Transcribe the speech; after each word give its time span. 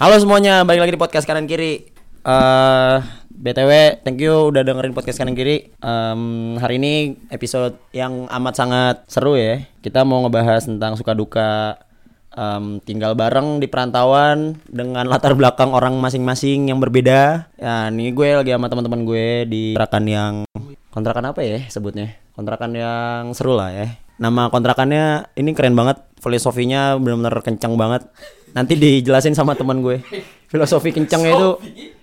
Halo 0.00 0.16
semuanya, 0.16 0.64
balik 0.64 0.80
lagi 0.80 0.96
di 0.96 1.00
podcast 1.04 1.28
kanan 1.28 1.44
kiri. 1.44 1.84
eh 2.24 2.96
BTW, 3.36 4.00
thank 4.00 4.16
you 4.16 4.48
udah 4.48 4.64
dengerin 4.64 4.96
podcast 4.96 5.20
kanan 5.20 5.36
kiri. 5.36 5.76
Em, 5.76 6.56
hari 6.56 6.80
ini 6.80 7.20
episode 7.28 7.76
yang 7.92 8.24
amat 8.32 8.54
sangat 8.56 8.96
seru 9.12 9.36
ya. 9.36 9.60
Kita 9.84 10.00
mau 10.08 10.24
ngebahas 10.24 10.64
tentang 10.64 10.96
suka 10.96 11.12
duka 11.12 11.76
em, 12.32 12.80
tinggal 12.80 13.12
bareng 13.12 13.60
di 13.60 13.68
perantauan 13.68 14.56
dengan 14.72 15.04
latar 15.04 15.36
belakang 15.36 15.76
orang 15.76 16.00
masing-masing 16.00 16.72
yang 16.72 16.80
berbeda. 16.80 17.52
Ya, 17.60 17.92
ini 17.92 18.08
gue 18.16 18.40
lagi 18.40 18.56
sama 18.56 18.72
teman-teman 18.72 19.04
gue 19.04 19.44
di 19.52 19.76
kontrakan 19.76 20.04
yang 20.08 20.32
kontrakan 20.96 21.28
apa 21.28 21.44
ya 21.44 21.60
sebutnya? 21.68 22.16
Kontrakan 22.32 22.72
yang 22.72 23.36
seru 23.36 23.52
lah 23.52 23.68
ya. 23.68 24.00
Nama 24.16 24.48
kontrakannya 24.48 25.32
ini 25.36 25.56
keren 25.56 25.76
banget, 25.76 26.00
filosofinya 26.20 26.96
benar-benar 26.96 27.40
kencang 27.40 27.76
banget. 27.76 28.08
Nanti 28.52 28.74
dijelasin 28.74 29.34
sama 29.36 29.54
teman 29.54 29.82
gue. 29.82 30.02
Filosofi 30.50 30.90
kencangnya 30.90 31.32
itu 31.38 31.50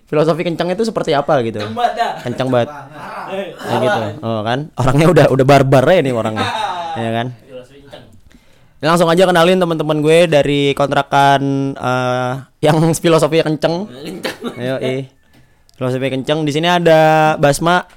filosofi 0.07 0.41
kencangnya 0.47 0.75
itu 0.79 0.87
seperti 0.87 1.11
apa 1.11 1.43
gitu. 1.43 1.59
Kencang 2.23 2.47
banget. 2.47 2.69
Kayak 3.59 3.79
gitu. 3.83 4.01
Oh 4.23 4.39
kan? 4.41 4.59
Orangnya 4.79 5.07
udah 5.11 5.25
udah 5.31 5.45
barbar 5.45 5.83
ya 5.91 5.99
nih 5.99 6.13
orangnya. 6.15 6.47
ya 7.03 7.11
kan? 7.11 7.27
Langsung 8.77 9.09
aja 9.09 9.25
kenalin 9.25 9.57
teman-teman 9.57 10.05
gue 10.05 10.29
dari 10.29 10.71
kontrakan 10.77 11.73
eh, 11.73 12.33
yang 12.61 12.77
filosofi 12.93 13.41
kenceng. 13.41 13.89
Ayo, 14.53 14.77
eh. 14.79 15.09
Filosofi 15.73 16.07
kenceng. 16.13 16.45
Di 16.45 16.53
sini 16.53 16.69
ada 16.69 17.33
Basma, 17.41 17.89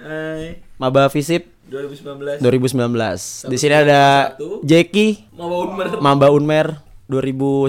Hai, 0.00 0.58
Maba 0.80 1.12
Visip 1.12 1.52
2019 1.68 2.40
2019. 2.40 3.52
Di 3.52 3.56
sini 3.60 3.74
ada 3.76 4.34
Jeki, 4.64 5.36
mau 5.36 5.68
Unmer 5.68 5.88
Mamba 6.00 6.28
Unmer 6.32 6.80
2019. 7.12 7.68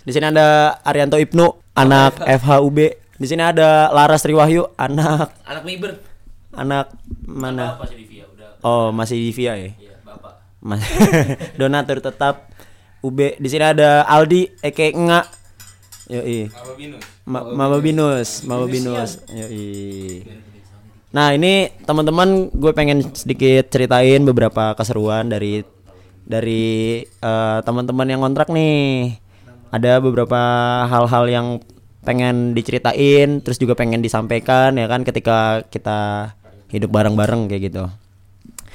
Di 0.00 0.10
sini 0.10 0.26
ada 0.26 0.46
Arianto 0.80 1.14
Ibnu, 1.14 1.46
anak 1.72 2.16
FHUB. 2.18 2.78
Di 3.14 3.26
sini 3.26 3.40
ada 3.40 3.88
Laras 3.88 4.20
Triwahyu, 4.20 4.74
anak 4.74 5.30
anak 5.44 5.62
Miber 5.62 6.02
anak 6.50 6.90
mana? 7.22 7.74
apa 7.74 7.84
sih 7.84 7.94
Divia 7.96 8.24
udah 8.26 8.58
Oh, 8.60 8.88
masih 8.90 9.14
di 9.16 9.30
VIA 9.30 9.54
ya. 9.54 9.70
iya 9.76 9.94
bapak 10.00 10.34
Mas 10.58 10.82
donatur 11.58 12.00
tetap 12.00 12.48
UB. 13.00 13.36
Di 13.36 13.46
sini 13.46 13.62
ada 13.62 14.02
Aldi 14.02 14.50
Eke 14.58 14.90
Nga. 14.90 15.20
Yoi. 16.06 16.46
apa 16.46 16.72
Binus 16.74 17.02
Ma- 17.22 17.46
Maba 17.46 17.78
Binus, 17.78 18.28
Maba 18.42 18.64
Binus. 18.64 19.22
Yoi. 19.26 20.24
Nah, 21.10 21.30
ini 21.30 21.70
teman-teman 21.80 22.28
gue 22.50 22.72
pengen 22.72 22.98
sedikit 23.10 23.68
ceritain 23.68 24.20
beberapa 24.20 24.74
keseruan 24.74 25.28
dari 25.28 25.62
dari 26.24 27.04
eh, 27.04 27.58
teman-teman 27.62 28.08
yang 28.08 28.20
kontrak 28.24 28.48
nih. 28.48 29.16
Ada 29.74 29.98
beberapa 29.98 30.40
hal-hal 30.86 31.24
yang 31.26 31.46
pengen 32.04 32.52
diceritain, 32.54 33.42
terus 33.42 33.58
juga 33.58 33.74
pengen 33.74 34.04
disampaikan 34.04 34.76
ya 34.76 34.86
kan 34.86 35.02
ketika 35.02 35.64
kita 35.66 36.30
hidup 36.70 36.92
bareng-bareng 36.92 37.48
kayak 37.50 37.72
gitu. 37.72 37.84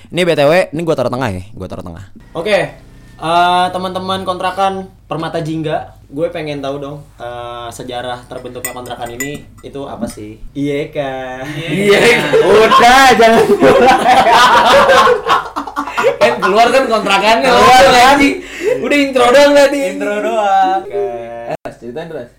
Ini 0.10 0.26
BTW, 0.26 0.74
ini 0.74 0.82
gua 0.82 0.98
taruh 0.98 1.14
tengah 1.14 1.30
ya, 1.30 1.44
gua 1.54 1.68
taruh 1.70 1.86
tengah. 1.86 2.04
Oke. 2.36 2.58
eh, 3.20 3.68
teman-teman 3.76 4.24
kontrakan 4.24 4.88
Permata 5.10 5.44
Jingga, 5.44 6.00
gue 6.08 6.30
pengen 6.32 6.64
tahu 6.64 6.80
dong 6.80 6.98
eh, 7.20 7.68
sejarah 7.74 8.24
terbentuknya 8.32 8.72
kontrakan 8.72 9.12
ini 9.20 9.44
itu 9.60 9.82
apa 9.90 10.08
sih? 10.08 10.40
Iya 10.56 10.88
kan. 10.94 11.44
Iya. 11.52 12.00
Udah, 12.48 13.06
jangan 13.20 13.44
kan 16.30 16.36
keluar 16.40 16.68
kan 16.70 16.84
kontrakannya 16.86 17.48
Keluar 17.48 17.84
kan? 17.88 18.18
udah 18.80 18.98
intro 18.98 19.26
doang 19.28 19.52
tadi 19.52 19.80
intro 19.88 20.16
doang. 20.20 20.80
Oke. 20.86 21.08
ceritain 21.76 22.08
terus 22.08 22.30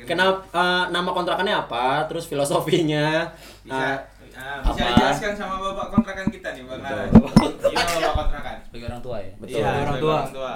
Kenapa 0.00 0.40
eh, 0.50 0.84
nama 0.88 1.10
kontrakannya 1.10 1.54
apa? 1.58 2.06
Terus 2.06 2.24
filosofinya? 2.24 3.28
bisa 3.60 4.08
apa? 4.34 4.70
bisa 4.70 4.82
dijelaskan 4.88 5.32
sama 5.34 5.58
bapak 5.60 5.86
kontrakan 5.90 6.26
kita 6.28 6.48
nih 6.52 6.62
bang 6.62 6.78
Nara 6.78 7.04
gimana 7.10 7.90
bapak 8.00 8.14
kontrakan 8.22 8.54
sebagai 8.62 8.86
orang 8.86 9.02
tua 9.02 9.16
ya 9.18 9.30
Betul. 9.36 9.58
Iya, 9.58 9.68
orang 9.82 9.98
tua. 9.98 10.16
orang 10.16 10.32
tua 10.32 10.52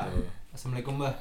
Assalamualaikum 0.49 0.95
mbah. 0.97 1.15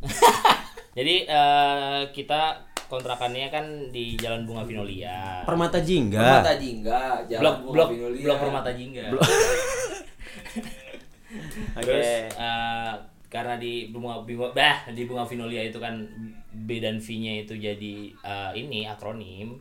Jadi 0.98 1.14
eh, 1.22 2.00
kita 2.10 2.42
kontrakannya 2.86 3.46
kan 3.48 3.64
di 3.90 4.16
Jalan 4.16 4.42
Bunga 4.42 4.64
Vinolia. 4.64 5.44
Permata 5.44 5.78
Jingga. 5.78 6.18
Permata 6.18 6.52
Jingga 6.56 7.00
Blok 7.22 7.28
jalan 7.30 7.54
Bunga 7.60 7.74
blok 7.76 7.88
Vinolia. 7.92 8.24
blok 8.24 8.38
Permata 8.40 8.70
Jingga. 8.72 9.04
Oke. 11.78 11.84
Terus 11.86 12.10
eh, 12.34 12.92
karena 13.30 13.54
di 13.56 13.88
bunga 13.88 14.26
bunga 14.26 14.50
bah 14.50 14.90
di 14.90 15.06
bunga 15.06 15.22
Vinolia 15.22 15.62
itu 15.62 15.78
kan 15.78 16.02
B 16.50 16.82
dan 16.82 16.98
V-nya 16.98 17.46
itu 17.46 17.54
jadi 17.54 17.94
eh, 18.10 18.50
ini 18.58 18.84
akronim. 18.84 19.54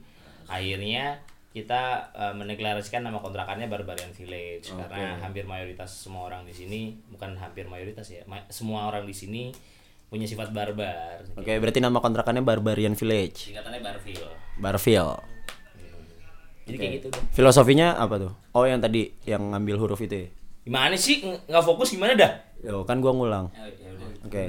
Akhirnya 0.49 1.21
kita 1.49 1.81
eh, 2.13 2.33
mendeklarasikan 2.33 3.05
nama 3.05 3.21
kontrakannya 3.21 3.69
Barbarian 3.69 4.13
Village 4.13 4.69
karena 4.73 5.17
hampir 5.21 5.45
mayoritas 5.45 5.89
semua 5.93 6.25
orang 6.25 6.45
di 6.45 6.53
sini 6.53 6.93
bukan 7.09 7.37
hampir 7.37 7.65
mayoritas 7.65 8.09
ya, 8.09 8.21
ma- 8.25 8.45
semua 8.49 8.89
orang 8.89 9.05
di 9.05 9.13
sini 9.13 9.53
punya 10.09 10.25
sifat 10.25 10.49
barbar. 10.49 11.21
Oke, 11.37 11.53
berarti 11.61 11.77
nama 11.77 12.01
kontrakannya 12.01 12.41
Barbarian 12.41 12.97
Village. 12.97 13.53
Singkatannya 13.53 13.81
Barville. 13.81 14.29
Barville. 14.57 15.17
Jadi 16.65 16.77
kayak 16.77 16.93
gitu 17.01 17.07
deh. 17.13 17.23
Filosofinya 17.33 17.97
apa 17.97 18.17
tuh? 18.17 18.33
Oh, 18.53 18.65
yang 18.65 18.81
tadi 18.81 19.09
yang 19.25 19.53
ngambil 19.53 19.77
huruf 19.77 20.01
itu 20.01 20.25
ya? 20.25 20.27
Gimana 20.69 20.93
sih 20.93 21.25
Ng- 21.25 21.49
nggak 21.49 21.65
fokus 21.65 21.89
gimana 21.97 22.13
dah? 22.13 22.29
Yo, 22.61 22.85
kan 22.85 23.01
gua 23.01 23.09
ngulang. 23.09 23.49
Ya, 23.57 23.65
ya 23.73 23.89
udah. 23.89 24.29
Oke. 24.29 24.43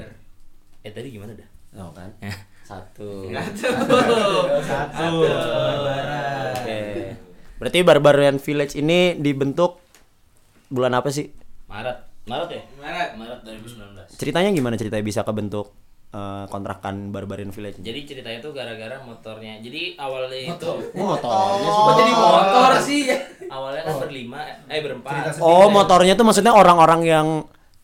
Eh 0.85 0.93
tadi 0.93 1.09
gimana 1.09 1.33
dah? 1.33 1.49
Oh, 1.81 1.89
kan. 1.97 2.13
Satu. 2.61 3.33
Satu. 4.61 5.09
Oke. 6.61 6.81
Berarti 7.57 7.79
Barbarian 7.81 8.37
Village 8.37 8.77
ini 8.77 9.17
dibentuk 9.17 9.81
bulan 10.69 10.93
apa 10.93 11.09
sih? 11.09 11.33
Maret. 11.73 12.29
Maret 12.29 12.49
ya? 12.53 12.63
Maret. 12.77 13.11
Maret 13.17 13.41
2019. 13.41 14.21
Ceritanya 14.21 14.53
gimana 14.53 14.77
ceritanya 14.77 15.01
bisa 15.01 15.25
kebentuk 15.25 15.73
eh, 16.11 16.45
kontrakan 16.51 17.11
Barbarian 17.11 17.51
Village? 17.51 17.79
Jadi 17.81 18.01
ceritanya 18.07 18.39
tuh 18.43 18.53
gara-gara 18.53 18.99
motornya. 19.03 19.59
Jadi 19.59 19.95
awalnya 19.97 20.55
itu 20.55 20.71
motornya 20.95 21.71
Kok 21.87 21.93
jadi 21.99 22.13
motor 22.13 22.71
sih 22.83 23.03
awalnya 23.47 23.83
kan 23.87 23.95
berlima 24.03 24.41
eh 24.67 24.81
berempat. 24.83 25.39
Oh, 25.39 25.71
motornya 25.71 26.15
tuh 26.15 26.27
maksudnya 26.27 26.55
orang-orang 26.55 27.01
yang 27.03 27.27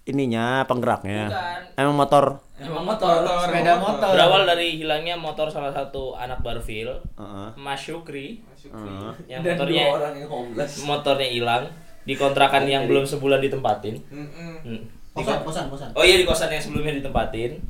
ininya 0.06 0.62
penggeraknya. 0.70 1.26
Bukan. 1.28 1.60
Emang 1.76 1.96
motor. 1.98 2.24
emang 2.56 2.88
motor 2.88 3.20
Motor, 3.20 3.52
Sepeda 3.52 3.76
motor. 3.76 4.00
motor. 4.00 4.10
Berawal 4.16 4.42
dari 4.48 4.80
hilangnya 4.80 5.12
motor 5.20 5.52
salah 5.52 5.68
satu 5.76 6.16
anak 6.16 6.40
Barville, 6.40 7.04
Heeh. 7.20 7.48
Mas 7.60 7.84
Syukri, 7.84 8.40
Heeh. 8.64 9.12
yang 9.28 9.44
dan 9.44 9.60
motornya 9.60 9.84
dua 9.84 9.96
orang 10.00 10.12
yang 10.16 10.28
homeless 10.32 10.72
motornya 10.88 11.28
hilang 11.28 11.68
di 12.08 12.14
kontrakan 12.16 12.64
yang 12.64 12.88
belum 12.88 13.04
sebulan 13.04 13.44
ditempatin. 13.44 14.00
Hmm. 14.08 14.88
Kosan, 15.12 15.44
kosan, 15.44 15.64
kosan. 15.68 15.90
Oh 15.92 16.00
iya 16.00 16.16
di 16.16 16.24
kosan 16.24 16.48
yang 16.48 16.62
sebelumnya 16.62 16.96
ditempatin. 16.96 17.60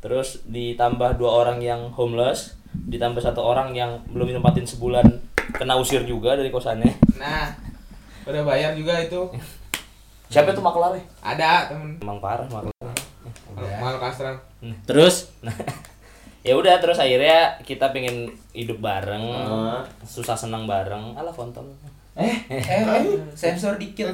Terus 0.00 0.44
ditambah 0.46 1.16
dua 1.16 1.44
orang 1.44 1.58
yang 1.58 1.90
homeless, 1.92 2.54
ditambah 2.72 3.18
satu 3.18 3.40
orang 3.40 3.72
yang 3.72 3.98
belum 4.12 4.28
ditempatin 4.30 4.68
sebulan 4.68 5.06
kena 5.56 5.78
usir 5.78 6.02
juga 6.04 6.36
dari 6.36 6.50
kosannya. 6.50 6.90
nah 7.16 7.48
udah 8.26 8.42
bayar 8.42 8.74
juga 8.74 8.98
itu 8.98 9.20
Siapa 10.32 10.50
itu 10.50 10.58
maklarnya? 10.58 10.98
ada 11.22 11.70
temen 11.70 11.94
Emang 12.02 12.18
parah 12.18 12.44
maklar. 12.50 12.74
mal 13.78 13.96
kastram 14.02 14.36
Terus 14.84 15.30
Ya 16.46 16.54
udah 16.54 16.78
terus 16.78 17.02
akhirnya 17.02 17.58
kita 17.66 17.90
pengen 17.90 18.30
hidup 18.54 18.78
bareng, 18.78 19.34
susah 20.06 20.38
senang 20.38 20.62
bareng. 20.70 21.18
Alah 21.18 21.34
fontol. 21.34 21.66
Eh 22.16 22.36
eh 22.48 22.80
sensor 23.36 23.76
dikit 23.76 24.08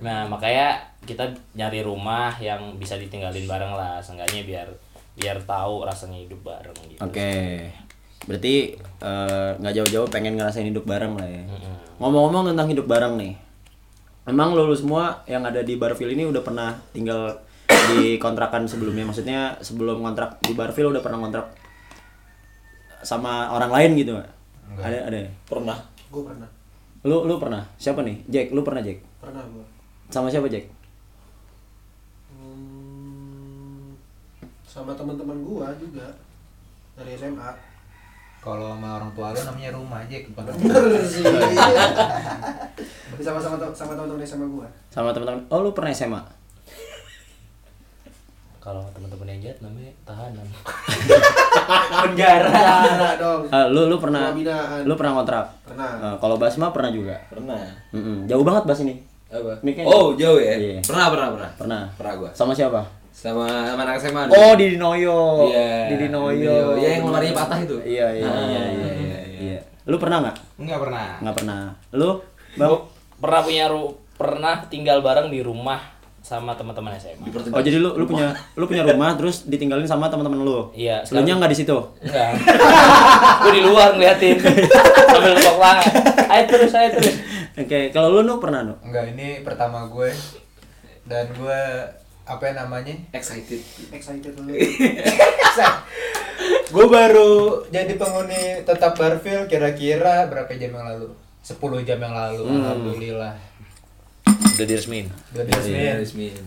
Nah 0.00 0.24
makanya 0.24 0.80
kita 1.04 1.28
nyari 1.52 1.84
rumah 1.84 2.32
yang 2.40 2.80
bisa 2.80 2.96
ditinggalin 2.96 3.44
bareng 3.44 3.76
lah, 3.76 4.00
seenggaknya 4.00 4.40
biar 4.48 4.68
biar 5.14 5.36
tahu 5.44 5.84
rasanya 5.84 6.24
hidup 6.24 6.40
bareng 6.40 6.74
gitu. 6.88 7.00
Oke. 7.04 7.68
Berarti 8.24 8.80
eh, 8.80 9.50
nggak 9.60 9.74
jauh-jauh 9.76 10.08
pengen 10.08 10.40
ngerasain 10.40 10.64
hidup 10.64 10.88
bareng 10.88 11.12
lah 11.20 11.28
ya. 11.28 11.44
Ngomong-ngomong 12.00 12.50
tentang 12.50 12.72
hidup 12.72 12.88
bareng 12.88 13.20
nih. 13.20 13.36
Emang 14.24 14.56
lo 14.56 14.64
lu 14.64 14.72
semua 14.72 15.20
yang 15.28 15.44
ada 15.44 15.60
di 15.60 15.76
Barville 15.76 16.16
ini 16.16 16.24
udah 16.24 16.40
pernah 16.40 16.72
tinggal 16.96 17.44
di 17.68 18.16
kontrakan 18.16 18.64
sebelumnya? 18.64 19.04
Maksudnya 19.04 19.60
sebelum 19.60 20.00
kontrak 20.00 20.40
di 20.40 20.56
Barville 20.56 20.88
udah 20.88 21.04
pernah 21.04 21.20
kontrak 21.20 21.52
sama 23.04 23.52
orang 23.52 23.68
lain 23.68 23.90
gitu? 24.00 24.16
Ada 24.80 25.12
ada. 25.12 25.18
ya? 25.28 25.30
Pernah. 25.44 25.76
Gue 26.08 26.24
pernah. 26.24 26.48
Lu 27.04 27.28
lu 27.28 27.36
pernah? 27.36 27.60
Siapa 27.76 28.00
nih? 28.00 28.16
Jack, 28.32 28.56
lu 28.56 28.64
pernah 28.64 28.80
Jack? 28.80 28.96
Pernah 29.20 29.44
gue. 29.44 29.64
Sama 30.08 30.32
siapa 30.32 30.48
Jack? 30.48 30.64
Hmm, 32.32 33.92
sama 34.64 34.96
teman-teman 34.96 35.44
gua 35.44 35.68
juga 35.76 36.16
dari 36.96 37.12
SMA. 37.20 37.50
Kalau 38.40 38.76
sama 38.76 39.00
orang 39.00 39.12
tua 39.16 39.32
lu 39.32 39.40
namanya 39.40 39.70
rumah 39.72 40.00
aja 40.04 40.16
bukan 40.32 40.44
Bener 40.60 41.00
sih. 41.04 41.24
Tapi 41.24 43.22
sama-sama 43.28 43.56
sama 43.76 43.92
teman-teman 43.96 44.24
SMA 44.24 44.48
gua. 44.48 44.68
Sama 44.88 45.12
teman-teman. 45.12 45.44
Oh, 45.52 45.60
lu 45.60 45.76
pernah 45.76 45.92
SMA? 45.92 46.20
Kalau 48.64 48.80
teman-teman 48.90 49.28
yang 49.28 49.40
jahat 49.44 49.58
namanya 49.60 49.92
tahanan. 50.02 50.46
Penjara. 52.08 52.48
Penjara 52.48 53.10
dong. 53.16 53.40
Eh, 53.46 53.66
lu 53.68 53.82
lu 53.86 53.96
pernah 53.98 54.24
Rumah 54.26 54.38
binaan. 54.38 54.80
lu 54.82 54.94
pernah 54.96 55.12
kontrak? 55.14 55.46
Pernah. 55.62 55.90
Eh, 56.00 56.16
kalau 56.16 56.36
Basma 56.36 56.72
pernah 56.72 56.88
juga. 56.88 57.16
Pernah. 57.28 57.60
Mm-mm. 57.92 58.24
Jauh 58.24 58.40
banget 58.40 58.64
Bas 58.64 58.80
ini. 58.80 59.04
Apa? 59.28 59.60
Oh, 59.84 60.14
jauh 60.14 60.38
ya? 60.38 60.56
Iya. 60.56 60.80
Pernah, 60.80 61.06
pernah, 61.10 61.28
pernah. 61.30 61.50
Pernah. 61.54 61.82
Pernah 61.92 62.12
gua. 62.16 62.30
Sama 62.32 62.56
siapa? 62.56 62.80
Sama 63.12 63.44
sama 63.46 63.82
anak 63.84 63.96
SMA. 64.00 64.22
dulu. 64.26 64.34
Oh, 64.34 64.52
Didi 64.56 64.76
Noyo. 64.76 65.18
Iya. 65.46 65.70
Didi 65.92 66.06
Noyo. 66.08 66.32
Didi 66.32 66.48
Noyo. 66.48 66.74
Iya, 66.74 66.88
yang 66.90 67.04
lemarinya 67.04 67.34
patah 67.36 67.58
itu. 67.60 67.76
Iya, 67.78 68.06
iya, 68.10 68.24
Ah, 68.24 68.42
iya, 68.42 68.62
iya, 68.66 68.90
iya, 68.96 69.18
iya. 69.38 69.58
Lu 69.84 69.96
pernah 69.96 70.24
nggak? 70.24 70.36
Enggak 70.56 70.78
pernah. 70.80 71.06
Nggak 71.20 71.36
pernah. 71.36 71.60
Lu, 71.92 72.10
Bang? 72.54 72.72
Pernah 73.14 73.40
punya 73.42 73.64
ru- 73.68 73.94
pernah 74.14 74.54
tinggal 74.64 74.98
bareng 75.00 75.28
di 75.28 75.42
rumah 75.42 75.93
sama 76.24 76.56
teman-teman 76.56 76.96
SMA. 76.96 77.28
Oh, 77.52 77.60
jadi 77.60 77.76
lu 77.76 78.00
lu 78.00 78.08
punya 78.08 78.32
lu 78.58 78.64
punya 78.64 78.80
rumah 78.80 79.12
terus 79.12 79.44
ditinggalin 79.44 79.84
sama 79.84 80.08
teman-teman 80.08 80.40
lu. 80.40 80.72
Iya, 80.72 81.04
Lu 81.12 81.20
nya 81.20 81.36
nggak 81.36 81.52
di 81.52 81.58
situ. 81.60 81.76
Enggak. 82.00 82.40
Gue 83.44 83.52
di 83.52 83.62
luar 83.62 83.92
ngeliatin 83.92 84.40
sambil 85.12 85.36
tepuk 85.36 85.60
tangan. 85.60 85.92
Ayo 86.32 86.42
terus, 86.48 86.72
ayo 86.72 86.88
terus. 86.96 87.14
Oke, 87.60 87.92
kalau 87.92 88.08
lu 88.08 88.20
nu 88.24 88.40
pernah 88.40 88.64
nu? 88.64 88.72
Enggak, 88.80 89.12
ini 89.12 89.44
pertama 89.44 89.84
gue. 89.92 90.08
Dan 91.04 91.28
gue 91.36 91.60
apa 92.24 92.42
yang 92.48 92.56
namanya? 92.56 92.96
Excited. 93.12 93.60
Excited 93.92 94.32
lu. 94.40 94.56
gue 96.64 96.86
baru 96.88 97.62
jadi 97.68 97.94
penghuni 97.94 98.64
tetap 98.64 98.96
Barfil 98.96 99.44
kira-kira 99.44 100.24
berapa 100.32 100.48
jam 100.56 100.72
yang 100.72 100.88
lalu? 100.88 101.12
10 101.44 101.60
jam 101.84 102.00
yang 102.00 102.16
lalu. 102.16 102.48
Alhamdulillah. 102.48 103.36
Udah 104.54 104.66
diresmin. 104.70 105.06
Udah 105.34 105.44
diresmiin. 105.44 106.44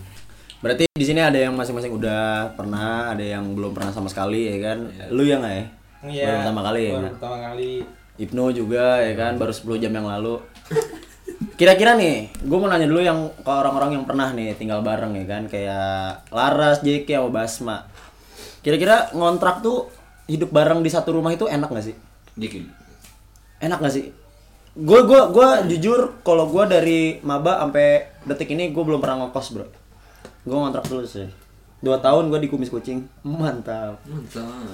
Berarti 0.57 0.89
di 0.89 1.05
sini 1.05 1.21
ada 1.21 1.37
yang 1.37 1.53
masing-masing 1.53 1.93
udah 1.93 2.55
pernah, 2.57 3.13
ada 3.13 3.21
yang 3.21 3.53
belum 3.53 3.75
pernah 3.75 3.93
sama 3.93 4.09
sekali 4.09 4.49
ya 4.49 4.73
kan? 4.73 4.77
Lu 5.13 5.21
ya 5.21 5.37
nggak 5.37 5.53
ya? 5.53 5.65
Iya. 6.07 6.25
Baru 6.25 6.37
pertama 6.41 6.61
kali 6.65 6.81
ya. 6.81 6.91
Baru 6.95 7.03
kan? 7.03 7.13
pertama 7.19 7.37
kali. 7.51 7.71
Ibnu 8.17 8.43
juga 8.49 8.85
ya 9.05 9.13
kan 9.13 9.37
baru 9.37 9.53
10 9.53 9.83
jam 9.83 9.93
yang 9.93 10.07
lalu. 10.09 10.41
Kira-kira 11.53 11.93
nih, 11.93 12.33
gue 12.33 12.57
mau 12.57 12.69
nanya 12.69 12.89
dulu 12.89 13.01
yang 13.01 13.29
ke 13.41 13.49
orang-orang 13.49 13.97
yang 13.97 14.05
pernah 14.09 14.33
nih 14.33 14.57
tinggal 14.57 14.81
bareng 14.81 15.13
ya 15.17 15.25
kan, 15.25 15.43
kayak 15.45 16.25
Laras, 16.33 16.81
JK, 16.81 17.05
sama 17.17 17.29
Basma. 17.29 17.77
Kira-kira 18.65 19.13
ngontrak 19.13 19.61
tuh 19.61 19.89
hidup 20.25 20.49
bareng 20.49 20.81
di 20.81 20.89
satu 20.89 21.13
rumah 21.13 21.33
itu 21.33 21.45
enak 21.45 21.69
gak 21.69 21.85
sih? 21.85 21.95
Dikit. 22.33 22.65
Enak 23.61 23.77
gak 23.81 23.93
sih? 23.93 24.09
Gue 24.77 25.01
gua 25.09 25.33
gua 25.33 25.65
jujur 25.65 26.21
kalau 26.21 26.45
gue 26.53 26.63
dari 26.69 26.99
maba 27.25 27.57
sampai 27.65 28.13
detik 28.29 28.53
ini 28.53 28.69
gue 28.69 28.83
belum 28.85 29.01
pernah 29.01 29.25
ngekos 29.25 29.57
bro. 29.57 29.65
Gue 30.45 30.53
ngontrak 30.53 30.85
dulu 30.85 31.01
sih. 31.01 31.25
Dua 31.81 31.97
tahun 31.97 32.29
gue 32.29 32.45
di 32.45 32.49
kumis 32.49 32.69
kucing, 32.69 33.09
mantap. 33.25 33.97
Mantap. 34.05 34.69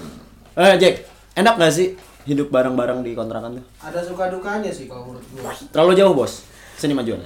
Eh 0.59 0.75
Jack, 0.75 1.07
enak 1.39 1.55
gak 1.55 1.71
sih 1.71 1.95
hidup 2.27 2.51
bareng-bareng 2.51 2.99
di 2.99 3.15
kontrakan 3.15 3.63
tuh? 3.63 3.65
Ada 3.79 4.03
suka 4.03 4.27
dukanya 4.27 4.71
sih 4.75 4.91
kalau 4.91 5.07
menurut 5.07 5.23
gua. 5.39 5.55
Terlalu 5.71 5.91
jauh 5.95 6.11
bos, 6.11 6.43
sini 6.75 6.91
majuan. 6.91 7.23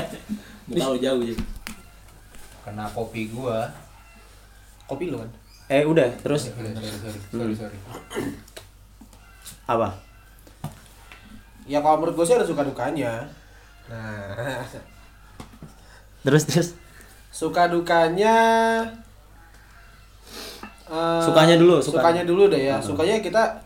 Muka 0.72 0.96
lu 0.96 0.96
jauh 0.96 1.20
jadi. 1.20 1.44
Kena 2.64 2.88
kopi 2.96 3.28
gua. 3.28 3.68
Kopi 4.88 5.12
lu 5.12 5.20
kan? 5.20 5.28
Eh 5.68 5.84
udah, 5.84 6.08
terus 6.24 6.48
Sorry, 6.48 6.72
sorry, 6.72 6.88
sorry. 6.96 7.20
Sorry, 7.28 7.54
sorry. 7.60 7.78
apa? 9.68 10.05
Ya 11.66 11.78
kalau 11.78 11.98
menurut 11.98 12.14
gua 12.14 12.24
sih 12.24 12.34
ada 12.34 12.46
suka 12.46 12.62
dukanya. 12.62 13.26
Nah, 13.86 14.62
Terus 16.24 16.42
terus 16.42 16.68
suka 17.30 17.68
dukanya 17.68 18.34
eh, 20.86 21.22
Sukanya 21.22 21.54
dulu, 21.54 21.78
suka. 21.78 22.00
sukanya 22.00 22.22
dulu 22.24 22.48
deh 22.48 22.62
ya 22.64 22.80
sukanya 22.80 23.20
kita 23.20 23.60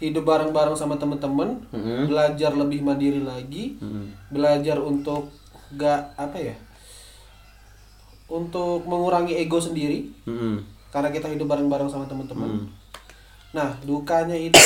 hidup 0.00 0.24
bareng-bareng 0.24 0.72
sama 0.72 0.96
temen-temen 0.96 1.60
Mm-mm. 1.68 2.08
belajar 2.08 2.50
lebih 2.52 2.80
mandiri 2.80 3.20
lagi 3.20 3.76
Mm-mm. 3.78 4.10
belajar 4.28 4.80
untuk 4.80 5.30
gak 5.72 6.16
apa 6.16 6.34
ya 6.34 6.56
untuk 8.26 8.82
mengurangi 8.84 9.36
ego 9.36 9.60
sendiri 9.60 10.10
Mm-mm. 10.24 10.64
karena 10.90 11.12
kita 11.12 11.28
hidup 11.28 11.46
bareng-bareng 11.46 11.86
sama 11.86 12.04
temen-temen 12.04 12.64
Mm. 12.64 12.66
nah 13.52 13.70
dukanya 13.80 14.34
itu 14.34 14.58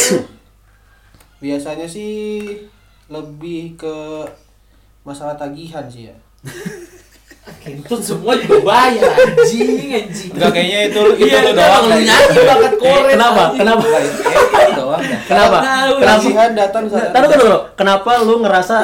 biasanya 1.38 1.87
sih 1.87 2.44
lebih 3.08 3.79
ke 3.79 3.96
masalah 5.02 5.38
tagihan 5.38 5.87
sih 5.88 6.11
ya 6.11 6.17
Kentut 7.64 8.05
semua 8.05 8.37
juga 8.37 8.61
bayar 8.61 9.08
anjing 9.08 9.88
anjing. 9.88 10.31
Enggak 10.37 10.52
kayaknya 10.52 10.81
itu 10.93 11.00
itu 11.17 11.32
Iya, 11.32 11.52
doang. 11.56 11.85
lu 11.88 11.96
nyanyi 11.96 12.38
bakat 12.44 12.75
koret. 12.76 13.12
Kenapa? 13.17 13.43
anjing. 13.49 13.58
Kenapa? 13.58 13.85
Itu 13.88 14.73
doang. 14.76 15.00
dah. 15.00 15.20
Kenapa? 15.25 15.58
Kenapa? 15.96 16.49
datang 16.52 16.85
saat 16.93 17.08
Taruh 17.17 17.29
dulu, 17.32 17.58
kenapa 17.73 18.11
lu 18.20 18.34
ngerasa 18.44 18.76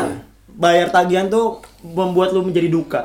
bayar 0.56 0.88
tagihan 0.88 1.28
tuh 1.28 1.60
membuat 1.84 2.32
lu 2.32 2.40
menjadi 2.40 2.72
duka? 2.72 3.02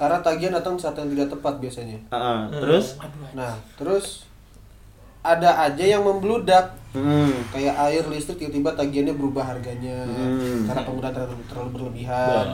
karena 0.00 0.16
tagihan 0.24 0.56
datang 0.56 0.80
saat 0.80 0.96
yang 0.96 1.12
tidak 1.12 1.28
tepat 1.28 1.60
biasanya 1.60 2.00
Heeh, 2.08 2.40
terus? 2.56 2.96
Nah, 3.36 3.52
terus 3.76 4.24
ada 5.20 5.68
aja 5.68 5.84
yang 5.84 6.02
membludak 6.04 6.80
Hmm. 6.90 7.30
kayak 7.54 7.78
air 7.86 8.02
listrik 8.10 8.42
tiba-tiba 8.42 8.74
tagihannya 8.74 9.14
berubah 9.14 9.46
harganya 9.46 10.02
Hmm. 10.10 10.66
karena 10.66 10.82
penggunaan 10.82 11.14
terlalu, 11.14 11.34
terlalu 11.46 11.70
berlebihan. 11.78 12.46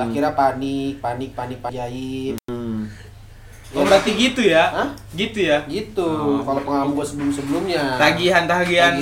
Akhirnya 0.00 0.32
panik, 0.32 0.96
panik, 1.04 1.30
panik, 1.36 1.58
panik. 1.60 2.40
Hmm. 2.48 2.65
Oh, 3.68 3.82
berarti 3.82 4.14
gitu 4.14 4.40
ya? 4.40 4.64
Hah? 4.68 4.88
Gitu 5.10 5.42
ya? 5.42 5.58
Gitu. 5.66 6.06
Kalau 6.40 6.60
pengalaman 6.62 6.94
gue 6.94 7.02
Tagihan-tagihan 7.02 7.04
sebelum-sebelumnya. 7.04 7.82
air 7.82 7.98
Tagihan-tagihan 7.98 8.92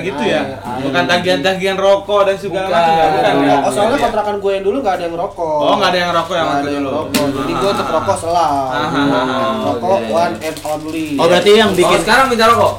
gitu 0.00 0.22
ya? 0.24 0.40
air, 0.40 0.56
air. 0.56 0.82
Bukan 0.82 1.04
tagihan-tagihan 1.04 1.76
rokok 1.76 2.20
dan 2.24 2.34
segala 2.34 2.66
Bukan. 2.66 2.74
macam 2.74 2.90
ya? 2.90 3.06
Bukan. 3.06 3.32
Bukan, 3.36 3.44
ya? 3.44 3.56
oh, 3.60 3.70
soalnya 3.70 3.92
Iya. 3.92 4.04
kontrakan 4.04 4.36
gue 4.40 4.50
yang 4.50 4.64
dulu 4.64 4.76
gak 4.80 4.94
ada 4.96 5.04
yang 5.04 5.14
rokok. 5.14 5.58
Oh, 5.60 5.74
nggak 5.76 5.90
ada 5.90 5.98
yang 6.00 6.12
rokok 6.12 6.32
yang 6.32 6.40
Nggak 6.40 6.56
waktu 6.56 6.64
ada 6.64 6.72
yang 6.72 6.82
dulu. 6.82 6.96
rokok. 6.96 7.26
Jadi 7.30 7.52
gue 7.54 7.70
tetap 7.70 7.88
rokok 7.92 8.16
selalu. 8.18 8.64
Ah, 8.66 8.80
ah, 8.80 9.14
ah, 9.14 9.52
Rokok 9.68 9.90
iya, 9.92 10.00
iya. 10.00 10.16
one 10.16 10.34
and 10.40 10.56
only. 10.64 11.06
Oh, 11.14 11.26
berarti 11.28 11.50
yang 11.52 11.70
Oh, 11.70 11.76
bikin 11.76 11.98
sekarang 12.00 12.26
minta 12.26 12.46
rokok. 12.46 12.74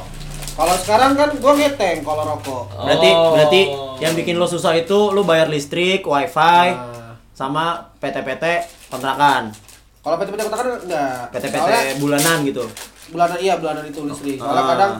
Kalau 0.52 0.74
sekarang 0.76 1.10
kan 1.14 1.28
gue 1.32 1.52
ngeteng 1.56 1.96
kalau 2.02 2.22
rokok. 2.28 2.62
berarti 2.78 3.08
Oh. 3.10 3.32
berarti 3.32 3.60
yang 4.00 4.12
bikin 4.12 4.34
lu 4.36 4.44
susah 4.44 4.74
itu 4.74 4.98
lu 5.08 5.22
bayar 5.22 5.46
listrik, 5.46 6.02
wifi, 6.02 6.66
Nah, 6.68 7.16
sama 7.32 7.64
PT-PT 7.96 8.44
kontrakan. 8.90 9.54
Kalau 10.02 10.16
PT-PT 10.18 10.40
kota 10.42 10.56
kan 10.56 10.66
enggak. 10.76 11.14
PT-PT 11.30 11.54
Soalnya 11.56 11.82
bulanan 11.96 12.38
gitu. 12.42 12.64
bulanan 13.08 13.38
iya 13.38 13.54
bulanan 13.56 13.84
itu 13.84 14.00
listrik. 14.02 14.36
Soalnya 14.36 14.58
Ah. 14.58 14.70
kadang 14.74 14.92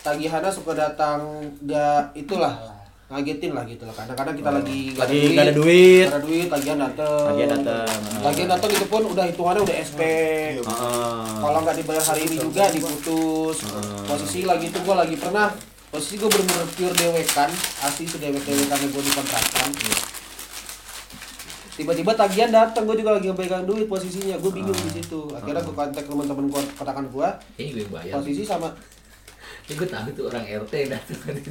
tagihannya 0.00 0.50
suka 0.50 0.72
datang 0.72 1.18
enggak 1.58 2.14
itulah 2.14 2.54
ngagetin 3.06 3.50
lah 3.50 3.64
gitu 3.64 3.82
lah. 3.82 3.94
Kadang-kadang 3.94 4.34
kita 4.34 4.50
lagi 4.50 4.78
nggak 4.90 5.04
Lagi 5.04 5.20
nggak 5.28 5.44
ada 5.44 5.54
duit. 5.54 6.06
nggak 6.06 6.14
ada 6.14 6.24
duit, 6.24 6.46
tagihan 6.48 6.78
datang. 6.80 7.24
Tagihan 7.28 7.50
datang. 7.52 7.88
Tagihan 8.22 8.48
datang 8.48 8.70
itu 8.70 8.86
pun 8.86 9.02
udah 9.04 9.24
hitungannya 9.26 9.60
udah 9.62 9.76
SP. 9.76 10.00
Heeh. 10.56 11.24
Kalau 11.36 11.58
nggak 11.60 11.76
dibayar 11.76 12.04
hari 12.04 12.20
ini 12.24 12.36
juga 12.38 12.64
diputus. 12.70 13.56
Posisi 14.04 14.40
lagi 14.42 14.66
itu 14.68 14.78
gua 14.80 15.02
lagi 15.02 15.14
pernah 15.14 15.50
posisi 15.88 16.14
gue 16.16 16.26
bener-bener 16.26 16.66
pure 16.74 16.90
dewekan 16.92 17.46
asli 17.80 18.02
sedewek-dewekan 18.04 18.78
gue 18.82 18.98
di 18.98 19.12
kontrakan 19.14 19.68
tiba-tiba 21.74 22.12
tagihan 22.12 22.48
datang 22.48 22.84
gue 22.84 22.96
juga 22.96 23.10
lagi 23.12 23.26
ngepegang 23.26 23.64
duit 23.64 23.84
posisinya 23.84 24.36
gue 24.36 24.50
bingung 24.52 24.74
di 24.76 24.90
situ 24.92 25.20
akhirnya 25.28 25.60
gue 25.60 25.74
kontak 25.74 26.04
teman-teman 26.04 26.46
gue 26.46 26.62
kontrakan 26.72 27.06
gue 27.06 27.28
Ini 27.56 27.70
gue 27.76 27.86
bayar. 27.88 28.14
posisi 28.16 28.42
sama 28.42 28.70
Ini 29.64 29.74
gue 29.74 29.88
tahu 29.88 30.08
tuh 30.12 30.24
orang 30.28 30.44
RT 30.44 30.72
yang 30.76 30.90
datang 30.92 31.16
itu. 31.40 31.48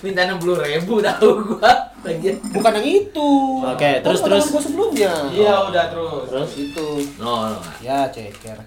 Minta 0.00 0.26
enam 0.26 0.34
puluh 0.36 0.58
ribu 0.58 0.98
tahu 0.98 1.28
gue. 1.46 1.72
Lagian. 2.02 2.34
bukan 2.50 2.72
yang 2.74 2.88
itu 2.98 3.30
Oke, 3.62 3.90
terus- 4.02 4.18
terus. 4.20 4.44
gue 4.50 4.58
sebelumnya 4.60 5.12
Iya, 5.30 5.54
udah 5.64 5.84
terus. 5.86 6.26
Terus 6.26 6.50
itu 6.60 6.86
No, 7.16 7.46
no. 7.48 7.62
ya 7.78 8.10
ceker 8.10 8.58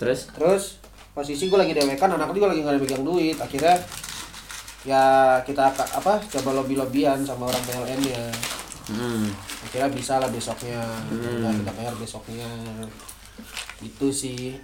terus 0.00 0.32
terus 0.32 0.80
posisi 1.12 1.46
gue 1.46 1.54
lagi 1.54 1.70
dewekan 1.70 2.08
anak 2.10 2.32
juga 2.32 2.48
lagi 2.48 2.64
nggak 2.64 2.72
ada 2.72 2.80
pegang 2.80 3.04
duit 3.04 3.36
akhirnya 3.36 3.76
ya 4.80 5.04
kita 5.44 5.68
apa 5.68 6.16
coba 6.16 6.50
lobby 6.54 6.72
lobbyan 6.72 7.20
sama 7.20 7.44
orang 7.46 7.60
PLN 7.62 8.00
nya 8.00 8.22
hmm. 8.90 9.26
akhirnya 9.66 9.90
bisa 9.94 10.18
lah 10.18 10.28
besoknya 10.28 10.82
nah, 11.14 11.52
kita 11.54 11.72
bayar 11.74 11.94
besoknya 11.94 12.48
itu 13.80 14.06
sih 14.12 14.58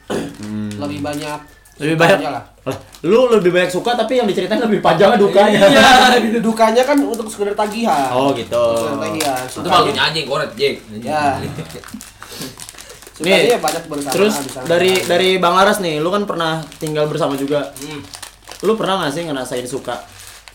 lebih 0.76 1.00
banyak 1.00 1.40
Lebih 1.76 1.96
banyak. 2.00 2.24
lah 2.24 2.44
lu 3.04 3.28
lebih 3.28 3.52
banyak 3.52 3.68
suka 3.68 3.92
tapi 3.92 4.16
yang 4.16 4.24
diceritain 4.24 4.58
lebih 4.64 4.80
panjang 4.80 5.12
dukanya. 5.20 5.60
Iya, 5.68 6.40
dukanya 6.40 6.82
kan 6.88 6.96
untuk 7.04 7.28
sekedar 7.28 7.52
tagihan 7.52 8.08
Oh 8.16 8.32
gitu. 8.32 8.64
sekedar 8.80 8.96
tagihan 9.04 9.44
Itu 9.44 9.68
malu 9.68 9.92
nyanyi 9.92 10.24
koret, 10.24 10.50
Jek. 10.56 10.80
ya 11.04 11.36
ya 13.20 13.56
banyak 13.60 13.88
bersama 13.88 14.12
Terus 14.12 14.34
bisa 14.44 14.60
dari 14.64 14.92
dari 15.04 15.36
Bang 15.36 15.52
Laras 15.56 15.80
nih, 15.80 16.00
lu 16.00 16.08
kan 16.08 16.24
pernah 16.24 16.64
tinggal 16.80 17.08
bersama 17.08 17.36
juga. 17.36 17.72
Lu 18.64 18.72
pernah 18.76 19.04
gak 19.04 19.12
sih 19.12 19.28
ngerasain 19.28 19.68
suka 19.68 20.00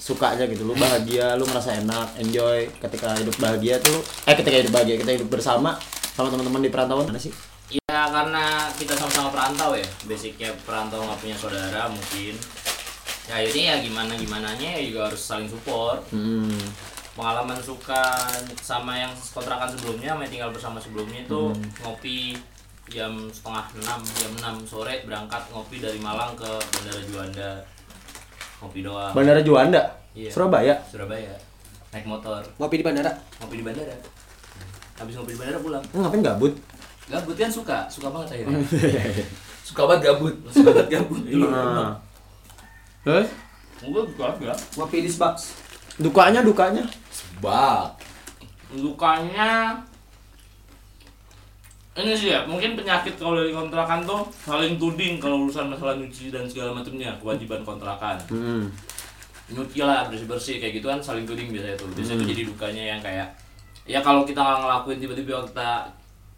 sukanya 0.01 0.49
gitu 0.49 0.65
lu 0.65 0.73
bahagia 0.73 1.37
lu 1.37 1.45
ngerasa 1.45 1.77
enak 1.77 2.17
enjoy 2.17 2.65
ketika 2.81 3.13
hidup 3.13 3.37
bahagia 3.37 3.77
tuh 3.77 4.01
eh 4.25 4.33
ketika 4.33 4.57
hidup 4.65 4.73
bahagia 4.73 4.97
kita 4.97 5.11
hidup 5.13 5.29
bersama 5.29 5.77
sama 6.17 6.33
teman-teman 6.33 6.65
di 6.65 6.73
perantauan 6.73 7.05
mana 7.05 7.21
sih 7.21 7.29
Ya 7.71 8.03
karena 8.11 8.67
kita 8.75 8.99
sama-sama 8.99 9.31
perantau 9.31 9.71
ya, 9.71 9.87
basicnya 10.03 10.51
perantau 10.67 11.07
nggak 11.07 11.23
punya 11.23 11.37
saudara 11.39 11.87
mungkin. 11.87 12.35
Ya 13.31 13.39
akhirnya 13.39 13.63
ya 13.63 13.75
gimana 13.79 14.11
gimananya 14.19 14.75
ya 14.75 14.81
juga 14.91 15.07
harus 15.07 15.23
saling 15.23 15.47
support. 15.47 16.03
Hmm. 16.11 16.51
Pengalaman 17.15 17.55
suka 17.63 18.27
sama 18.59 18.99
yang 18.99 19.15
kontrakan 19.31 19.71
sebelumnya, 19.71 20.11
sama 20.11 20.27
yang 20.27 20.31
tinggal 20.35 20.51
bersama 20.51 20.83
sebelumnya 20.83 21.23
itu 21.23 21.55
Hmm. 21.55 21.63
ngopi 21.79 22.35
jam 22.91 23.31
setengah 23.31 23.63
enam, 23.79 23.99
jam 24.19 24.31
6 24.35 24.67
sore 24.67 25.07
berangkat 25.07 25.39
ngopi 25.55 25.79
dari 25.79 25.99
Malang 26.03 26.35
ke 26.35 26.51
Bandara 26.75 27.01
Juanda. 27.07 27.51
Ngopi 28.61 28.79
doang. 28.81 29.11
Bandara 29.11 29.41
Juanda, 29.41 29.81
Iya. 30.11 30.29
Surabaya. 30.29 30.75
Surabaya. 30.85 31.33
Naik 31.91 32.05
motor, 32.05 32.39
Ngopi 32.55 32.75
di 32.77 32.85
bandara. 32.85 33.11
ngopi 33.39 33.55
di 33.57 33.65
bandara. 33.65 33.95
Habis 34.95 35.13
ngopi 35.15 35.33
di 35.33 35.39
bandara 35.39 35.59
pulang. 35.59 35.83
Ngapain 35.91 36.21
gabut? 36.21 36.53
Gabut 37.07 37.35
kan 37.35 37.49
suka, 37.49 37.77
suka 37.89 38.07
banget 38.07 38.39
akhirnya. 38.39 38.61
Suka 39.61 39.85
banget 39.85 40.01
gabut. 40.09 40.35
suka 40.49 40.69
banget 40.69 40.89
gabut. 40.91 41.21
Iya. 41.23 41.47
Nah. 41.47 41.93
Terus 43.01 43.29
Gue 43.81 44.03
suka 44.05 44.25
enggak. 44.35 44.57
Ngopi 44.75 44.97
di 45.01 45.09
Sbaks. 45.09 45.43
dukanya 45.97 46.41
dukanya. 46.41 46.83
Bak. 47.39 47.97
Lukanya 48.71 49.79
ini 51.91 52.15
sih 52.15 52.31
ya, 52.31 52.47
mungkin 52.47 52.79
penyakit 52.79 53.19
kalau 53.19 53.35
dari 53.35 53.51
kontrakan 53.51 54.07
tuh 54.07 54.23
saling 54.47 54.79
tuding 54.79 55.19
kalau 55.19 55.43
urusan 55.43 55.67
masalah 55.67 55.99
nyuci 55.99 56.31
dan 56.31 56.47
segala 56.47 56.71
macamnya, 56.71 57.11
kewajiban 57.19 57.59
kontrakan. 57.67 58.15
Hmm. 58.31 58.71
Nyuci 59.51 59.83
lah, 59.83 60.07
bersih-bersih 60.07 60.63
kayak 60.63 60.79
gitu 60.79 60.87
kan 60.87 61.03
saling 61.03 61.27
tuding 61.27 61.51
biasanya 61.51 61.75
tuh. 61.75 61.91
Biasanya 61.91 62.23
tuh 62.23 62.29
jadi 62.31 62.41
dukanya 62.47 62.83
yang 62.95 63.01
kayak 63.03 63.27
ya 63.83 63.99
kalau 63.99 64.23
kita 64.23 64.39
nggak 64.39 64.59
ngelakuin 64.63 64.99
tiba-tiba 65.03 65.43
kita 65.51 65.69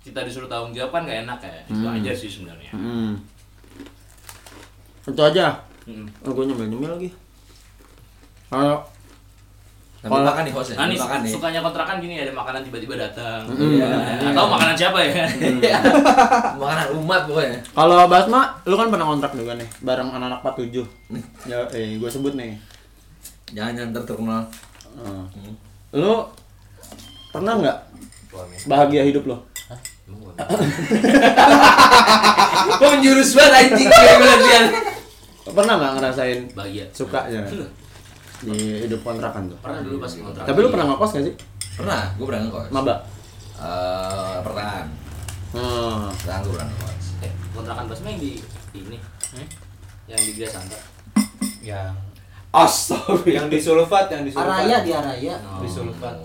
kita 0.03 0.19
disuruh 0.25 0.49
tanggung 0.49 0.73
jawab 0.75 0.91
kan 0.91 1.05
gak 1.05 1.21
enak 1.23 1.39
ya. 1.39 1.61
Itu 1.69 1.85
aja 1.85 2.11
sih 2.17 2.29
sebenarnya. 2.33 2.71
Hmm. 2.73 3.13
Itu 5.05 5.21
aja. 5.21 5.59
Mm. 5.83 6.07
Oh, 6.23 6.31
gue 6.31 6.47
nyemil-nyemil 6.47 6.91
lagi. 6.95 7.09
Kalau 8.47 8.83
Kalau- 10.03 10.27
makan 10.27 10.43
nih 10.43 10.51
hostnya. 10.51 10.75
Nah, 10.75 10.87
nih 10.91 10.99
makan 10.99 11.19
nih. 11.23 11.31
sukanya 11.31 11.59
kontrakan 11.63 11.95
gini 12.03 12.19
ada 12.19 12.33
makanan 12.35 12.59
tiba-tiba 12.67 12.99
datang. 12.99 13.47
Iya. 13.55 13.87
Atau 14.19 14.51
makanan 14.51 14.75
siapa 14.75 14.99
ya? 14.99 15.23
Iya. 15.39 15.79
Makanan 16.59 16.87
umat 16.99 17.21
pokoknya. 17.23 17.59
kalau 17.71 17.95
Basma, 18.11 18.41
lu 18.67 18.75
kan 18.75 18.91
pernah 18.91 19.07
kontrak 19.07 19.31
juga 19.31 19.55
nih, 19.55 19.67
bareng 19.79 20.11
anak-anak 20.11 20.43
47. 20.43 20.83
Ya, 21.47 21.63
eh, 21.71 21.95
gue 21.95 22.09
sebut 22.11 22.35
nih. 22.35 22.59
Jangan 23.55 23.79
jangan 23.79 24.03
terkenal. 24.03 24.43
Hmm. 24.99 25.23
Lu 25.95 26.27
pernah 27.31 27.53
nggak 27.63 27.77
bahagia 28.67 29.07
hidup 29.07 29.23
lo? 29.23 29.37
Kok 32.75 32.87
menjurus 32.91 33.39
banget 33.39 33.71
anjing 33.71 33.87
kayak 33.87 34.15
gue. 34.19 34.61
Pernah 35.53 35.73
nggak 35.79 35.91
ngerasain 35.95 36.39
Bahagia. 36.51 36.85
suka 36.91 37.23
ya 37.31 37.39
di 38.43 38.57
hidup 38.83 38.99
kontrakan 39.01 39.47
tuh? 39.47 39.57
Pernah 39.63 39.81
dulu 39.81 39.95
pas 40.03 40.11
kontrak. 40.11 40.45
Tapi 40.45 40.57
lu 40.59 40.69
pernah 40.69 40.85
ngekos 40.91 41.11
gak 41.15 41.25
sih? 41.25 41.35
Pernah, 41.79 42.01
gue 42.19 42.25
pernah 42.27 42.41
ngekos. 42.47 42.67
Maba? 42.69 42.95
Eh, 43.57 44.37
pertengahan. 44.43 44.87
Hmm. 45.55 46.11
Pertengahan 46.11 46.41
gue 46.43 46.53
pernah 46.53 46.67
ngekos. 46.69 47.05
Eh, 47.23 47.31
kontrakan 47.55 47.83
Basma 47.87 48.07
yang 48.11 48.21
di 48.21 48.31
ini, 48.73 48.97
yang 50.09 50.19
di 50.19 50.31
Gria 50.35 50.49
Santa. 50.49 50.79
Yang 51.63 51.93
Astaga. 52.53 53.25
yang 53.25 53.47
di 53.49 53.57
Sulfat, 53.57 54.05
yang 54.13 54.23
di 54.27 54.31
Sulfat. 54.33 54.61
Araya 54.61 54.77
di 54.85 54.91
Araya. 54.93 55.35
Di 55.57 55.69
Sulfat. 55.69 56.17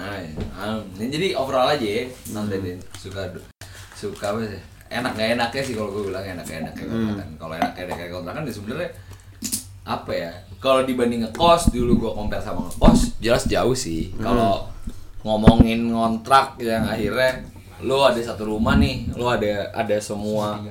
Nah, 0.00 0.16
nah, 0.56 0.80
ini 0.96 1.12
jadi 1.12 1.28
overall 1.36 1.76
aja 1.76 1.84
ya, 1.84 2.08
nanti 2.32 2.56
deh 2.56 2.76
suka 2.96 3.28
suka 3.92 4.32
apa 4.32 4.48
sih? 4.48 4.62
Enak 4.90 5.12
gak 5.12 5.38
enaknya 5.38 5.62
sih 5.62 5.74
kalau 5.76 5.92
gue 5.92 6.08
bilang 6.08 6.24
enak 6.24 6.42
gak 6.42 6.64
enak 6.64 6.72
kayak 6.72 6.88
kontrakan. 6.88 7.28
Kalau 7.36 7.54
enak 7.54 7.72
kayak 7.76 7.88
kayak 7.94 8.12
kontrakan 8.16 8.42
ya 8.48 8.52
sebenarnya 8.56 8.88
apa 9.90 10.12
ya? 10.14 10.30
Kalau 10.62 10.86
dibanding 10.86 11.26
ngekos 11.26 11.74
dulu 11.74 12.06
gue 12.06 12.12
compare 12.14 12.44
sama 12.44 12.70
ngekos 12.70 13.18
jelas 13.18 13.42
jauh 13.50 13.74
sih. 13.74 14.14
Kalau 14.22 14.70
ngomongin 15.26 15.90
ngontrak 15.90 16.62
yang 16.62 16.86
akhirnya 16.86 17.42
lu 17.82 17.96
ada 18.04 18.20
satu 18.22 18.44
rumah 18.44 18.76
nih, 18.78 19.10
lu 19.18 19.26
ada 19.26 19.72
ada 19.74 19.96
semua 19.98 20.62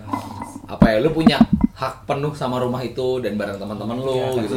apa 0.69 0.95
ya? 0.95 1.03
Lu 1.03 1.11
punya 1.11 1.41
hak 1.75 2.05
penuh 2.05 2.31
sama 2.37 2.61
rumah 2.61 2.79
itu 2.85 3.19
dan 3.19 3.35
bareng 3.35 3.59
teman-teman 3.59 3.97
lu 3.97 4.39
gitu. 4.45 4.55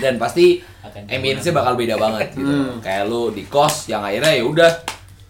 Dan 0.00 0.18
pasti 0.18 0.58
ambience-nya 1.06 1.54
bakal 1.54 1.78
beda 1.78 1.94
banget 2.00 2.34
gitu. 2.34 2.80
Kayak 2.82 3.06
lu 3.06 3.30
di 3.30 3.46
kos 3.46 3.86
yang 3.86 4.02
akhirnya 4.02 4.40
ya 4.40 4.44
udah 4.48 4.70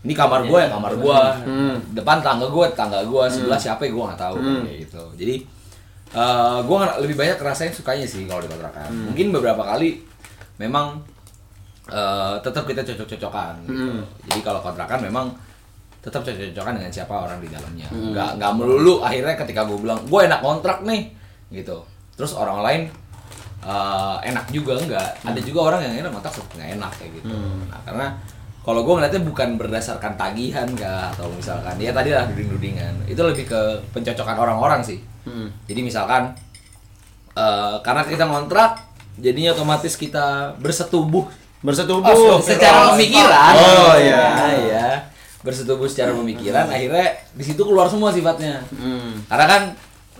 ini 0.04 0.14
kamar 0.14 0.47
gua 0.47 0.59
ya 0.64 0.69
kamar 0.71 0.93
gua. 1.02 1.35
Depan 1.90 2.23
tangga 2.23 2.47
gua 2.47 2.71
tangga 2.71 3.02
gua, 3.02 3.26
sebelah 3.26 3.59
siapa 3.59 3.85
ya 3.85 3.90
gua 3.90 4.14
nggak 4.14 4.23
tahu 4.23 4.37
kayak 4.38 4.78
gitu. 4.87 5.02
Jadi 5.19 5.35
eh 6.14 6.59
gua 6.62 6.76
nggak- 6.80 6.99
lebih 7.00 7.16
banyak 7.16 7.37
ngerasain 7.37 7.71
sukanya 7.71 8.04
sih 8.04 8.25
kalau 8.25 8.38
di 8.38 8.47
kontrakan. 8.47 8.87
Mungkin 9.04 9.26
beberapa 9.30 9.62
kali 9.64 9.99
memang 10.56 11.02
eh 11.87 12.35
tetap 12.40 12.64
kita 12.64 12.80
cocok-cocokan 12.83 13.52
gitu. 13.62 13.75
Jadi 14.25 14.40
kalau 14.40 14.61
kontrakan 14.61 15.02
memang 15.02 15.26
tetap 16.00 16.21
cocok-cocokan 16.21 16.75
dengan 16.75 16.90
siapa 16.90 17.14
orang 17.18 17.38
di 17.38 17.49
dalamnya. 17.49 17.88
Nggak 18.11 18.30
nggak 18.38 18.52
melulu 18.54 19.00
akhirnya 19.00 19.35
ketika 19.35 19.64
gue 19.64 19.78
bilang 19.78 20.00
gue 20.02 20.21
enak 20.23 20.40
kontrak 20.40 20.80
nih 20.83 21.12
gitu. 21.50 21.83
Terus 22.14 22.33
orang 22.33 22.61
lain 22.61 22.83
eh, 23.62 24.16
enak 24.25 24.47
juga 24.50 24.76
enggak. 24.76 25.09
Ada 25.23 25.40
juga 25.40 25.61
orang 25.66 25.80
yang 25.83 25.94
enak 25.99 26.12
kontrak 26.12 26.33
tetap 26.33 26.49
nggak 26.54 26.71
enak 26.75 26.92
kayak 26.94 27.11
gitu. 27.18 27.35
Nah 27.66 27.80
karena 27.83 28.06
kalau 28.61 28.80
gue 28.80 28.94
ngeliatnya 28.94 29.23
bukan 29.23 29.49
berdasarkan 29.56 30.12
tagihan 30.14 30.68
kah 30.73 31.12
atau 31.12 31.28
misalkan 31.28 31.76
ya 31.76 31.92
tadi 31.92 32.09
lah 32.11 32.25
duding-dudingan 32.25 33.04
itu 33.04 33.21
lebih 33.21 33.44
ke 33.44 33.61
pencocokan 33.90 34.37
orang-orang 34.38 34.80
sih. 34.80 35.00
Jadi 35.69 35.81
misalkan 35.81 36.37
eh, 37.35 37.76
karena 37.81 38.02
kita 38.04 38.25
ngontrak 38.28 38.81
jadinya 39.19 39.54
otomatis 39.54 39.95
kita 39.95 40.59
bersetubuh 40.59 41.26
Bersetubuh. 41.64 42.45
secara 42.45 42.93
pemikiran. 42.93 43.52
Oh, 43.57 43.97
iya. 43.97 44.52
ya. 44.69 44.88
Bersetubuh 45.40 45.88
secara 45.88 46.12
pemikiran 46.12 46.69
akhirnya 46.69 47.16
di 47.33 47.45
situ 47.45 47.64
keluar 47.64 47.88
semua 47.88 48.12
sifatnya. 48.12 48.61
Hmm. 48.76 49.25
Karena 49.25 49.47
kan 49.49 49.62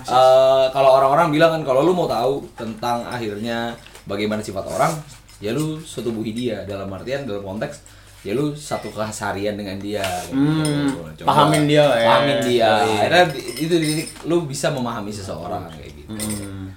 eh, 0.01 0.67
kalau 0.73 0.91
orang-orang 0.97 1.29
bilang 1.29 1.61
kan 1.61 1.63
kalau 1.69 1.85
lu 1.85 1.93
mau 1.93 2.09
tahu 2.09 2.49
tentang 2.57 3.05
akhirnya 3.05 3.77
bagaimana 4.09 4.41
sifat 4.41 4.65
orang, 4.69 4.93
ya 5.41 5.53
lu 5.53 5.81
setubuhi 5.85 6.33
dia 6.33 6.65
dalam 6.65 6.89
artian 6.93 7.29
dalam 7.29 7.45
konteks 7.45 7.85
ya 8.25 8.33
lu 8.33 8.51
satu 8.51 8.89
keseharian 8.89 9.55
dengan 9.55 9.77
dia 9.77 10.01
gitu. 10.25 10.33
Hmm, 10.35 10.89
Coba 11.15 11.29
pahamin 11.29 11.69
dia 11.69 11.85
lah 11.85 11.99
ya. 11.99 12.09
pahamin 12.09 12.39
dia 12.41 12.65
Iya. 12.65 12.73
akhirnya 12.99 13.23
itu 13.55 13.75
di 13.75 13.87
titik 13.87 14.09
lu 14.25 14.37
bisa 14.45 14.73
memahami 14.73 15.13
seseorang 15.13 15.69
kayak 15.71 15.93
gitu 15.95 16.13
Hmm. 16.15 16.73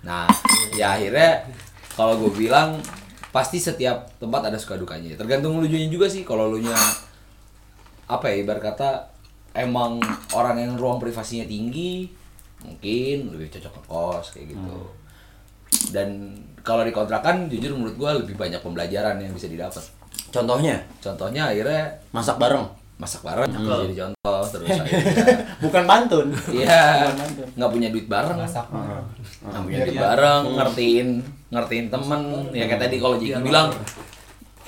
Nah, 0.00 0.24
ya 0.72 0.96
akhirnya 0.96 1.44
kalau 1.92 2.16
gue 2.16 2.32
bilang 2.38 2.80
pasti 3.28 3.56
setiap 3.56 4.08
tempat 4.16 4.44
ada 4.44 4.56
suka 4.56 4.74
dukanya. 4.74 5.12
Tergantung 5.14 5.56
lu 5.56 5.68
juga 5.68 6.04
sih. 6.04 6.24
Kalau 6.24 6.48
lu 6.48 6.58
nya 6.58 6.72
apa 8.06 8.26
ya 8.26 8.40
ibarat 8.40 8.64
kata 8.64 8.90
emang 9.52 10.00
orang 10.32 10.56
yang 10.58 10.72
ruang 10.74 10.96
privasinya 10.96 11.44
tinggi, 11.44 12.08
mungkin 12.60 13.28
lebih 13.30 13.52
cocok 13.52 13.72
ke 13.72 13.80
kos 13.86 14.26
kayak 14.32 14.46
gitu. 14.50 14.76
Dan 15.92 16.32
kalau 16.60 16.82
di 16.82 16.90
kontrakan 16.90 17.46
jujur 17.46 17.72
menurut 17.72 17.94
gue 17.94 18.10
lebih 18.24 18.34
banyak 18.34 18.58
pembelajaran 18.58 19.16
yang 19.16 19.30
bisa 19.30 19.46
didapat. 19.46 19.84
Contohnya? 20.30 20.76
Contohnya 21.02 21.50
akhirnya 21.50 21.84
masak 22.14 22.38
bareng. 22.38 22.66
masak 23.00 23.24
bareng 23.24 23.48
jadi 23.48 23.96
contoh 23.96 24.44
terus 24.52 24.68
akhirnya 24.84 25.24
Bukan 25.64 25.82
pantun. 25.88 26.36
Iya, 26.52 27.08
nggak 27.56 27.70
punya 27.72 27.88
duit 27.88 28.04
bareng. 28.12 28.36
Nggak 28.36 29.62
punya 29.64 29.78
duit 29.88 29.96
bareng, 29.96 30.42
ngertiin, 30.60 31.08
ngertiin 31.48 31.86
temen. 31.88 32.20
Ya 32.52 32.68
kayak 32.68 32.84
tadi 32.84 33.00
kalau 33.00 33.16
Jiki 33.16 33.40
bilang, 33.40 33.72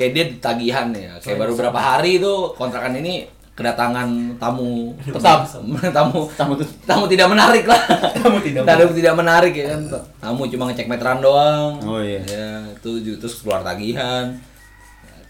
kayak 0.00 0.10
dia 0.16 0.24
tagihan 0.40 0.88
ya. 0.96 1.20
Kayak 1.20 1.44
baru 1.44 1.52
berapa 1.60 1.76
hari 1.76 2.24
itu 2.24 2.32
kontrakan 2.56 3.04
ini 3.04 3.28
kedatangan 3.52 4.40
tamu 4.40 4.96
Tetap. 4.96 5.44
tamu 6.00 6.24
Tamu 6.32 6.56
tamu 6.88 7.04
tidak 7.04 7.28
menarik 7.28 7.68
lah. 7.68 7.84
Tamu 8.16 8.40
tidak 8.40 8.64
tamu 8.64 8.96
tidak 8.96 9.12
menarik 9.12 9.52
ya 9.52 9.76
kan. 9.76 9.80
Tamu 10.24 10.48
cuma 10.48 10.72
ngecek 10.72 10.88
meteran 10.88 11.20
doang. 11.20 11.76
Oh, 11.84 12.00
iya. 12.00 12.24
ya 12.24 12.48
itu 12.72 13.20
terus 13.20 13.44
keluar 13.44 13.60
tagihan 13.60 14.32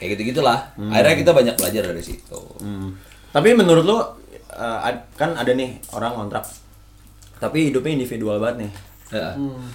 kayak 0.03 0.19
gitu 0.19 0.35
gitulah 0.35 0.59
akhirnya 0.91 1.17
kita 1.23 1.31
banyak 1.31 1.55
belajar 1.55 1.83
dari 1.95 2.03
situ 2.03 2.41
Hmm. 2.59 2.99
Tapi 3.33 3.57
menurut 3.57 3.85
lu 3.87 3.97
eh, 4.53 4.79
kan 5.17 5.33
ada 5.33 5.57
nih 5.57 5.81
orang 5.97 6.13
kontrak. 6.13 6.45
Tapi 7.41 7.73
hidupnya 7.73 7.97
individual 7.97 8.37
banget 8.39 8.69
nih. 8.69 8.73
Ya. 9.13 9.29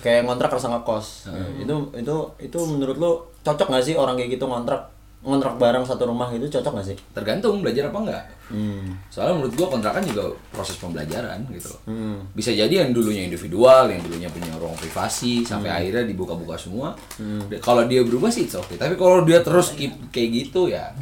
Kayak 0.05 0.29
ngontrak 0.29 0.53
rasa 0.53 0.69
ngekos. 0.69 1.33
Itu 1.57 1.89
itu 1.97 2.15
itu 2.37 2.59
menurut 2.69 2.97
lu 3.01 3.11
cocok 3.41 3.67
gak 3.73 3.85
sih 3.85 3.95
orang 3.97 4.13
kayak 4.13 4.37
gitu 4.37 4.45
ngontrak 4.45 4.93
ngontrak 5.25 5.57
bareng 5.57 5.83
satu 5.83 6.07
rumah 6.07 6.29
gitu 6.31 6.59
cocok 6.59 6.73
gak 6.81 6.87
sih? 6.93 6.97
tergantung 7.11 7.59
belajar 7.61 7.89
apa 7.89 7.99
enggak 7.99 8.25
Hmm. 8.47 8.95
Soalnya 9.11 9.43
menurut 9.43 9.59
gua 9.59 9.67
kontrakan 9.75 9.99
juga 10.07 10.31
proses 10.55 10.79
pembelajaran 10.79 11.43
gitu 11.51 11.67
loh. 11.67 11.81
Hmm. 11.83 12.23
Bisa 12.31 12.55
jadi 12.55 12.71
yang 12.87 12.95
dulunya 12.95 13.27
individual, 13.27 13.91
yang 13.91 13.99
dulunya 13.99 14.31
punya 14.31 14.55
ruang 14.55 14.71
privasi 14.79 15.43
sampai 15.43 15.67
akhirnya 15.67 16.07
dibuka-buka 16.07 16.55
semua. 16.55 16.95
Dan 17.19 17.59
Kalau 17.59 17.83
dia 17.83 18.07
berubah 18.07 18.31
sih 18.31 18.47
it's 18.47 18.55
okay. 18.55 18.79
Tapi 18.79 18.95
kalau 18.95 19.27
dia 19.27 19.43
terus 19.43 19.75
keep 19.75 19.91
kayak 20.15 20.29
gitu 20.31 20.71
ya 20.71 20.95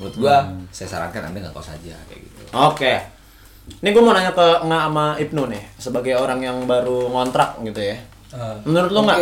menurut 0.00 0.14
gua 0.16 0.48
saya 0.72 0.88
sarankan 0.88 1.28
Anda 1.28 1.44
nggak 1.44 1.54
kos 1.60 1.76
aja 1.76 1.92
kayak 2.08 2.20
gitu. 2.24 2.42
Oke. 2.56 2.94
Ini 3.68 3.88
gue 3.92 4.00
mau 4.00 4.16
nanya 4.16 4.32
ke 4.32 4.64
Nga 4.64 4.78
sama 4.88 5.06
Ibnu 5.20 5.42
nih, 5.52 5.62
sebagai 5.76 6.16
orang 6.16 6.40
yang 6.40 6.64
baru 6.64 7.12
ngontrak 7.12 7.60
gitu 7.68 7.84
ya. 7.84 8.00
Menurut 8.64 8.90
lu 8.96 9.00
nggak? 9.04 9.18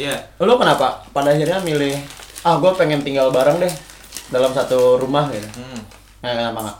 Iya. 0.00 0.16
Lu 0.40 0.56
kenapa 0.56 1.04
pada 1.12 1.36
akhirnya 1.36 1.60
milih 1.60 2.00
ah 2.42 2.56
gue 2.56 2.72
pengen 2.72 3.00
tinggal 3.00 3.28
bareng 3.28 3.58
deh 3.58 3.70
dalam 4.28 4.50
satu 4.50 4.96
rumah 4.96 5.28
gitu? 5.28 5.46
Hmm. 5.54 5.80
Nah, 6.20 6.30
kenapa 6.32 6.58
nggak? 6.60 6.78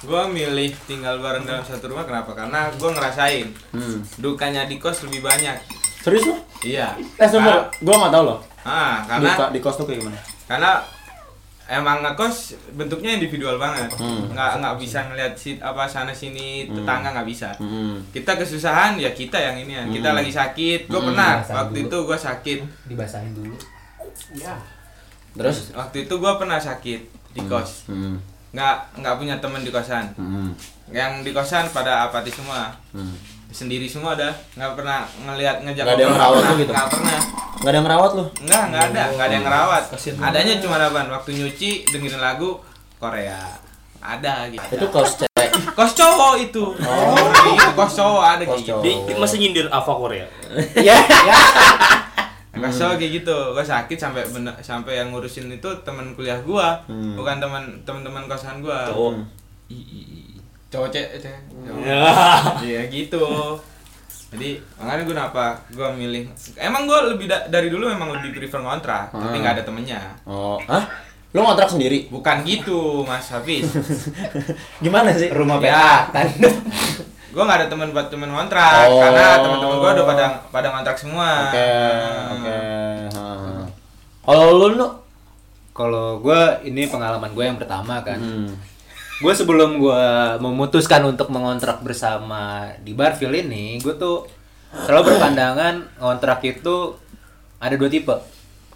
Gue 0.00 0.22
milih 0.30 0.70
tinggal 0.84 1.18
bareng 1.18 1.42
dalam 1.42 1.60
satu 1.60 1.84
rumah 1.86 2.02
kenapa? 2.02 2.30
Karena 2.32 2.70
gue 2.70 2.86
ngerasain 2.88 3.46
Hmm. 3.70 3.98
dukanya 4.16 4.64
di 4.64 4.76
kos 4.76 5.02
lebih 5.02 5.20
banyak. 5.20 5.58
Serius 5.98 6.24
lu? 6.24 6.34
Iya. 6.60 6.94
Eh 7.16 7.26
sebentar, 7.26 7.68
gue 7.74 7.90
nggak 7.92 8.12
tahu 8.12 8.24
loh. 8.24 8.38
Ah, 8.62 9.02
karena 9.04 9.28
Duka 9.30 9.44
di 9.50 9.58
kos 9.58 9.74
tuh 9.74 9.84
kayak 9.84 10.00
gimana? 10.00 10.18
karena 10.46 10.80
emang 11.68 12.00
ngekos 12.00 12.36
bentuknya 12.72 13.12
individual 13.12 13.56
banget. 13.56 13.92
Hmm. 13.92 14.30
Nggak 14.30 14.50
nggak 14.56 14.74
bisa 14.78 14.98
ngeliat 15.04 15.32
si 15.34 15.58
apa 15.58 15.84
sana 15.84 16.08
sini 16.10 16.64
tetangga 16.66 17.12
nggak 17.12 17.28
bisa. 17.28 17.52
Hmm. 17.58 18.00
Kita 18.08 18.34
kesusahan 18.34 18.96
ya 18.96 19.10
kita 19.10 19.36
yang 19.36 19.56
ini 19.58 19.72
ya. 19.74 19.84
Kita 19.86 20.08
lagi 20.12 20.30
sakit. 20.30 20.86
Gue 20.86 20.96
Hmm. 20.96 21.12
pernah 21.12 21.30
Rasain 21.38 21.56
waktu 21.58 21.76
dulu. 21.76 21.84
itu 21.84 21.96
gue 22.06 22.18
sakit. 22.18 22.58
Dibasahin 22.86 23.32
dulu. 23.34 23.56
Terus? 25.36 25.72
Waktu 25.76 26.08
itu 26.08 26.14
gue 26.16 26.32
pernah 26.38 26.58
sakit 26.60 27.00
di 27.34 27.40
kos. 27.44 27.90
Hmm. 27.90 28.16
Nggak 28.52 28.76
nggak 29.04 29.14
punya 29.20 29.34
teman 29.38 29.60
di 29.60 29.70
kosan. 29.70 30.08
Hmm. 30.16 30.52
Yang 30.88 31.28
di 31.28 31.30
kosan 31.36 31.68
pada 31.70 32.08
apati 32.08 32.32
semua. 32.32 32.72
Hmm. 32.96 33.14
Sendiri 33.48 33.88
semua 33.88 34.16
dah. 34.16 34.32
Nggak 34.56 34.72
pernah 34.76 35.04
ngelihat 35.24 35.64
ngejak 35.64 35.84
Nggak 35.84 35.96
ada 35.96 36.02
yang 36.04 36.14
ngerawat 36.16 36.38
nggak 36.40 36.52
lu 36.52 36.60
gitu? 36.60 36.72
Nggak 36.72 36.88
pernah. 36.90 37.18
Nggak 37.58 37.70
ada 37.70 37.76
yang 37.76 37.86
ngerawat 37.86 38.10
lu? 38.12 38.24
Enggak, 38.44 38.62
enggak 38.68 38.84
ada, 38.84 39.02
enggak 39.12 39.26
ada 39.26 39.34
yang 39.34 39.44
ngerawat. 39.46 39.82
Kasian 39.92 40.14
Adanya 40.20 40.54
cuma 40.60 40.76
apa? 40.80 41.00
Waktu 41.10 41.30
nyuci 41.36 41.70
dengerin 41.88 42.20
lagu 42.22 42.50
Korea. 42.98 43.40
Ada 43.98 44.46
gitu. 44.50 44.64
Itu 44.78 44.86
kos 44.94 45.10
cewek. 45.18 45.50
Kos 45.78 45.94
cowok 45.94 46.34
itu. 46.42 46.64
Oh, 46.74 47.30
itu 47.54 47.70
kos 47.78 47.94
cowok 47.94 48.22
ada 48.22 48.42
Kos 48.46 48.62
gitu. 48.62 48.78
cowok. 48.78 48.82
Di, 48.82 48.90
di 49.06 49.12
masih 49.14 49.36
nyindir 49.42 49.66
Ava 49.70 49.92
Korea. 49.94 50.26
Iya. 50.84 50.96
Kos 52.60 52.76
cowok 52.76 52.96
kayak 52.96 53.12
gitu. 53.16 53.36
Gua 53.50 53.64
sakit 53.64 53.96
sampai 53.96 54.22
bener, 54.26 54.54
sampai 54.58 54.92
yang 54.96 55.08
ngurusin 55.08 55.48
itu 55.48 55.70
teman 55.80 56.12
kuliah 56.12 56.38
gua, 56.40 56.78
Hmm. 56.84 57.14
bukan 57.14 57.38
teman 57.38 57.64
teman-teman 57.82 58.24
kosan 58.24 58.58
gua. 58.58 58.84
Cowok. 58.84 59.22
Cowok 60.68 60.88
cek 60.90 61.06
cek. 61.16 61.38
Cowok. 61.60 61.80
Ya. 61.80 62.04
Iya 62.66 62.80
gitu. 62.88 63.24
Jadi 64.28 64.60
makanya 64.76 65.02
gue 65.02 65.14
kenapa 65.14 65.44
gue 65.70 65.88
milih 65.94 66.28
Emang 66.54 66.84
gue 66.84 67.00
lebih 67.08 67.24
da- 67.24 67.48
dari 67.48 67.72
dulu 67.72 67.88
memang 67.88 68.12
lebih 68.12 68.36
prefer 68.36 68.60
ngontrak 68.60 69.08
Tapi 69.08 69.24
Hmm. 69.24 69.40
nggak 69.40 69.54
ada 69.56 69.64
temennya 69.64 70.00
Oh, 70.22 70.60
hah? 70.62 70.84
Lu 71.32 71.40
ngontrak 71.40 71.64
sendiri? 71.66 72.12
Bukan 72.12 72.44
gitu 72.44 73.00
Mas 73.02 73.32
Hafiz 73.32 73.64
Gimana 74.84 75.08
sih? 75.10 75.32
Rumah 75.32 75.56
Ya. 75.58 76.12
gue 77.28 77.42
nggak 77.42 77.58
ada 77.60 77.68
teman 77.68 77.92
buat 77.92 78.08
teman 78.08 78.28
ngontrak 78.28 78.88
Oh. 78.88 78.98
karena 78.98 79.38
teman-teman 79.38 79.76
gue 79.76 79.90
udah 79.94 80.06
pada 80.06 80.24
pada 80.48 80.66
ngontrak 80.70 80.96
semua 80.96 81.48
Oke, 81.48 81.60
Nah. 81.60 82.32
oke. 82.32 82.58
Ha. 83.12 83.24
Kalau 84.24 84.46
lu 84.54 84.66
nu? 84.74 84.88
Kalau 85.70 86.18
gue 86.18 86.40
ini 86.64 86.88
pengalaman 86.88 87.30
gue 87.30 87.44
yang 87.44 87.54
pertama 87.54 88.00
kan. 88.02 88.18
Hmm. 88.18 88.50
Gue 89.18 89.30
sebelum 89.30 89.78
gue 89.78 90.04
memutuskan 90.38 91.04
untuk 91.04 91.28
mengontrak 91.28 91.78
bersama 91.80 92.72
di 92.80 92.92
Barville 92.92 93.42
ini, 93.42 93.78
gue 93.78 93.92
tuh 93.92 94.26
selalu 94.74 95.12
berpandangan 95.12 95.74
ngontrak 95.98 96.40
itu 96.42 96.96
ada 97.58 97.74
dua 97.74 97.88
tipe. 97.88 98.14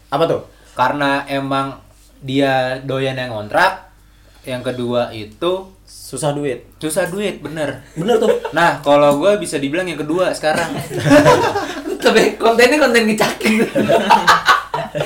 Apa 0.09 0.25
tuh? 0.27 0.43
Karena 0.73 1.25
emang 1.27 1.81
dia 2.19 2.79
doyan 2.79 3.17
yang 3.17 3.33
ngontrak, 3.33 3.91
yang 4.45 4.63
kedua 4.63 5.11
itu 5.11 5.72
Susah 5.93 6.33
duit. 6.33 6.65
susah 6.77 7.09
duit, 7.09 7.41
bener. 7.41 7.85
Bener 7.93 8.17
tuh. 8.17 8.33
Nah, 8.53 8.81
kalau 8.81 9.17
gue 9.17 9.37
bisa 9.37 9.57
dibilang 9.57 9.85
yang 9.85 9.97
kedua 9.97 10.33
sekarang. 10.33 10.73
Tapi 12.05 12.37
kontennya 12.37 12.77
konten 12.77 13.05
ngecakin. 13.05 13.65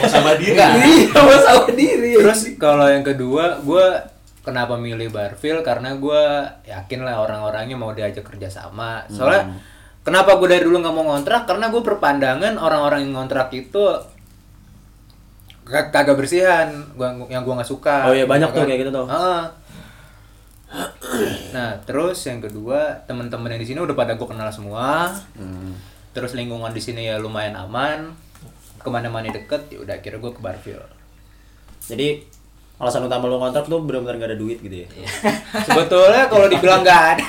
Sama 0.06 0.34
diri. 0.34 0.58
Iya, 0.58 1.38
sama 1.42 1.70
diri. 1.70 2.18
Terus 2.18 2.40
kalau 2.56 2.86
yang 2.86 3.02
kedua, 3.02 3.58
gue 3.60 3.86
kenapa 4.42 4.74
milih 4.74 5.10
Barville? 5.10 5.62
Karena 5.62 5.94
gue 5.94 6.22
yakin 6.64 7.00
lah 7.02 7.18
orang-orangnya 7.20 7.74
mau 7.74 7.90
diajak 7.90 8.22
kerja 8.24 8.46
sama. 8.46 9.02
Soalnya 9.06 9.62
kenapa 10.02 10.38
gue 10.38 10.48
dari 10.48 10.62
dulu 10.62 10.82
nggak 10.82 10.94
mau 10.94 11.06
ngontrak? 11.06 11.46
Karena 11.46 11.70
gue 11.70 11.82
berpandangan 11.82 12.54
orang-orang 12.58 13.06
yang 13.06 13.14
ngontrak 13.14 13.50
itu 13.52 13.84
kag- 15.66 15.90
kagak 15.90 16.14
bersihan, 16.14 16.70
gua 16.94 17.14
yang 17.26 17.42
gue 17.42 17.54
nggak 17.54 17.66
suka. 17.66 18.06
Oh 18.06 18.14
iya, 18.14 18.26
banyak 18.26 18.50
tuh 18.50 18.62
kan. 18.62 18.68
kayak 18.70 18.80
gitu 18.86 18.90
tuh. 18.90 19.06
Heeh. 19.06 19.42
Nah, 21.52 21.80
terus 21.88 22.20
yang 22.28 22.40
kedua, 22.44 23.04
teman-teman 23.08 23.56
yang 23.56 23.60
di 23.62 23.68
sini 23.68 23.78
udah 23.80 23.96
pada 23.96 24.14
gue 24.14 24.28
kenal 24.28 24.48
semua. 24.52 25.08
Hmm. 25.36 25.72
Terus 26.12 26.36
lingkungan 26.36 26.72
di 26.72 26.82
sini 26.82 27.08
ya 27.08 27.16
lumayan 27.16 27.56
aman. 27.56 28.12
Ke 28.80 28.88
mana-mana 28.92 29.32
deket, 29.32 29.66
ya 29.72 29.82
udah 29.82 29.98
akhirnya 29.98 30.20
gue 30.22 30.32
ke 30.36 30.40
Barville. 30.40 30.88
Jadi 31.86 32.22
alasan 32.76 33.08
utama 33.08 33.24
lu 33.24 33.40
ngontrak 33.40 33.64
tuh 33.64 33.80
benar-benar 33.80 34.20
gak 34.20 34.30
ada 34.34 34.38
duit 34.38 34.60
gitu 34.60 34.84
ya. 34.84 34.88
Sebetulnya 35.66 36.28
kalau 36.28 36.46
dibilang 36.46 36.84
nggak 36.84 37.02
ada, 37.16 37.26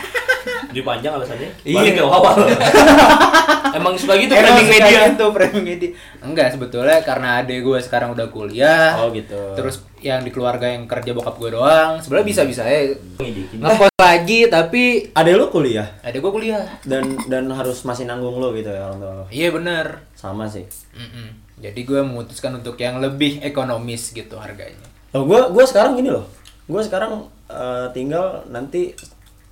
Dipanjang 0.71 1.13
alasannya. 1.15 1.49
Iya. 1.63 1.75
Balik 1.79 1.93
ke 1.97 2.03
awal. 2.03 2.35
Emang 3.75 3.93
suka 3.97 4.13
gitu 4.15 4.31
Emang 4.31 4.55
framing 4.55 4.69
media. 4.69 4.99
gitu, 5.11 5.25
framing 5.33 5.65
media. 5.65 5.89
Enggak, 6.23 6.47
sebetulnya 6.53 7.01
karena 7.01 7.41
adek 7.41 7.59
gue 7.65 7.79
sekarang 7.81 8.13
udah 8.13 8.27
kuliah. 8.29 8.95
Oh 9.01 9.09
gitu. 9.11 9.35
Terus 9.57 9.83
yang 9.99 10.21
di 10.21 10.29
keluarga 10.29 10.69
yang 10.69 10.85
kerja 10.85 11.11
bokap 11.11 11.35
gue 11.35 11.49
doang. 11.57 11.97
Sebenarnya 11.99 12.27
bisa-bisa 12.29 12.61
ya 12.63 12.93
Ngidi. 13.17 13.57
ngekos 13.57 13.91
lagi 13.97 14.39
tapi 14.45 15.09
ada 15.11 15.33
lu 15.33 15.49
kuliah 15.49 15.89
adek 16.05 16.21
gue 16.21 16.31
kuliah. 16.31 16.63
dan 16.85 17.17
dan 17.25 17.49
harus 17.49 17.81
masih 17.81 18.05
nanggung 18.05 18.37
lu 18.37 18.53
gitu 18.53 18.69
ya 18.69 18.87
orang 18.87 18.99
tua. 19.01 19.25
Iya 19.33 19.49
bener. 19.51 20.05
Sama 20.13 20.45
sih. 20.45 20.63
Mm-mm. 20.93 21.27
Jadi 21.57 21.81
gue 21.81 21.99
memutuskan 22.05 22.53
untuk 22.53 22.77
yang 22.77 23.01
lebih 23.01 23.41
ekonomis 23.41 24.13
gitu 24.13 24.37
harganya. 24.37 24.85
Loh, 25.15 25.23
gua 25.25 25.49
gua 25.49 25.65
sekarang 25.65 25.95
gini 25.95 26.11
loh. 26.11 26.27
Gua 26.67 26.83
sekarang 26.83 27.25
eh, 27.47 27.87
tinggal 27.95 28.43
nanti 28.51 28.91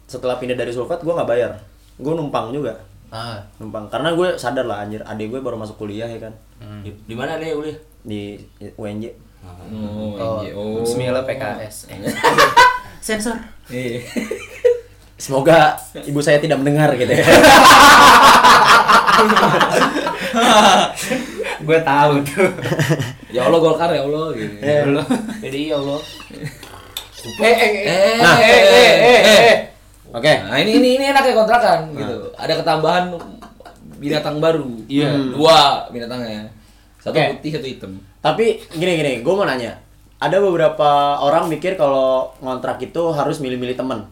setelah 0.06 0.38
pindah 0.38 0.54
dari 0.54 0.70
Sulfat 0.70 1.02
gua 1.02 1.18
nggak 1.18 1.30
bayar. 1.32 1.52
Gua 1.98 2.14
numpang 2.14 2.52
juga. 2.52 2.76
Ah, 3.08 3.38
Numpang 3.58 3.88
karena 3.88 4.12
gue 4.12 4.36
sadar 4.36 4.66
lah 4.66 4.82
anjir, 4.82 5.00
adik 5.02 5.30
gue 5.30 5.40
baru 5.40 5.56
masuk 5.56 5.78
kuliah 5.78 6.06
ya 6.06 6.20
kan 6.20 6.34
Di, 6.82 6.90
di 7.06 7.14
mana 7.14 7.38
nih 7.38 7.54
kuliah? 7.54 7.78
di 8.02 8.38
UNJ. 8.76 9.06
Oh, 9.72 10.14
oh, 10.14 10.38
iya. 10.42 10.54
oh. 10.54 10.82
Bismillah 10.82 11.22
PKS. 11.24 11.90
Eh. 11.90 11.98
Sensor. 13.06 13.38
Iya. 13.68 14.02
Semoga 15.16 15.74
ibu 16.00 16.18
saya 16.20 16.38
tidak 16.38 16.58
mendengar 16.60 16.94
gitu 16.94 17.10
ya. 17.10 17.22
gue 21.62 21.80
tahu 21.82 22.14
tuh. 22.24 22.50
Ya 23.32 23.46
Allah 23.46 23.60
Golkar 23.60 23.90
ya 23.90 24.04
Allah 24.04 24.26
gitu. 24.34 24.54
Jadi 25.42 25.60
ya 25.70 25.78
Allah. 25.78 26.00
Eh, 27.26 27.42
eh, 27.42 27.72
eh, 27.90 28.18
Nah. 28.22 28.38
eh, 28.38 28.62
eh, 28.70 28.94
eh, 29.02 29.20
eh. 29.50 29.56
Oke. 30.16 30.34
Nah, 30.42 30.58
ini 30.58 30.72
ini 30.80 30.90
ini 30.96 31.06
enaknya 31.12 31.36
kontrakan 31.36 31.92
gitu. 31.92 32.32
Ada 32.34 32.54
ketambahan 32.56 33.12
binatang 34.00 34.40
baru. 34.40 34.64
Iya. 34.88 35.12
Dua 35.36 35.88
binatangnya. 35.92 36.48
Satu 37.00 37.14
Oke. 37.14 37.38
putih, 37.38 37.52
satu 37.54 37.68
hitam. 37.68 37.92
Tapi 38.20 38.58
gini 38.72 38.98
gini, 38.98 39.14
gue 39.22 39.34
mau 39.36 39.46
nanya. 39.46 39.76
Ada 40.18 40.40
beberapa 40.40 41.20
orang 41.20 41.52
mikir 41.52 41.76
kalau 41.76 42.32
ngontrak 42.40 42.80
itu 42.82 43.02
harus 43.12 43.38
milih-milih 43.38 43.76
teman. 43.76 44.08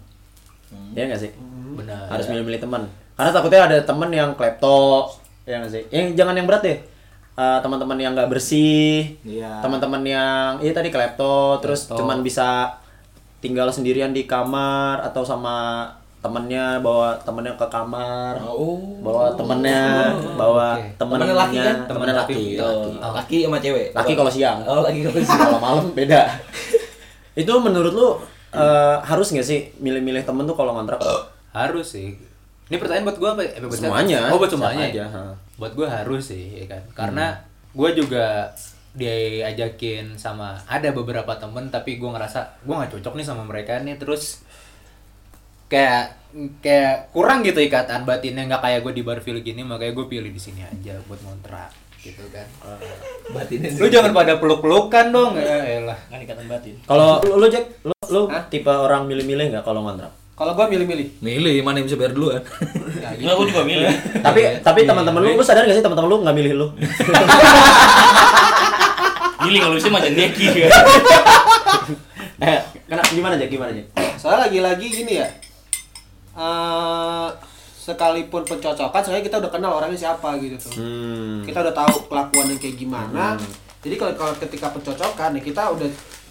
Iya 0.93 1.09
nggak 1.09 1.21
sih? 1.23 1.31
Benar. 1.73 2.05
Harus 2.11 2.27
milih-milih 2.29 2.61
teman. 2.61 2.85
Karena 3.15 3.31
takutnya 3.33 3.61
ada 3.65 3.77
temen 3.81 4.09
yang 4.11 4.35
klepto, 4.35 5.09
ya 5.47 5.63
nggak 5.63 5.71
sih? 5.71 5.83
Yang 5.89 6.19
jangan 6.19 6.35
yang 6.37 6.45
berat 6.45 6.61
deh. 6.61 6.77
Eh, 7.33 7.59
teman-teman 7.65 7.97
yang 7.97 8.13
nggak 8.13 8.29
bersih, 8.29 9.17
Iya. 9.25 9.57
teman-teman 9.65 10.05
yang 10.05 10.61
iya 10.61 10.69
tadi 10.69 10.93
klepto, 10.93 11.57
terus 11.65 11.89
Klepto. 11.89 12.05
cuman 12.05 12.21
bisa 12.21 12.77
tinggal 13.43 13.67
sendirian 13.67 14.09
di 14.09 14.23
kamar 14.23 15.03
atau 15.03 15.19
sama 15.21 15.83
temennya 16.17 16.79
bawa 16.79 17.19
temennya 17.19 17.51
ke 17.53 17.67
kamar, 17.67 18.39
Oh. 18.39 18.79
bawa 19.03 19.35
temennya, 19.35 20.07
bawa 20.33 20.79
Oke. 20.79 20.95
temennya, 20.95 21.19
Temennya 21.19 21.35
laki 21.35 21.57
kan? 21.59 21.77
temennya 21.83 22.15
laki, 22.15 22.43
Tuh, 22.55 22.95
laki. 22.95 23.11
laki 23.11 23.37
sama 23.43 23.57
cewek. 23.59 23.87
Laki 23.91 24.11
kalau 24.15 24.31
siang. 24.31 24.59
Oh, 24.63 24.79
laki 24.79 25.03
kalau 25.03 25.19
siang. 25.19 25.39
kalau 25.43 25.59
malam 25.59 25.85
beda. 25.91 26.23
itu 27.35 27.53
menurut 27.59 27.91
lu 27.91 28.07
eh, 28.55 28.95
harus 29.03 29.27
nggak 29.27 29.43
sih 29.43 29.67
milih-milih 29.77 30.23
temen 30.23 30.47
tuh 30.47 30.55
kalau 30.55 30.71
ngontrak? 30.71 31.03
Harus 31.51 31.91
sih. 31.91 32.15
Ini 32.71 32.79
pertanyaan 32.79 33.03
buat 33.03 33.19
gue 33.19 33.29
apa? 33.29 33.41
Eh, 33.43 33.59
buat 33.59 33.75
Semuanya. 33.75 34.31
Oh, 34.31 34.39
buat 34.39 34.47
semuanya. 34.47 34.87
aja, 34.87 35.03
ya? 35.03 35.07
ha. 35.11 35.23
Buat 35.59 35.75
gue 35.75 35.83
harus 35.85 36.23
sih, 36.23 36.55
ya 36.55 36.65
kan. 36.71 36.81
Karena 36.95 37.35
gue 37.69 37.89
juga 37.93 38.47
diajakin 38.93 40.21
sama 40.21 40.61
ada 40.69 40.93
beberapa 40.93 41.33
temen 41.41 41.73
tapi 41.73 41.97
gue 41.97 42.09
ngerasa 42.13 42.61
gue 42.61 42.73
nggak 42.77 42.91
cocok 42.93 43.13
nih 43.17 43.25
sama 43.25 43.41
mereka 43.41 43.81
nih 43.81 43.97
terus 43.97 44.45
kayak 45.65 46.13
kayak 46.61 47.09
kurang 47.09 47.41
gitu 47.41 47.57
ikatan 47.57 48.05
batinnya 48.05 48.45
nggak 48.45 48.61
kayak 48.61 48.79
gue 48.85 48.93
di 48.93 49.03
Barville 49.05 49.41
gini 49.41 49.65
makanya 49.65 49.97
gue 49.97 50.05
pilih 50.05 50.29
di 50.29 50.37
sini 50.37 50.61
aja 50.61 51.01
buat 51.09 51.17
ngontrak 51.25 51.73
gitu 52.03 52.21
kan 52.29 52.45
Batinnya 53.31 53.71
lu 53.79 53.87
jangan 53.87 54.11
pada 54.11 54.35
peluk-pelukan 54.37 55.05
dong 55.09 55.39
ya 55.39 55.79
elah 55.79 55.95
Kan 56.11 56.19
ikatan 56.19 56.45
batin. 56.51 56.75
Kalau 56.83 57.23
lu, 57.23 57.39
lu 57.39 57.47
Jack, 57.47 57.65
lu, 57.87 57.95
lu 58.11 58.21
Hah? 58.27 58.43
tipe 58.51 58.67
orang 58.67 59.07
milih-milih 59.07 59.55
nggak 59.55 59.63
kalau 59.63 59.87
ngontrak? 59.87 60.11
Kalau 60.35 60.51
gua 60.57 60.67
milih-milih. 60.67 61.23
Milih 61.23 61.63
mana 61.63 61.79
yang 61.79 61.87
bisa 61.87 61.95
bayar 61.95 62.11
duluan. 62.11 62.41
Ya, 62.99 63.15
Enggak, 63.15 63.33
gue 63.37 63.47
juga 63.53 63.63
milih. 63.63 63.87
Tapi 64.19 64.41
tapi 64.65 64.79
teman-teman 64.83 65.21
lu, 65.23 65.39
lu 65.39 65.43
sadar 65.45 65.63
gak 65.63 65.77
sih 65.77 65.85
teman-teman 65.85 66.09
lu 66.11 66.17
nggak 66.25 66.35
milih 66.35 66.53
lu? 66.59 66.67
Milih 69.47 69.59
kalau 69.61 69.75
bisa 69.75 69.89
macam 69.91 70.11
eh, 72.43 72.59
kenapa 72.87 73.09
gimana 73.11 73.33
aja 73.39 73.47
gimana 73.47 73.69
aja? 73.71 73.83
Soalnya 74.19 74.39
lagi-lagi 74.49 74.87
gini 74.89 75.13
ya. 75.19 75.27
eh 76.33 77.29
sekalipun 77.83 78.47
pencocokan, 78.47 79.01
soalnya 79.03 79.27
kita 79.27 79.43
udah 79.43 79.51
kenal 79.51 79.75
orangnya 79.75 79.99
siapa 79.99 80.39
gitu 80.39 80.55
tuh. 80.55 80.71
Hmm. 80.79 81.43
Kita 81.43 81.59
udah 81.59 81.75
tahu 81.75 82.07
kelakuannya 82.07 82.55
kayak 82.55 82.79
gimana. 82.79 83.35
Jadi 83.83 83.95
kalau 83.99 84.13
kalau 84.15 84.33
ketika 84.39 84.71
pencocokan 84.71 85.35
ya 85.35 85.41
kita 85.43 85.63
udah 85.75 85.89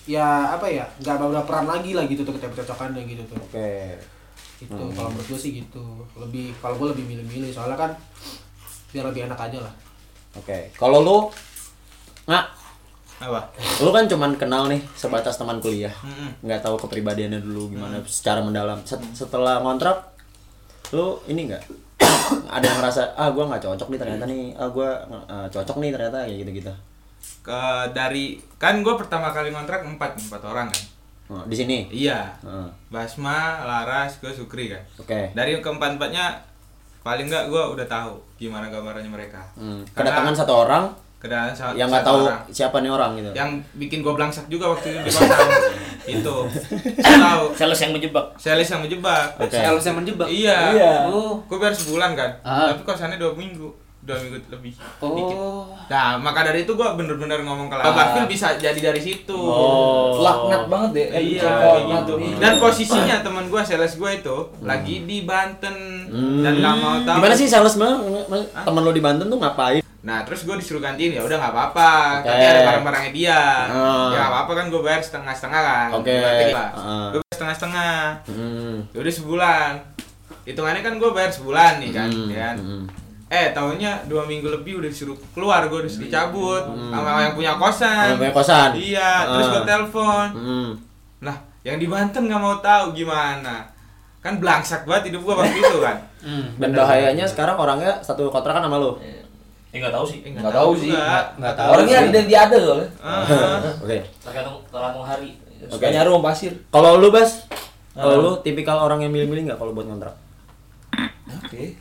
ya 0.09 0.57
apa 0.57 0.67
ya 0.67 0.89
nggak 0.99 1.17
beberapa 1.21 1.47
peran 1.47 1.69
lagi 1.69 1.93
lah 1.93 2.09
gitu 2.09 2.25
tuh 2.25 2.33
ketika 2.41 2.57
pencocokannya 2.57 3.05
gitu 3.05 3.23
tuh. 3.29 3.37
Oke. 3.37 4.01
Itu 4.65 4.83
kalau 4.97 5.13
menurut 5.13 5.29
gue 5.29 5.39
sih 5.39 5.53
gitu. 5.61 5.85
Lebih 6.17 6.57
kalau 6.65 6.81
gue 6.81 6.97
lebih 6.97 7.05
milih-milih 7.05 7.53
soalnya 7.53 7.77
kan 7.77 7.93
biar 8.97 9.13
lebih 9.13 9.29
enak 9.29 9.37
aja 9.37 9.59
lah. 9.61 9.75
Oke. 10.41 10.73
Kalau 10.73 11.05
lu 11.05 11.19
nggak 12.25 12.62
Apa? 13.23 13.41
lu 13.79 13.91
kan 13.91 14.05
cuman 14.05 14.35
kenal 14.35 14.67
nih 14.67 14.83
sebatas 14.93 15.35
teman 15.35 15.59
kuliah 15.59 15.95
nggak 16.41 16.59
tahu 16.59 16.75
kepribadiannya 16.77 17.39
dulu 17.39 17.71
gimana 17.71 18.03
secara 18.03 18.43
mendalam 18.43 18.83
Set- 18.83 18.99
setelah 19.13 19.59
ngontrak 19.59 19.95
lu 20.91 21.17
ini 21.25 21.47
nggak 21.47 21.63
ada 22.55 22.65
yang 22.65 22.79
ngerasa 22.79 23.15
ah 23.15 23.31
gua 23.31 23.47
nggak 23.47 23.63
cocok 23.63 23.89
nih 23.89 23.99
ternyata 23.99 24.25
nih 24.27 24.43
ah 24.55 24.67
gua 24.67 24.91
eh, 25.25 25.47
cocok 25.49 25.77
nih 25.79 25.91
ternyata 25.91 26.19
kayak 26.23 26.39
gitu 26.41 26.53
gitu 26.59 26.73
Ke 27.39 27.59
dari 27.91 28.39
kan 28.57 28.83
gue 28.83 28.95
pertama 28.95 29.31
kali 29.31 29.51
ngontrak 29.51 29.83
empat 29.83 30.15
empat 30.17 30.43
orang 30.43 30.67
kan. 30.67 30.83
Oh, 31.29 31.43
di 31.43 31.55
sini 31.55 31.87
Iya. 31.89 32.35
Heeh. 32.39 32.69
Basma, 32.87 33.63
Laras, 33.63 34.19
gue 34.19 34.31
Sukri 34.31 34.71
kan. 34.71 34.83
oke 34.97 35.31
Dari 35.33 35.59
keempat 35.59 35.99
empatnya 35.99 36.35
paling 37.01 37.27
nggak 37.27 37.47
gue 37.47 37.63
udah 37.75 37.87
tahu 37.87 38.15
gimana 38.37 38.67
gambarannya 38.67 39.07
mereka. 39.07 39.43
Hmm. 39.55 39.83
Karena 39.91 40.15
kedatangan 40.15 40.35
satu 40.37 40.53
orang 40.57 40.85
kedatangan 41.23 41.55
sa- 41.55 41.71
yang 41.73 41.87
nggak 41.87 42.03
tahu 42.03 42.27
orang. 42.27 42.43
siapa 42.51 42.77
nih 42.77 42.91
orang 42.91 43.11
gitu 43.15 43.31
yang 43.33 43.51
bikin 43.75 43.99
gue 44.01 44.11
belangsak 44.11 44.45
juga 44.47 44.65
waktu 44.69 44.91
itu 44.91 45.01
di 45.01 45.11
pasar 45.13 45.39
itu 46.19 46.37
saya 46.99 47.17
tahu 47.23 47.45
Sales 47.55 47.79
yang 47.79 47.93
menjebak. 47.93 48.27
sales 48.35 48.67
yang 48.67 48.83
menjebak 48.83 49.27
Oke. 49.39 49.55
Sales 49.55 49.85
yang 49.85 49.97
menjebak. 49.97 50.27
iya 50.27 50.59
Iya. 50.73 50.95
Oh. 51.07 51.39
gue 51.41 51.57
bayar 51.57 51.71
sebulan 51.73 52.11
kan 52.13 52.31
Ah. 52.43 52.69
tapi 52.69 52.83
kosannya 52.83 53.17
dua 53.17 53.31
minggu 53.33 53.71
dua 54.03 54.19
minggu 54.19 54.35
lebih 54.51 54.75
dikit 54.75 55.37
Oh. 55.39 55.71
nah 55.87 56.19
maka 56.19 56.43
dari 56.43 56.67
itu 56.67 56.75
gue 56.75 56.89
bener-bener 56.93 57.39
ngomong 57.41 57.71
ke 57.71 57.79
Bakfil 57.79 58.27
bisa 58.27 58.51
jadi 58.57 58.75
dari 58.83 58.99
situ 58.99 59.31
oh 59.31 60.19
Laknat 60.19 60.67
banget 60.67 60.91
deh. 60.93 61.07
Eh, 61.13 61.23
Iya, 61.33 61.51
gitu. 61.85 62.19
Dan 62.37 62.59
posisinya 62.59 63.23
teman 63.23 63.47
gue 63.47 63.63
sales 63.63 63.95
gue 63.95 64.11
itu 64.13 64.37
lagi 64.61 65.03
di 65.03 65.23
Banten 65.23 65.75
dan 66.43 66.53
nggak 66.53 66.75
mau 66.77 66.99
tahu. 67.01 67.17
gimana 67.19 67.35
sih 67.37 67.47
sales 67.47 67.75
mah 67.77 68.03
temen 68.61 68.81
lu 68.81 68.91
di 68.91 68.99
Banten 68.99 69.27
tuh 69.27 69.39
ngapain 69.39 69.82
Nah 70.03 70.27
terus 70.27 70.43
gue 70.43 70.57
disuruh 70.57 70.79
gantiin 70.79 71.15
ya 71.15 71.23
udah 71.23 71.37
nggak 71.37 71.53
apa-apa. 71.53 71.91
Oke. 72.19 72.29
Tapi 72.29 72.43
ada 72.45 72.61
barang-barangnya 72.67 73.13
dia. 73.13 73.41
Ah. 73.67 74.11
Ya 74.11 74.17
nggak 74.19 74.31
apa-apa 74.31 74.53
kan 74.53 74.67
gue 74.69 74.81
bayar 74.81 75.01
setengah-setengah 75.01 75.61
kan. 75.63 75.89
Oke. 75.95 76.17
Lah. 76.51 76.69
Ah. 76.75 77.09
Gue 77.09 77.21
bayar 77.21 77.35
setengah-setengah. 77.35 77.95
hmm. 78.27 78.75
Ya 78.91 78.99
udah 78.99 79.15
sebulan. 79.15 79.73
Hitungannya 80.43 80.83
kan 80.83 80.95
gue 80.99 81.11
bayar 81.13 81.31
sebulan 81.31 81.73
nih 81.79 81.91
kan. 81.93 82.09
Hmm, 82.09 82.27
ya 82.29 82.39
kan? 82.43 82.57
hmm. 82.59 82.85
Eh 83.31 83.47
tahunnya 83.51 83.93
dua 84.07 84.27
minggu 84.27 84.51
lebih 84.51 84.77
udah 84.77 84.91
disuruh 84.91 85.17
keluar 85.33 85.65
gue 85.65 85.87
disuruh 85.87 86.05
cabut 86.07 86.63
sama 86.91 87.23
yang 87.23 87.33
punya 87.33 87.55
Hmm. 87.55 87.63
kosan. 87.63 88.07
Sama 88.09 88.21
punya 88.21 88.35
kosan? 88.35 88.71
Iya. 88.75 89.11
Terus 89.25 89.47
gue 89.49 89.63
telepon. 89.65 90.27
Hmm. 90.35 90.71
Lah, 91.23 91.37
yang 91.63 91.79
di 91.79 91.87
Banten 91.87 92.27
nggak 92.27 92.43
mau 92.43 92.59
tahu 92.59 92.91
gimana. 92.93 93.63
Kan 94.19 94.39
belangsak 94.39 94.83
banget 94.83 95.11
hidup 95.11 95.23
gua 95.25 95.35
waktu 95.41 95.59
itu 95.59 95.79
kan. 95.79 95.97
Hmm. 96.23 96.55
dan 96.55 96.71
bahayanya 96.71 97.27
sekarang 97.27 97.59
orangnya 97.59 97.99
satu 97.99 98.31
kontrakan 98.31 98.63
sama 98.63 98.79
lu 98.79 98.95
Eh 99.73 99.81
enggak 99.81 99.95
tahu 99.97 100.05
sih. 100.05 100.19
Eh, 100.21 100.31
Nggak 100.31 100.53
tahu 100.53 100.71
sih. 100.77 100.89
juga. 100.89 101.33
Nggak 101.41 101.55
tahu. 101.57 101.71
Orangnya 101.73 101.97
ada 102.05 102.21
dia 102.23 102.39
ada 102.45 102.57
soalnya. 102.59 102.89
Ah. 103.01 103.25
oke 103.83 103.97
Tergantung 104.21 104.57
tergantung 104.69 105.05
hari. 105.05 105.31
Suka 105.65 105.87
nyari 105.89 106.07
rumah 106.07 106.25
pasir. 106.29 106.53
Kalau 106.69 107.01
lu 107.01 107.09
bas, 107.09 107.49
kalau 107.93 108.17
lu 108.19 108.31
tipikal 108.43 108.83
orang 108.83 109.01
yang 109.01 109.11
milih-milih 109.11 109.49
nggak 109.49 109.59
kalau 109.59 109.73
buat 109.73 109.87
kontrak? 109.87 110.15
Oke. 111.39 111.79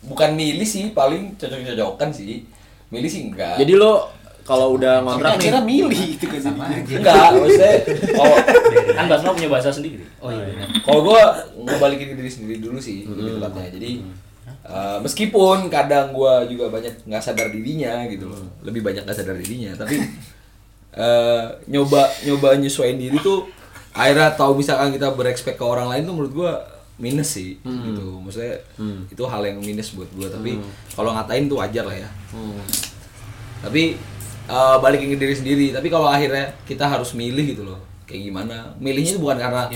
Bukan 0.00 0.30
milih 0.32 0.64
sih, 0.64 0.94
paling 0.94 1.36
cocok-cocokan 1.36 2.08
sih. 2.08 2.46
Milih 2.88 3.10
sih 3.10 3.28
enggak. 3.28 3.60
Jadi 3.60 3.72
lu 3.74 3.92
kalau 4.40 4.72
udah 4.72 5.04
ngontrak 5.04 5.36
nih, 5.36 5.44
Kira 5.44 5.60
milih 5.60 6.00
itu 6.16 6.24
kan 6.24 6.40
Sama 6.40 6.72
aja. 6.72 6.80
enggak, 6.88 7.26
maksudnya 7.36 7.74
kalau 8.16 8.36
Kan 8.96 9.04
Basma 9.06 9.30
punya 9.36 9.50
bahasa 9.52 9.68
sendiri. 9.68 10.00
Oh 10.18 10.32
iya. 10.32 10.64
kalau 10.80 11.04
gua 11.04 11.20
ngebalikin 11.52 12.08
ke 12.10 12.16
diri 12.16 12.30
sendiri 12.32 12.56
dulu 12.58 12.80
sih 12.80 13.04
lebih 13.04 13.36
tepatnya. 13.36 13.68
Jadi 13.76 13.90
eh, 14.68 14.98
meskipun 15.00 15.72
kadang 15.72 16.12
gua 16.12 16.44
juga 16.44 16.68
banyak 16.68 17.08
nggak 17.08 17.22
sadar 17.24 17.48
dirinya 17.48 18.04
gitu 18.06 18.28
loh. 18.28 18.44
Lebih 18.62 18.84
banyak 18.84 19.02
nggak 19.08 19.16
sadar 19.16 19.34
dirinya, 19.40 19.72
tapi 19.74 19.96
eh, 20.92 21.44
nyoba 21.72 22.04
nyoba 22.28 22.60
nyesuaiin 22.60 23.00
diri 23.00 23.16
tuh 23.24 23.48
akhirnya 23.96 24.30
tahu 24.36 24.60
misalkan 24.60 24.94
kita 24.94 25.10
berekspek 25.16 25.56
ke 25.58 25.64
orang 25.64 25.88
lain 25.90 26.06
tuh 26.06 26.14
menurut 26.14 26.32
gua 26.36 26.52
minus 27.00 27.34
sih 27.34 27.56
gitu. 27.64 28.20
Maksudnya 28.20 28.60
itu 29.08 29.22
hal 29.24 29.42
yang 29.42 29.58
minus 29.64 29.96
buat 29.96 30.10
gua, 30.14 30.28
tapi 30.28 30.60
kalau 30.92 31.16
ngatain 31.16 31.48
tuh 31.48 31.58
wajar 31.58 31.84
lah 31.88 31.96
ya. 31.96 32.08
tapi 33.58 33.96
eh, 34.48 34.76
balikin 34.78 35.14
ke 35.14 35.18
diri 35.18 35.34
sendiri. 35.34 35.66
Tapi 35.72 35.88
kalau 35.88 36.06
akhirnya 36.06 36.52
kita 36.68 36.86
harus 36.86 37.16
milih 37.16 37.56
gitu 37.56 37.62
loh 37.66 37.80
kayak 38.08 38.32
gimana. 38.32 38.72
Milihnya 38.80 39.16
itu 39.16 39.20
bukan 39.20 39.36
karena 39.36 39.68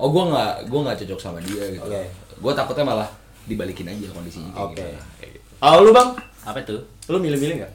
oh 0.00 0.08
gue 0.08 0.24
nggak 0.32 0.52
gue 0.68 0.80
nggak 0.80 0.96
cocok 1.04 1.20
sama 1.20 1.38
dia 1.44 1.64
gitu. 1.76 1.84
Oke. 1.84 2.02
gue 2.40 2.52
takutnya 2.56 2.84
malah 2.88 3.08
dibalikin 3.46 3.86
aja 3.88 4.06
kondisinya 4.10 4.50
kayak 4.52 4.66
Oke. 4.66 4.80
gimana 4.82 5.02
Kayak 5.16 5.30
gitu. 5.36 5.46
Kalau 5.60 5.78
lu 5.84 5.92
bang, 5.92 6.08
Apa 6.40 6.58
tuh? 6.64 6.80
lu 7.08 7.16
milih-milih 7.20 7.56
nggak? 7.60 7.72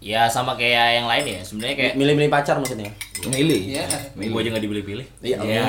Ya 0.00 0.24
sama 0.32 0.56
kayak 0.56 1.02
yang 1.02 1.06
lain 1.10 1.24
ya. 1.28 1.40
Sebenarnya 1.44 1.76
kayak 1.76 1.92
Milih-milih 1.94 2.30
pacar 2.32 2.56
maksudnya? 2.56 2.88
milih 3.20 3.60
Iya. 3.76 3.84
milih 4.16 4.32
gue 4.32 4.40
aja 4.40 4.48
nggak 4.56 4.64
dipilih-pilih. 4.64 5.06
Iya. 5.20 5.36
Ya. 5.44 5.64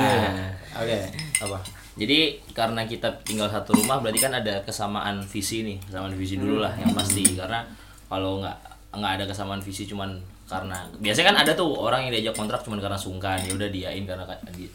Oke. 0.80 0.96
Apa? 1.44 1.58
Jadi 1.92 2.40
karena 2.56 2.88
kita 2.88 3.12
tinggal 3.20 3.52
satu 3.52 3.76
rumah 3.76 4.00
berarti 4.00 4.16
kan 4.24 4.32
ada 4.32 4.64
kesamaan 4.64 5.20
visi 5.28 5.60
nih, 5.60 5.76
kesamaan 5.84 6.16
visi 6.16 6.40
dulu 6.40 6.64
lah 6.64 6.72
yang 6.80 6.96
pasti. 6.96 7.36
Karena 7.36 7.60
kalau 8.08 8.40
nggak 8.40 8.56
nggak 8.96 9.12
ada 9.20 9.24
kesamaan 9.28 9.60
visi 9.60 9.84
cuman 9.84 10.16
karena 10.48 10.84
biasanya 11.00 11.32
kan 11.32 11.38
ada 11.48 11.52
tuh 11.56 11.68
orang 11.80 12.04
yang 12.08 12.12
diajak 12.12 12.36
kontrak 12.36 12.60
cuman 12.60 12.76
karena 12.76 12.96
sungkan 13.00 13.40
ya 13.40 13.56
udah 13.56 13.72
diain 13.72 14.04
karena 14.04 14.24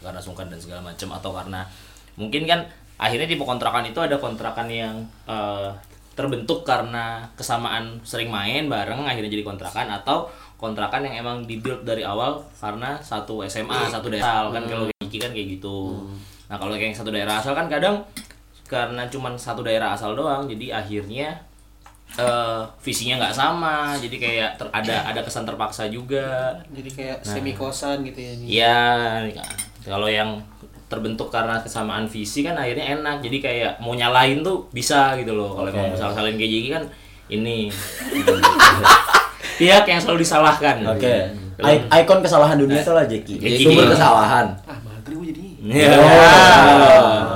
karena 0.02 0.18
sungkan 0.18 0.50
dan 0.50 0.58
segala 0.58 0.82
macam 0.82 1.14
atau 1.14 1.30
karena 1.30 1.62
mungkin 2.18 2.42
kan 2.50 2.66
akhirnya 2.98 3.30
tipe 3.30 3.46
kontrakan 3.46 3.86
itu 3.86 3.98
ada 4.02 4.18
kontrakan 4.18 4.66
yang 4.68 4.94
eh, 5.24 5.70
terbentuk 6.18 6.66
karena 6.66 7.22
kesamaan 7.38 8.02
sering 8.02 8.26
main 8.26 8.66
bareng 8.66 9.06
akhirnya 9.06 9.30
jadi 9.30 9.46
kontrakan 9.46 9.86
atau 9.86 10.26
kontrakan 10.58 11.06
yang 11.06 11.22
emang 11.22 11.46
dibuild 11.46 11.86
dari 11.86 12.02
awal 12.02 12.42
karena 12.58 12.98
satu 12.98 13.46
SMA 13.46 13.86
satu 13.86 14.10
daerah 14.10 14.50
kan 14.50 14.66
kalau 14.66 14.84
kayak 14.90 14.98
Iki 15.08 15.18
kan 15.22 15.30
kayak 15.30 15.48
gitu. 15.56 16.04
Nah 16.50 16.58
kalau 16.58 16.74
kayak 16.74 16.90
yang 16.92 16.98
satu 16.98 17.10
daerah 17.14 17.38
asal 17.38 17.54
kan 17.54 17.70
kadang 17.70 18.02
karena 18.68 19.06
cuman 19.08 19.38
satu 19.38 19.64
daerah 19.64 19.94
asal 19.96 20.12
doang 20.12 20.44
jadi 20.44 20.82
akhirnya 20.84 21.32
eh 22.18 22.62
visinya 22.82 23.20
nggak 23.24 23.36
sama 23.36 23.94
jadi 24.00 24.16
kayak 24.18 24.50
ter- 24.60 24.72
ada 24.74 25.06
ada 25.06 25.20
kesan 25.22 25.46
terpaksa 25.46 25.86
juga. 25.88 26.58
Jadi 26.74 26.90
kayak 26.92 27.18
semi 27.22 27.54
kosan 27.54 28.02
gitu 28.02 28.18
ya. 28.20 28.32
Iya, 28.34 28.78
kalau 29.86 30.10
yang 30.10 30.36
terbentuk 30.88 31.28
karena 31.28 31.56
kesamaan 31.58 32.04
visi 32.04 32.40
kan 32.40 32.54
akhirnya 32.54 32.96
enak. 32.96 33.20
Jadi 33.20 33.38
kayak 33.38 33.72
mau 33.78 33.92
nyalain 33.92 34.40
tuh 34.40 34.66
bisa 34.68 35.14
gitu 35.14 35.32
loh. 35.32 35.52
Kalau 35.52 35.68
mau 35.70 35.92
salah 35.92 36.12
salahin 36.12 36.34
kayak 36.34 36.50
gini 36.50 36.68
kan 36.70 36.84
ini 37.28 37.68
pihak 39.58 39.84
yang 39.84 39.98
selalu 39.98 40.22
disalahkan. 40.22 40.80
Oke. 40.88 41.14
I- 41.58 41.84
Ikon 41.98 42.20
kesalahan 42.20 42.54
dunia 42.54 42.78
itu 42.78 42.90
lah 42.90 43.04
Jeki. 43.04 43.34
Sumber 43.58 43.90
kesalahan 43.90 44.46
Ah, 44.64 44.78
mager 44.80 45.12
gue 45.12 45.26
jadi. 45.28 45.44
Iya. 45.60 45.90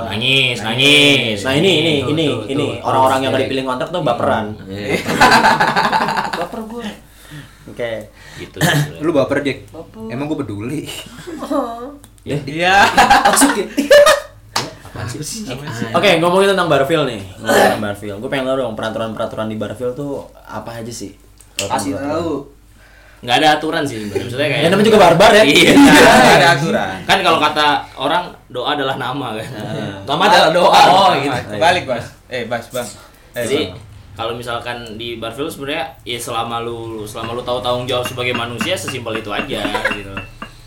Nangis, 0.07 0.57
nangis. 0.59 1.39
Nah 1.43 1.53
ini 1.53 1.71
ini 1.77 1.93
Tuh, 1.99 2.09
ini 2.09 2.23
tuh, 2.25 2.39
ini 2.47 2.65
tuh. 2.71 2.87
orang-orang 2.87 3.19
yang 3.19 3.31
nggak 3.31 3.43
dipilih 3.45 3.63
kontrak 3.65 3.89
tuh 3.89 4.01
baperan. 4.01 4.45
Iya. 4.63 4.95
Baper 6.39 6.59
gue. 6.63 6.85
Oke. 7.65 7.91
gitu. 8.35 8.57
Lu 8.99 9.11
baper, 9.11 9.39
Jack? 9.41 9.69
Emang 10.07 10.25
gue 10.25 10.37
peduli. 10.37 10.81
Iya. 12.23 12.87
Oke, 15.93 16.09
ngomongin 16.21 16.49
tentang 16.49 16.69
Barfil 16.69 17.01
nih. 17.03 17.21
Ngomongin 17.35 17.63
tentang 17.65 17.83
Barfil. 17.83 18.15
Gue 18.17 18.29
pengen 18.31 18.45
tahu 18.45 18.57
dong 18.59 18.73
peraturan-peraturan 18.73 19.47
di 19.47 19.57
Barfil 19.57 19.91
tuh 19.91 20.23
apa 20.39 20.79
aja 20.79 20.89
sih? 20.89 21.11
Kasih 21.57 21.97
tahu. 21.97 22.47
Nggak 23.23 23.35
ada 23.39 23.47
aturan 23.55 23.83
sih. 23.83 24.03
Maksudnya 24.03 24.47
kayak 24.47 24.61
Ya 24.61 24.69
namanya 24.69 24.87
juga 24.87 24.99
barbar 25.01 25.31
ya. 25.33 25.43
Iya. 25.43 25.73
ada 26.35 26.47
aturan. 26.53 26.95
Kan 27.03 27.19
kalau 27.23 27.39
kata 27.39 27.67
orang 27.95 28.23
doa 28.47 28.75
adalah 28.75 28.95
nama 28.95 29.35
kan. 29.35 29.47
nama 30.03 30.21
adalah 30.27 30.49
doa 30.51 30.81
Oh, 30.91 31.09
gitu. 31.15 31.31
Balik, 31.55 31.83
Bas. 31.87 32.05
Eh, 32.27 32.43
Bas, 32.47 32.67
Bang. 32.67 32.87
Eh, 33.33 33.43
Jadi 33.43 33.59
kalau 34.13 34.35
misalkan 34.35 34.93
di 34.93 35.17
Barfield 35.17 35.49
sebenarnya 35.49 35.89
ya 36.03 36.19
selama 36.19 36.61
lu 36.61 37.01
selama 37.03 37.33
lu 37.33 37.41
tahu 37.41 37.57
tanggung 37.59 37.89
jawab 37.89 38.05
sebagai 38.05 38.31
manusia 38.31 38.75
sesimpel 38.75 39.17
itu 39.17 39.31
aja 39.31 39.61
gitu. 39.89 40.13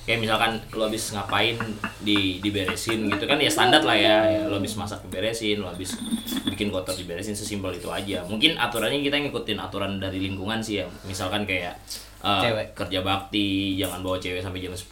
Kayak 0.07 0.19
misalkan 0.19 0.55
lo 0.71 0.87
habis 0.87 1.11
ngapain 1.11 1.59
di 1.99 2.38
diberesin 2.38 3.05
gitu. 3.07 3.25
Kan 3.25 3.37
ya 3.37 3.51
standar 3.51 3.83
lah 3.83 3.92
ya, 3.92 4.16
ya 4.25 4.40
lo 4.47 4.57
habis 4.57 4.73
masak 4.73 5.03
diberesin 5.03 5.59
lo 5.59 5.66
habis 5.66 5.99
bikin 6.47 6.71
kotor 6.71 6.95
diberesin 6.95 7.35
sesimpel 7.35 7.75
itu 7.75 7.87
aja. 7.88 8.23
Mungkin 8.25 8.55
aturannya 8.55 9.03
kita 9.03 9.19
ngikutin 9.19 9.59
aturan 9.59 9.99
dari 9.99 10.19
lingkungan 10.21 10.59
sih 10.59 10.79
ya. 10.79 10.87
Misalkan 11.03 11.42
kayak 11.42 11.75
eh, 12.19 12.40
Cewek. 12.40 12.66
kerja 12.73 13.03
bakti 13.03 13.47
jangan 13.77 14.01
bawa 14.01 14.16
cewek 14.16 14.40
sampai 14.40 14.59
jam 14.59 14.73
10 14.73 14.88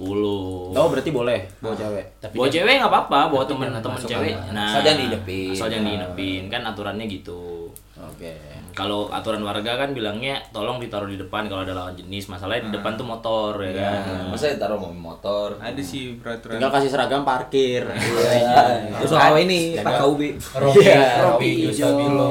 Oh 0.74 0.86
berarti 0.88 1.08
boleh 1.08 1.40
bawa 1.58 1.72
cewek. 1.72 2.04
Tapi 2.20 2.34
bawa 2.34 2.44
kan- 2.44 2.54
cewek 2.54 2.74
nggak 2.76 2.92
apa-apa 2.92 3.18
bawa 3.30 3.44
temen 3.44 3.66
jangan 3.68 3.82
temen 3.82 4.00
cewek. 4.04 4.34
nah 4.50 4.66
Asal 4.68 4.82
jangan 4.82 4.98
diinepin. 5.00 5.50
asal 5.50 5.66
jangan 5.68 5.86
diinepin 5.88 6.42
kan 6.48 6.62
aturannya 6.64 7.06
gitu 7.08 7.70
Oke. 8.06 8.32
kalau 8.74 9.06
aturan 9.06 9.38
warga 9.40 9.78
kan 9.78 9.90
bilangnya 9.90 10.42
tolong 10.50 10.82
ditaruh 10.82 11.06
di 11.06 11.14
depan 11.14 11.46
kalau 11.46 11.62
ada 11.62 11.70
lawan 11.72 11.94
jenis 11.94 12.26
masalahnya 12.26 12.66
di 12.66 12.72
depan 12.74 12.94
tuh 12.94 13.06
motor 13.06 13.54
ya 13.56 13.70
kan 13.72 13.94
Masa 14.26 14.50
ditaruh 14.50 14.76
mobil 14.76 14.98
motor? 14.98 15.54
Ada 15.56 15.78
sih 15.78 16.18
peraturan. 16.18 16.58
Tinggal 16.58 16.72
kasih 16.72 16.90
seragam 16.90 17.22
parkir. 17.22 17.86
Iya. 17.86 18.90
Terus 18.98 19.10
soal 19.10 19.38
ini 19.38 19.78
Pak 19.78 19.94
KUB. 19.96 20.20
Robi, 20.58 20.80
Iya, 20.82 21.02
Robi, 21.22 21.50
Yusabilo. 21.64 22.30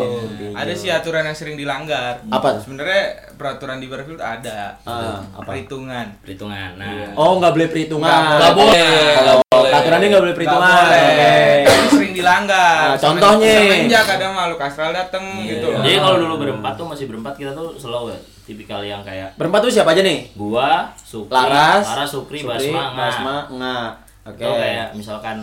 Ada 0.51 0.73
sih 0.75 0.91
aturan 0.91 1.23
yang 1.23 1.33
sering 1.33 1.55
dilanggar. 1.55 2.19
Apa? 2.27 2.59
Sebenarnya 2.59 3.32
peraturan 3.43 3.83
di 3.83 3.91
Barfield 3.91 4.23
ada. 4.23 4.79
Ah, 4.87 5.19
apa? 5.35 5.51
Perhitungan. 5.51 6.15
perhitungan 6.23 6.79
nah 6.79 7.11
Oh 7.19 7.43
nggak 7.43 7.51
boleh 7.51 7.67
perhitungan. 7.67 8.39
Nggak 8.39 8.53
boleh. 8.55 8.95
Kalau 9.19 9.35
aturannya 9.51 10.07
nggak 10.07 10.23
boleh 10.23 10.35
perhitungan. 10.39 10.83
Sering 11.91 12.13
dilanggar. 12.15 12.95
Nah, 12.95 12.99
contohnya. 13.03 13.55
Semenjak 13.59 14.07
ada 14.07 14.27
makhluk 14.31 14.59
astral 14.63 14.95
dateng 14.95 15.43
gitu 15.43 15.65
loh. 15.67 15.83
jadi 15.83 15.99
kalau 15.99 16.17
dulu 16.23 16.35
berempat 16.47 16.73
tuh 16.79 16.87
masih 16.87 17.05
berempat 17.11 17.35
kita 17.35 17.51
tuh 17.51 17.75
slow 17.75 18.07
ya 18.07 18.19
tipikal 18.43 18.83
yang 18.83 19.03
kayak 19.03 19.35
Berempat 19.39 19.59
tuh 19.67 19.71
siapa 19.71 19.95
aja 19.95 20.03
nih? 20.03 20.35
gua 20.35 20.91
Sukri 20.99 21.31
Laras, 21.31 21.83
Laras 21.87 22.09
Sukri, 22.11 22.39
Basma 22.43 22.91
Nga. 22.91 22.95
Basma, 22.95 23.35
Nga. 23.51 23.77
Oke. 24.23 24.43
Atau 24.43 24.55
kayak 24.59 24.87
misalkan 24.95 25.37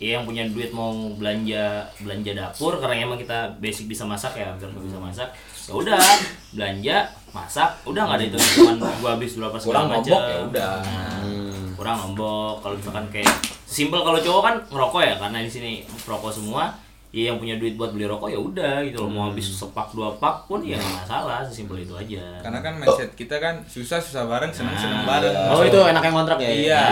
ya 0.00 0.16
yang 0.16 0.24
punya 0.24 0.48
duit 0.48 0.72
mau 0.72 1.12
belanja 1.12 1.84
belanja 2.00 2.32
dapur 2.32 2.80
karena 2.80 3.04
emang 3.04 3.20
kita 3.20 3.52
basic 3.60 3.84
bisa 3.84 4.08
masak 4.08 4.32
ya 4.32 4.48
hampir 4.48 4.72
bisa 4.80 4.96
masak 4.96 5.28
ya 5.70 5.72
udah 5.78 6.02
belanja 6.50 6.96
masak 7.30 7.70
udah 7.86 8.02
nggak 8.10 8.18
ada 8.18 8.24
itu. 8.26 8.38
Cuman 8.58 8.76
gua 8.98 9.10
habis 9.14 9.38
berapa 9.38 9.54
segala 9.54 9.70
Kurang 9.70 9.88
macam 9.94 10.18
ya 10.18 10.38
udah. 10.50 10.72
Hmm. 10.82 11.66
kurang 11.78 11.96
nombok 11.96 12.60
kalau 12.60 12.74
misalkan 12.76 13.06
kayak 13.08 13.32
simpel 13.64 14.02
kalau 14.02 14.18
cowok 14.20 14.42
kan 14.44 14.54
ngerokok 14.68 15.00
ya 15.00 15.14
karena 15.16 15.38
di 15.40 15.48
sini 15.48 15.72
perokok 16.04 16.28
semua 16.28 16.68
ya 17.10 17.22
yang 17.26 17.36
punya 17.36 17.58
duit 17.58 17.74
buat 17.74 17.90
beli 17.90 18.06
rokok 18.06 18.26
ya 18.26 18.38
udah 18.38 18.74
gitu 18.82 19.02
loh 19.02 19.10
mau 19.10 19.22
habis 19.26 19.42
sepak 19.44 19.90
dua 19.90 20.14
pak 20.14 20.46
pun 20.46 20.62
ya 20.62 20.78
nggak 20.78 20.94
masalah 21.02 21.42
sesimpel 21.42 21.74
itu 21.76 21.90
aja 21.92 22.38
Karena 22.40 22.58
kan 22.60 22.78
mindset 22.78 23.10
kita 23.12 23.36
kan 23.36 23.58
susah 23.64 23.98
susah 23.98 24.24
bareng 24.24 24.48
seneng 24.48 24.72
seneng 24.74 25.02
bareng. 25.02 25.34
Oh 25.50 25.60
itu 25.60 25.74
enak 25.76 25.98
yang 26.00 26.14
kontrak 26.14 26.38
ya? 26.38 26.48
Iya. 26.48 26.82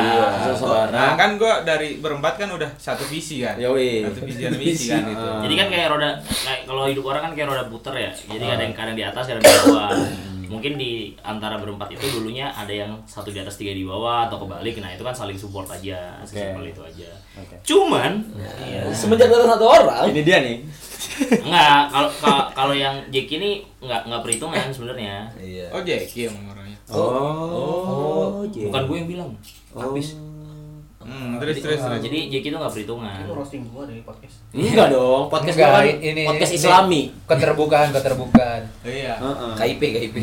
Susah 0.44 0.58
Gua- 0.60 0.74
bareng. 0.84 0.98
Nah, 0.98 1.12
kan 1.14 1.30
gua 1.36 1.54
dari 1.62 1.88
berempat 1.96 2.34
kan 2.36 2.50
udah 2.50 2.66
satu 2.74 3.06
visi 3.06 3.40
kan. 3.40 3.54
Yoi. 3.56 4.02
Satu 4.04 4.20
visi 4.22 4.40
dan 4.40 4.54
misi 4.54 4.84
kan 4.88 5.06
itu. 5.08 5.22
Ah. 5.24 5.38
Jadi 5.40 5.54
kan 5.54 5.66
kayak 5.68 5.86
roda 5.88 6.10
kayak 6.18 6.60
kalau 6.64 6.82
hidup 6.84 7.04
orang 7.06 7.22
kan 7.22 7.32
kayak 7.32 7.48
roda 7.48 7.64
puter 7.66 7.94
ya. 7.94 8.10
Jadi 8.10 8.44
kadang 8.44 8.70
kadang 8.74 8.94
di 8.94 9.04
atas, 9.04 9.22
kadang 9.24 9.38
di 9.38 9.50
bawah. 9.64 9.90
Mungkin 10.48 10.74
di 10.74 10.92
antara 11.20 11.56
berempat 11.56 11.88
itu 11.90 12.08
dulunya 12.10 12.48
ada 12.50 12.70
yang 12.70 12.96
satu 13.04 13.28
di 13.28 13.38
atas 13.38 13.54
tiga 13.54 13.70
di 13.70 13.82
bawah 13.82 14.26
atau 14.26 14.40
kebalik. 14.40 14.78
Nah 14.78 14.90
itu 14.90 15.00
kan 15.00 15.12
saling 15.12 15.34
support 15.34 15.68
aja, 15.68 16.16
sesimpel 16.24 16.64
itu 16.66 16.80
aja. 16.80 17.10
Oke. 17.36 17.56
Cuman 17.62 18.24
Semenjak 18.90 19.28
datang 19.28 19.50
satu 19.50 19.64
orang. 19.66 20.08
Ini 20.08 20.20
dia 20.22 20.38
nih. 20.40 20.58
enggak 21.18 21.82
kalau 21.88 22.10
ka- 22.12 22.48
kalau 22.52 22.74
yang 22.74 22.94
Jack 23.08 23.26
ini 23.28 23.60
enggak 23.78 24.02
enggak 24.04 24.22
perhitungan 24.22 24.66
sebenarnya. 24.68 25.26
Iya. 25.34 25.66
Oh 25.70 25.82
Jackie 25.82 26.26
yang 26.26 26.36
orangnya. 26.44 26.78
Oh, 26.88 28.42
Bukan 28.46 28.82
gue 28.84 28.96
yang 28.96 29.08
bilang. 29.08 29.30
Habis. 29.70 30.16
Hmm, 31.08 31.40
terus 31.40 31.56
terus 31.58 31.80
terus. 31.80 32.00
Jadi 32.00 32.18
Jack 32.28 32.44
itu 32.44 32.52
enggak 32.52 32.68
perhitungan. 32.70 33.16
Itu 33.18 33.32
roasting 33.32 33.62
gua 33.66 33.88
dari 33.88 34.04
podcast. 34.04 34.44
Enggak 34.50 34.88
dong, 34.92 35.24
podcast 35.26 35.56
Enggak, 35.56 35.70
gua 35.70 35.80
kan 35.80 35.96
ini 36.04 36.22
podcast 36.22 36.52
ini 36.52 36.58
Islami. 36.60 37.02
Keterbukaan, 37.24 37.88
keterbukaan. 37.90 38.62
Iya. 38.82 39.12
Heeh. 39.16 39.52
KIP 39.54 39.82
KIP. 39.88 40.16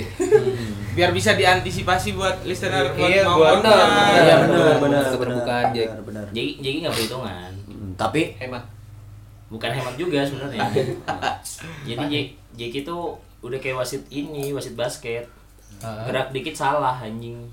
Biar 0.94 1.10
bisa 1.10 1.34
diantisipasi 1.34 2.14
buat 2.14 2.38
listener 2.44 2.94
buat 2.94 3.10
Iya, 3.10 3.26
mau 3.26 3.42
kontak. 3.42 3.74
Iya 4.16 4.36
benar 4.46 4.76
benar. 4.78 5.04
Keterbukaan, 5.10 5.66
Jack. 5.72 5.88
benar, 5.90 6.02
benar. 6.04 6.26
Jack 6.30 6.48
Jack 6.60 6.74
enggak 6.78 6.94
perhitungan. 6.94 7.50
Hmm, 7.66 7.92
Tapi 7.96 8.22
Hemat. 8.38 8.64
bukan 9.46 9.70
hemat 9.70 9.94
juga 9.94 10.20
sebenarnya 10.22 10.58
jadi 11.88 12.34
Jack 12.58 12.74
itu 12.76 12.96
udah 13.40 13.60
kayak 13.62 13.78
wasit 13.78 14.02
ini 14.10 14.50
wasit 14.52 14.74
basket 14.74 15.30
gerak 15.80 16.34
dikit 16.34 16.58
salah 16.58 16.98
anjing 16.98 17.46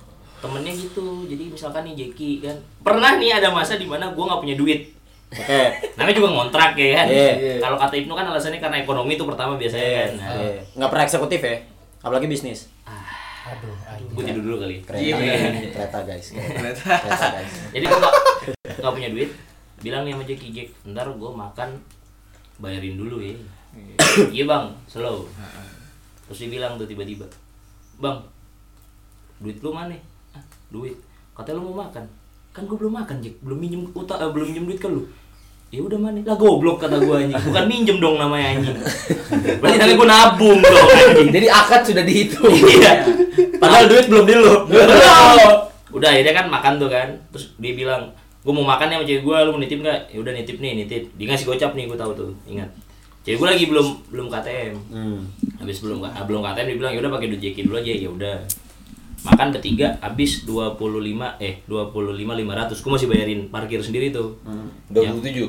temennya 0.42 0.74
gitu. 0.74 1.24
Jadi 1.24 1.44
misalkan 1.48 1.86
nih 1.86 1.94
Jeki 1.96 2.42
kan. 2.42 2.56
Pernah 2.82 3.16
nih 3.16 3.30
ada 3.32 3.48
masa 3.48 3.78
di 3.78 3.86
mana 3.86 4.10
gue 4.10 4.20
nggak 4.20 4.42
punya 4.42 4.56
duit. 4.56 4.90
Oke. 5.32 5.64
namanya 5.96 6.12
juga 6.12 6.28
ngontrak 6.28 6.76
ya 6.76 6.88
kan? 6.92 7.06
Iya. 7.08 7.56
kalau 7.56 7.80
kata 7.80 7.94
Ibnu 7.96 8.12
kan 8.12 8.28
alasannya 8.28 8.60
karena 8.60 8.84
ekonomi 8.84 9.16
itu 9.16 9.24
pertama 9.24 9.56
biasanya 9.56 9.88
kan? 9.96 10.10
nah, 10.20 10.28
Eh, 10.36 10.60
Nggak 10.76 10.90
pernah 10.92 11.04
eksekutif 11.06 11.40
ya? 11.40 11.56
Apalagi 12.04 12.26
bisnis. 12.28 12.68
Aduh, 13.42 13.72
aduh. 13.82 14.06
gue 14.12 14.22
tidur 14.22 14.42
dulu 14.44 14.56
kali. 14.60 14.76
Kereta, 14.84 15.00
Iya. 15.00 15.16
kereta 15.72 15.98
guys. 16.04 16.26
Kereta, 16.36 16.84
kereta 17.00 17.26
guys. 17.32 17.52
jadi 17.72 17.84
gue 17.86 17.98
nggak 17.98 18.14
nggak 18.76 18.92
punya 18.92 19.08
duit. 19.08 19.30
Bilang 19.80 20.02
nih 20.04 20.12
sama 20.12 20.24
Jeki 20.28 20.48
Jack 20.52 20.68
ntar 20.86 21.08
gue 21.08 21.30
makan 21.32 21.68
bayarin 22.60 22.94
dulu 22.94 23.16
ya. 23.18 23.32
Iya. 24.28 24.44
Bang. 24.44 24.68
Slow. 24.84 25.24
Terus 26.28 26.38
dia 26.38 26.50
bilang 26.52 26.76
tuh 26.76 26.84
tiba-tiba 26.84 27.24
bang 27.96 28.20
duit 29.40 29.56
lu 29.58 29.72
mana? 29.72 29.96
ah, 29.96 30.00
duit. 30.72 30.96
Katanya 31.36 31.60
lu 31.60 31.70
mau 31.70 31.84
makan. 31.84 32.04
Kan 32.52 32.62
gue 32.64 32.76
belum 32.76 32.92
makan 32.92 33.16
Jack 33.20 33.34
belum 33.40 33.58
minjem 33.60 33.80
utang 33.92 34.18
eh, 34.18 34.28
belum 34.28 34.46
minjem 34.48 34.64
duit 34.66 34.80
ke 34.80 34.88
lu. 34.88 35.04
Ya 35.72 35.80
udah 35.80 35.96
mana 35.96 36.20
lah 36.20 36.36
goblok 36.36 36.84
kata 36.84 37.00
gue 37.00 37.16
anjing. 37.16 37.40
Bukan 37.48 37.64
minjem 37.64 37.96
dong 37.96 38.20
namanya 38.20 38.56
anjing. 38.56 38.76
Berarti 39.56 39.76
namanya 39.80 39.96
gue 39.96 40.08
nabung 40.08 40.58
dong 40.60 40.88
anjing. 40.92 41.28
Jadi 41.32 41.46
akad 41.48 41.80
sudah 41.80 42.04
dihitung. 42.04 42.52
iya. 42.76 42.92
Padahal 43.56 43.88
duit 43.88 44.04
belum 44.04 44.24
di 44.28 44.34
lu. 44.36 44.52
udah 45.92 46.08
akhirnya 46.12 46.34
kan 46.36 46.46
makan 46.52 46.72
tuh 46.76 46.92
kan. 46.92 47.08
Terus 47.32 47.56
dia 47.56 47.72
bilang 47.72 48.12
gue 48.44 48.52
mau 48.52 48.68
makan 48.68 48.92
ya 48.92 48.96
sama 49.00 49.04
cewek 49.08 49.22
gue 49.24 49.36
lu 49.48 49.50
mau 49.56 49.60
nitip 49.64 49.80
nggak? 49.80 50.00
Ya 50.12 50.18
udah 50.20 50.32
nitip 50.36 50.56
nih 50.60 50.72
nitip. 50.84 51.02
Dia 51.16 51.26
ngasih 51.32 51.46
gocap 51.48 51.72
nih 51.72 51.88
gue 51.88 51.96
tahu 51.96 52.12
tuh 52.12 52.30
ingat. 52.44 52.68
Cewek 53.24 53.40
gue 53.40 53.48
lagi 53.48 53.64
belum 53.64 53.86
belum 54.12 54.26
KTM 54.28 54.74
Hmm. 54.92 55.24
habis 55.56 55.78
belum 55.80 56.04
ah, 56.04 56.26
belum 56.28 56.42
KTM 56.42 56.66
dia 56.68 56.76
bilang 56.76 56.92
ya 56.92 57.00
udah 57.00 57.12
pakai 57.16 57.32
duit 57.32 57.56
dulu 57.56 57.80
aja. 57.80 57.92
Ya 57.96 58.08
udah 58.12 58.34
makan 59.22 59.54
bertiga 59.54 59.94
habis 60.02 60.42
25 60.42 60.78
eh 61.38 61.62
25 61.64 62.18
500 62.18 62.82
gue 62.82 62.90
masih 62.90 63.08
bayarin 63.08 63.40
parkir 63.46 63.78
sendiri 63.78 64.10
tuh. 64.10 64.34
Dua 64.90 65.06
puluh 65.08 65.22
tujuh. 65.22 65.48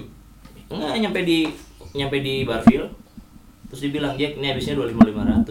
enggak 0.70 0.94
nyampe 1.02 1.20
di 1.22 1.50
nyampe 1.94 2.18
di 2.22 2.46
Barfield. 2.46 2.90
Terus 3.70 3.90
dia 3.90 3.92
bilang 3.92 4.14
Jack 4.14 4.38
ini 4.38 4.54
habisnya 4.54 4.78
25 4.78 5.02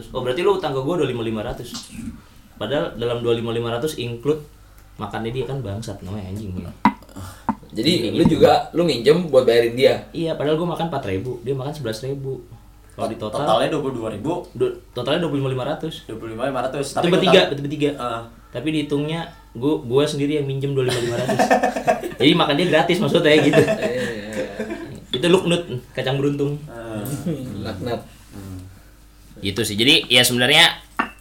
500 0.07 0.15
oh 0.15 0.23
berarti 0.23 0.41
lu 0.47 0.55
utang 0.55 0.71
ke 0.71 0.79
gue 0.79 0.95
25 1.11 1.27
500 1.35 2.55
padahal 2.55 2.95
dalam 2.95 3.19
25 3.19 3.43
500 3.43 3.99
include 3.99 4.41
makannya 4.95 5.35
dia 5.35 5.43
kan 5.43 5.59
bangsat 5.59 5.99
namanya 6.07 6.31
anjing 6.31 6.55
ya. 6.55 6.71
Jadi 7.73 8.13
lu 8.15 8.23
juga 8.29 8.71
lu 8.77 8.85
minjem 8.85 9.27
buat 9.27 9.43
bayarin 9.43 9.75
dia. 9.75 10.07
iya 10.15 10.39
padahal 10.39 10.55
gue 10.55 10.69
makan 10.71 10.87
4 10.87 11.11
ribu 11.11 11.43
dia 11.43 11.57
makan 11.57 11.75
11 11.75 12.15
ribu 12.15 12.39
kalau 12.93 13.07
di 13.07 13.17
total? 13.17 13.39
Totalnya 13.41 13.69
dua 13.69 13.81
puluh 13.81 13.95
dua 13.97 14.09
ribu. 14.11 14.33
du- 14.53 14.77
totalnya 14.91 15.21
25 15.23 15.49
500 15.49 16.07
Dua 16.07 16.17
puluh 16.17 16.31
lima 16.31 16.45
lima 16.47 16.61
ratus. 16.61 16.87
itu 16.93 17.09
bertiga 17.09 17.41
itu 17.49 17.61
bertiga 17.61 17.91
Ah. 17.97 18.23
tapi 18.49 18.69
dihitungnya 18.71 19.25
gue 19.53 19.75
gue 19.83 20.03
sendiri 20.03 20.33
yang 20.37 20.47
minjem 20.47 20.73
25 20.73 20.93
500 20.93 21.41
jadi 22.19 22.33
makan 22.35 22.55
dia 22.55 22.67
gratis 22.69 22.97
maksudnya 22.99 23.37
gitu. 23.39 23.63
Itu 25.13 25.29
luknut 25.29 25.63
kacang 25.93 26.17
beruntung. 26.17 26.57
Laknat. 27.65 28.01
gitu 29.39 29.61
sih. 29.61 29.75
Jadi 29.75 30.09
ya 30.09 30.23
sebenarnya 30.23 30.73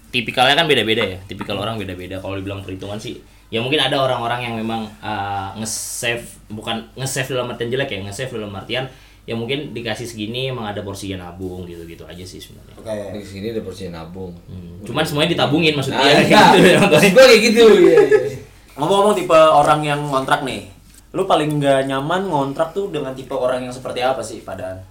tipikalnya 0.09 0.55
kan 0.55 0.65
beda-beda 0.65 1.03
ya. 1.03 1.17
Tipikal 1.25 1.57
orang 1.57 1.75
beda-beda. 1.75 2.15
Kalau 2.17 2.35
dibilang 2.35 2.61
perhitungan 2.61 2.95
sih 2.95 3.19
ya 3.47 3.59
mungkin 3.59 3.77
ada 3.77 3.99
orang-orang 3.99 4.39
yang 4.41 4.55
memang 4.55 4.87
uh, 5.01 5.51
nge-save 5.57 6.23
bukan 6.47 6.87
nge-save 6.95 7.27
dalam 7.29 7.51
artian 7.51 7.67
jelek 7.67 7.89
ya 7.89 7.99
nge-save 8.01 8.31
dalam 8.31 8.47
artian 8.53 8.87
ya 9.21 9.37
mungkin 9.37 9.69
dikasih 9.71 10.09
segini 10.09 10.49
emang 10.49 10.65
ada 10.65 10.81
porsinya 10.81 11.29
nabung 11.29 11.69
gitu 11.69 11.85
gitu 11.85 12.03
aja 12.09 12.25
sih 12.25 12.41
sebenarnya 12.41 12.73
Oke. 12.81 13.21
Di 13.21 13.25
sini 13.25 13.53
ada 13.53 13.61
porsi 13.61 13.93
nabung. 13.93 14.33
Hmm, 14.49 14.81
cuman 14.81 15.05
semuanya 15.05 15.37
ditabungin 15.37 15.77
maksudnya 15.77 16.01
Nah, 16.01 16.25
gitu 16.25 16.57
iya. 16.65 16.79
Maksud 16.81 17.11
gua 17.13 17.25
kayak 17.29 17.41
gitu. 17.45 17.65
Iya, 17.69 17.97
iya. 18.09 18.37
Ngomong-ngomong 18.73 19.13
tipe 19.13 19.37
orang 19.37 19.81
yang 19.85 20.01
ngontrak 20.09 20.41
nih, 20.41 20.65
lu 21.13 21.29
paling 21.29 21.61
nggak 21.61 21.85
nyaman 21.85 22.25
ngontrak 22.25 22.73
tuh 22.73 22.89
dengan 22.89 23.13
tipe 23.13 23.37
orang 23.37 23.61
yang 23.61 23.73
seperti 23.73 24.01
apa 24.01 24.25
sih 24.25 24.41
padahal? 24.41 24.81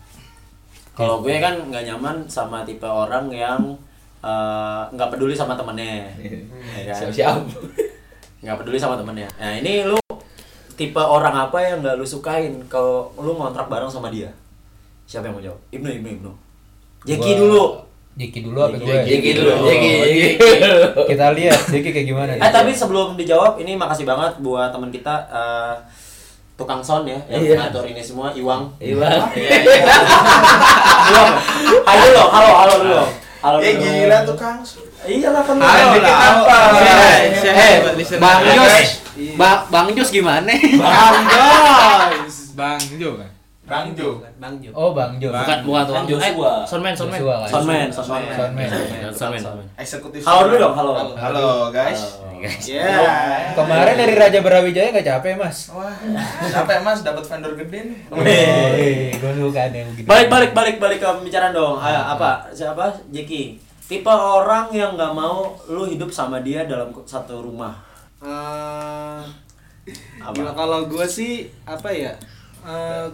Kalau 0.94 1.24
gue 1.24 1.32
kan 1.42 1.58
nggak 1.66 1.84
nyaman 1.90 2.28
sama 2.30 2.62
tipe 2.62 2.86
orang 2.86 3.26
yang 3.34 3.60
eh, 4.22 4.82
nggak 4.94 5.10
peduli 5.10 5.34
sama 5.34 5.58
temennya, 5.58 6.06
ya 6.78 6.94
kan? 6.94 6.96
Siap-siap. 7.02 7.36
Nggak 8.46 8.56
peduli 8.62 8.78
sama 8.78 8.94
temennya. 8.96 9.28
Nah 9.36 9.52
ini 9.58 9.84
lu 9.84 9.99
tipe 10.80 10.96
orang 10.96 11.36
apa 11.36 11.60
yang 11.60 11.84
nggak 11.84 12.00
lu 12.00 12.08
sukain 12.08 12.56
kalau 12.72 13.12
lu 13.20 13.36
ngontrak 13.36 13.68
bareng 13.68 13.92
sama 13.92 14.08
dia? 14.08 14.32
Siapa 15.04 15.28
yang 15.28 15.36
mau 15.36 15.44
jawab? 15.44 15.60
Ibnu, 15.68 15.88
Ibnu, 16.00 16.08
Ibnu. 16.16 16.32
Jeki 17.04 17.36
dulu. 17.36 17.84
Jeki 18.16 18.48
dulu 18.48 18.58
apa 18.64 18.76
gue? 18.80 18.96
Jeki 19.04 19.30
dulu, 19.36 19.52
Jeki, 19.68 19.90
Jeki. 20.00 20.28
Kita 21.12 21.36
lihat 21.36 21.60
Jeki 21.68 21.90
kayak 21.92 22.06
gimana. 22.08 22.32
Eh 22.40 22.48
tapi 22.48 22.72
sebelum 22.72 23.12
dijawab 23.20 23.60
ini 23.60 23.76
makasih 23.76 24.08
banget 24.08 24.40
buat 24.40 24.72
teman 24.72 24.88
kita 24.88 25.28
eh, 25.28 25.74
tukang 26.56 26.80
sound 26.80 27.04
ya 27.04 27.20
yang 27.28 27.44
Iya. 27.44 27.56
ngatur 27.68 27.84
ini 27.84 28.00
semua 28.00 28.32
Iwang. 28.32 28.72
Iwan. 28.80 29.20
Iwang. 29.36 31.32
Ayo 31.92 32.06
lo, 32.16 32.24
halo 32.32 32.50
halo 32.56 32.74
dulu. 32.80 33.04
Halo 33.44 33.56
dulu. 33.60 33.84
gila 33.84 34.18
tuh 34.24 34.36
Kang. 34.40 34.64
Iya 35.00 35.28
lah 35.32 35.42
kan. 35.44 35.56
Dikit 35.56 36.02
lah. 36.04 36.16
apa? 36.44 36.56
Eh. 37.40 37.74
Bang 38.20 38.38
Jos, 38.44 38.68
guys. 38.68 38.90
Bang 39.72 39.88
Jos 39.96 40.10
gimana? 40.12 40.52
Bang 40.52 41.16
Jos. 41.32 42.36
Bang 42.52 42.80
Jo 43.00 43.16
kan? 43.16 43.30
Bang 43.64 43.86
Jo. 43.96 44.20
Bang 44.36 44.54
Jo. 44.60 44.70
Oh 44.76 44.92
Bang 44.92 45.16
Jos. 45.16 45.32
Bukan 45.32 45.58
bukan 45.64 45.84
Kan 45.88 46.04
Joshua. 46.04 46.52
Soundman, 46.68 46.92
soundman. 46.92 47.20
Soundman. 47.48 47.88
Soundman, 47.88 48.68
soundman. 49.16 49.40
Eksekutif. 49.80 50.20
Halo 50.26 50.52
dulu 50.52 50.56
dong, 50.68 50.74
halo. 50.76 50.92
Halo 51.16 51.46
guys. 51.72 52.20
Ya. 52.64 53.52
Kemarin 53.52 53.94
dari 54.00 54.14
Raja 54.16 54.40
Brawijaya 54.40 54.88
nggak 54.92 55.06
capek 55.06 55.36
mas? 55.36 55.68
Wah, 55.72 55.92
capek 56.40 56.80
Mas 56.80 57.04
dapat 57.04 57.20
vendor 57.24 57.52
gede 57.52 57.92
nih. 57.92 57.98
Wih, 58.16 59.12
gue 59.12 59.32
suka 59.36 59.68
deh 59.68 59.84
begitu. 59.92 60.08
Balik 60.08 60.28
balik 60.32 60.50
balik 60.56 60.76
balik 60.80 60.98
ke 61.00 61.08
pembicaraan 61.08 61.52
dong. 61.52 61.76
Apa? 61.80 62.48
Siapa? 62.52 62.96
Jeki. 63.12 63.69
Tipe 63.90 64.07
orang 64.07 64.70
yang 64.70 64.94
nggak 64.94 65.11
mau 65.18 65.59
lu 65.66 65.83
hidup 65.83 66.14
sama 66.14 66.38
dia 66.46 66.62
dalam 66.62 66.94
satu 67.03 67.42
rumah. 67.42 67.74
Eh, 68.22 69.22
Apa? 70.22 70.31
gila 70.31 70.55
kalau 70.55 70.87
gue 70.87 71.03
sih 71.11 71.50
apa 71.66 71.90
ya? 71.90 72.14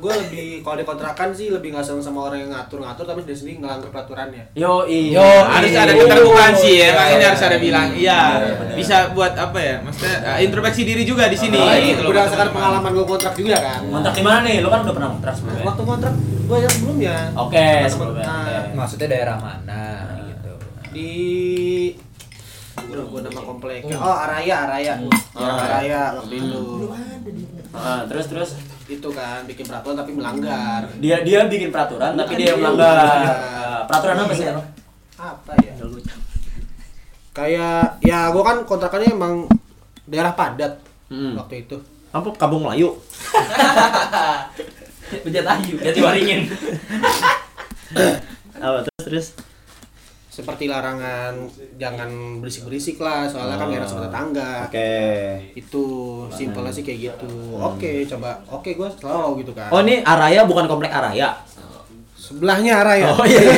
gue 0.02 0.12
lebih 0.26 0.60
kalau 0.66 0.74
di 0.74 0.82
kontrakan 0.82 1.30
sih 1.30 1.54
lebih 1.54 1.70
nggak 1.70 1.86
seneng 1.86 2.02
sama 2.02 2.26
orang 2.26 2.42
yang 2.42 2.50
ngatur-ngatur 2.50 3.06
tapi 3.06 3.22
dia 3.22 3.32
sendiri 3.32 3.62
ngelanggar 3.62 3.88
peraturannya. 3.94 4.42
Yo, 4.58 4.82
Yo, 4.90 5.22
harus 5.46 5.70
ada 5.70 5.94
keterbukaan 5.94 6.52
sih 6.58 6.82
ya, 6.82 6.90
Iya, 6.90 6.98
makanya 6.98 7.16
iya, 7.16 7.28
harus 7.30 7.42
ada 7.46 7.56
iya. 7.56 7.62
bilang 7.62 7.88
iya 7.94 8.20
bisa 8.74 8.96
buat 9.14 9.32
apa 9.38 9.58
ya 9.62 9.76
maksudnya 9.86 10.16
uh, 10.26 10.38
introspeksi 10.42 10.82
diri 10.82 11.06
juga 11.06 11.30
di 11.30 11.38
sini 11.38 11.56
gitu 11.88 12.04
loh, 12.04 12.10
berdasarkan 12.10 12.50
pengalaman 12.52 12.90
gue 12.90 13.06
kontrak 13.06 13.34
juga 13.38 13.56
kan. 13.62 13.80
Kontrak 13.86 14.14
di 14.18 14.24
mana 14.26 14.38
nih? 14.44 14.56
Lu 14.60 14.68
kan 14.68 14.82
udah 14.82 14.94
pernah 14.98 15.10
kontrak 15.14 15.34
sebelumnya. 15.38 15.64
Waktu 15.64 15.82
kontrak 15.86 16.14
gue 16.46 16.58
yang 16.60 16.72
sebelumnya 16.74 17.16
Oke, 17.38 17.68
sebelumnya. 17.86 18.26
Nah, 18.26 18.42
Oke. 18.42 18.74
Maksudnya 18.74 19.08
daerah 19.14 19.36
mana? 19.38 19.82
Di 20.96 21.12
Udah 22.86 23.02
gue 23.02 23.20
nama 23.22 23.40
kompleknya. 23.42 23.94
Oh, 23.94 24.16
Araya, 24.16 24.54
Araya. 24.64 24.94
Ya, 25.32 25.48
Araya 25.50 26.00
waktu 26.14 26.34
itu. 26.38 26.60
Ah, 27.70 28.02
terus 28.04 28.26
terus 28.26 28.50
Itu 28.86 29.10
kan 29.10 29.42
bikin 29.44 29.66
peraturan 29.66 29.98
tapi 29.98 30.14
melanggar. 30.14 30.86
dia 30.96 31.20
dia 31.20 31.44
bikin 31.44 31.68
peraturan 31.68 32.14
tapi 32.14 32.32
dia 32.34 32.54
yang 32.54 32.62
melanggar. 32.62 32.96
Peraturan 33.84 34.16
apa 34.18 34.32
sih? 34.32 34.46
Apa 35.16 35.52
ya? 35.58 35.72
Kayak 37.32 37.98
ya 38.00 38.30
gue 38.30 38.40
kan 38.40 38.56
kontrakannya 38.62 39.10
emang 39.10 39.34
daerah 40.04 40.32
padat 40.32 40.78
Hmm. 41.06 41.36
waktu 41.36 41.62
itu. 41.62 41.76
Apa 42.10 42.32
Kampung 42.32 42.62
Melayu? 42.62 42.90
Bejat 45.22 45.46
ayu, 45.48 45.74
jati 45.78 46.00
waringin. 46.00 46.48
Apa 48.58 48.82
terus 48.82 49.04
terus? 49.04 49.26
Seperti 50.36 50.68
larangan 50.68 51.48
jangan 51.80 52.44
berisik-berisik 52.44 53.00
lah, 53.00 53.24
soalnya 53.24 53.56
kan 53.56 53.72
gak 53.72 53.80
enak 53.80 53.88
sama 53.88 54.02
tetangga. 54.04 54.68
Oke. 54.68 54.92
Itu 55.56 55.84
simpelnya 56.28 56.68
sih 56.68 56.84
kayak 56.84 56.98
gitu. 57.00 57.56
Oke, 57.56 58.04
coba. 58.04 58.44
Oke, 58.52 58.76
gue 58.76 58.88
selalu 59.00 59.40
gitu 59.40 59.56
kan. 59.56 59.72
Oh, 59.72 59.80
ini 59.80 60.04
Araya 60.04 60.44
bukan 60.44 60.68
komplek 60.68 60.92
Araya. 60.92 61.40
Sebelahnya 62.26 62.84
Araya. 62.84 63.16
Oh 63.16 63.24
iya. 63.24 63.40
iya. 63.40 63.54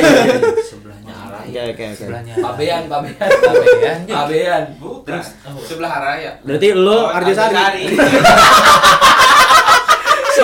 Sebelahnya 0.69 1.13
arah. 1.25 1.41
Oke 1.41 1.59
oke 1.73 1.83
oke. 1.89 1.97
Sebelahnya. 1.97 2.33
Pabean, 2.37 2.83
pabean. 2.85 3.17
Pabean. 3.17 3.99
Pabean. 4.05 4.63
Bukan. 4.83 5.19
Sebelah 5.65 5.91
Haraya. 5.97 6.31
Berarti 6.45 6.67
lu 6.77 6.93
Oh, 6.93 7.09
Arjosari. 7.09 7.83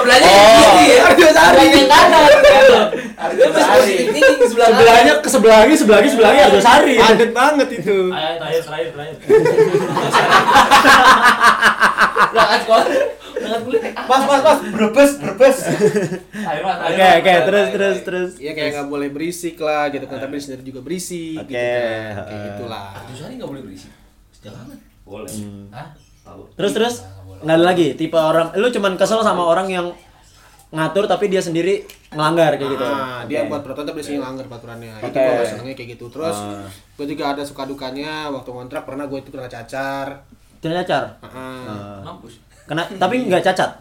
Sebelahnya 0.05 0.29
Oh. 0.29 0.61
gini 0.69 0.85
ya. 0.85 1.01
Arjosari. 1.09 1.65
Yang 1.65 1.87
kanan. 1.89 2.29
Gitu. 2.29 2.77
Arjosari. 3.17 3.95
Ini 4.05 4.19
di 4.21 4.45
sebelah 4.45 4.67
kanan. 4.67 4.77
sebelahnya 4.77 5.13
ke 5.17 5.29
sebelahnya 5.33 5.75
sebelahnya 5.75 6.09
sebelahnya 6.13 6.41
Arjosari. 6.45 6.93
Padat 6.95 7.31
banget 7.33 7.67
itu. 7.73 7.97
Ayo, 8.07 8.31
terakhir, 8.37 8.61
terakhir, 8.61 8.89
terakhir. 8.93 9.17
Berangkat 12.31 12.59
sekolah. 12.63 12.85
Mas, 14.05 14.23
mas, 14.25 14.41
mas, 14.41 14.59
berbes, 14.71 15.11
berbes. 15.17 15.57
Oke 16.85 17.05
oke 17.19 17.33
terus 17.45 17.67
terus 17.71 17.97
terus. 18.01 18.31
Iya 18.37 18.51
kayak 18.53 18.69
nggak 18.75 18.87
boleh 18.87 19.09
berisik 19.09 19.55
lah 19.57 19.89
gitu 19.89 20.05
kan, 20.05 20.17
tapi 20.19 20.37
sendiri 20.37 20.63
juga 20.63 20.79
berisik 20.81 21.39
Oke, 21.39 21.47
gitu 21.47 21.57
kan. 21.57 21.61
Kayak 21.61 22.13
heeh. 22.25 22.43
gitulah. 22.53 22.85
Arjosari 22.95 23.33
nggak 23.37 23.49
boleh 23.49 23.63
berisik. 23.65 23.91
Jangan. 24.41 24.65
Boleh. 25.01 25.31
Hah? 25.69 25.87
Terus 26.57 26.71
terus 26.73 26.95
nggak 27.45 27.55
ada 27.55 27.65
lagi 27.67 27.93
tipe 27.93 28.15
orang 28.15 28.49
lu 28.53 28.67
cuman 28.67 28.97
kesel 28.97 29.21
sama 29.21 29.45
orang 29.45 29.69
yang 29.69 29.87
ngatur 30.73 31.05
tapi 31.05 31.29
dia 31.29 31.39
sendiri 31.39 31.85
ngelanggar 32.09 32.57
kayak 32.57 32.71
gitu. 32.73 32.83
Nah, 32.83 33.21
dia 33.23 33.45
Oke. 33.45 33.47
buat 33.47 33.61
peraturan 33.61 33.87
tapi 33.87 34.01
sih 34.01 34.17
langgar 34.17 34.43
peraturannya. 34.45 34.97
Itu 34.97 35.07
Oke. 35.07 35.15
gue 35.15 35.31
nggak 35.31 35.47
senengnya 35.47 35.75
kayak 35.75 35.89
gitu. 35.95 36.05
Terus 36.09 36.35
Ah. 36.35 36.67
gue 36.67 37.05
juga 37.05 37.23
ada 37.31 37.43
suka 37.45 37.63
dukanya 37.63 38.27
waktu 38.27 38.49
kontrak 38.49 38.83
pernah 38.83 39.05
gue 39.05 39.15
itu 39.15 39.29
kena 39.29 39.45
cacar. 39.45 40.25
Tidak 40.57 40.73
cacar. 40.83 41.03
Heeh. 41.21 41.63
Ah. 41.69 42.01
Mampus. 42.03 42.41
Kena 42.65 42.81
tapi 42.97 43.23
nggak 43.23 43.45
cacat. 43.45 43.71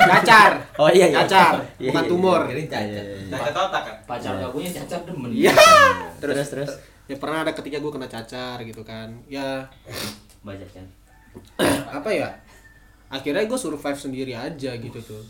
Cacar. 0.00 0.50
Oh 0.76 0.90
iya 0.90 1.06
iya. 1.06 1.22
Cacar, 1.22 1.54
Iya, 1.80 1.88
bukan 1.88 2.02
iya, 2.02 2.10
tumor. 2.10 2.40
iya, 2.42 2.54
iya, 2.56 2.80
iya, 2.82 3.02
iya. 3.24 3.32
Cacat 3.32 3.54
otak 3.54 3.82
kan? 3.86 3.96
Pacar 4.04 4.32
gak 4.36 4.52
punya 4.52 4.70
cacat 4.74 5.00
demen. 5.06 5.30
Iya. 5.32 5.52
Terus 6.20 6.48
terus. 6.50 6.70
Ya 7.06 7.16
pernah 7.16 7.42
ada 7.42 7.52
ketika 7.52 7.78
gue 7.78 7.90
kena 7.90 8.08
cacar 8.10 8.56
gitu 8.60 8.82
kan. 8.82 9.08
Ya 9.26 9.64
Banyak 10.40 10.68
kan. 10.72 10.84
apa 11.98 12.08
ya? 12.08 12.28
Akhirnya 13.08 13.42
gue 13.42 13.58
survive 13.58 13.98
sendiri 13.98 14.32
aja 14.32 14.70
gitu 14.72 14.98
tuh. 15.02 15.22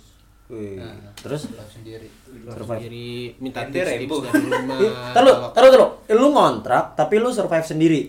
Wih. 0.50 0.76
Terus 1.16 1.46
sendiri. 1.70 2.08
survive. 2.44 2.80
Sendiri 2.82 3.08
minta 3.38 3.62
Ente 3.62 3.78
tips, 3.78 4.02
tips 4.02 4.18
dari 4.26 4.44
rumah. 4.44 4.78
Taruh, 5.16 5.34
Kalau- 5.34 5.52
taruh, 5.54 5.70
taruh. 5.70 5.90
Lu 6.12 6.28
ngontrak 6.30 6.92
tapi 6.92 7.16
lu 7.16 7.30
survive 7.30 7.64
sendiri. 7.64 8.02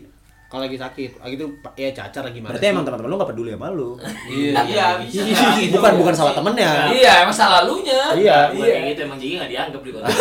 Kalau 0.51 0.67
lagi 0.67 0.75
sakit, 0.75 1.23
ah 1.23 1.31
gitu 1.31 1.47
ya 1.79 1.95
cacar 1.95 2.27
lagi 2.27 2.43
gimana 2.43 2.51
Berarti 2.51 2.67
sih? 2.67 2.73
emang 2.75 2.83
teman-teman 2.83 3.07
lu 3.07 3.15
gak 3.15 3.29
peduli 3.31 3.55
sama 3.55 3.71
lu. 3.71 3.95
Iya, 4.27 4.59
iya. 4.67 4.87
bisa. 4.99 5.23
bukan 5.79 5.91
bukan 5.95 6.11
salah 6.11 6.35
temennya. 6.35 6.91
Iya, 6.91 7.23
emang 7.23 7.31
salah 7.31 7.63
lunya. 7.63 8.11
Iya. 8.11 8.51
Bukan 8.51 8.67
kayak 8.67 8.83
gitu 8.91 8.99
emang 9.07 9.15
Jiki 9.15 9.39
gak 9.39 9.47
dianggap 9.47 9.79
di 9.79 9.91
kota. 9.95 10.11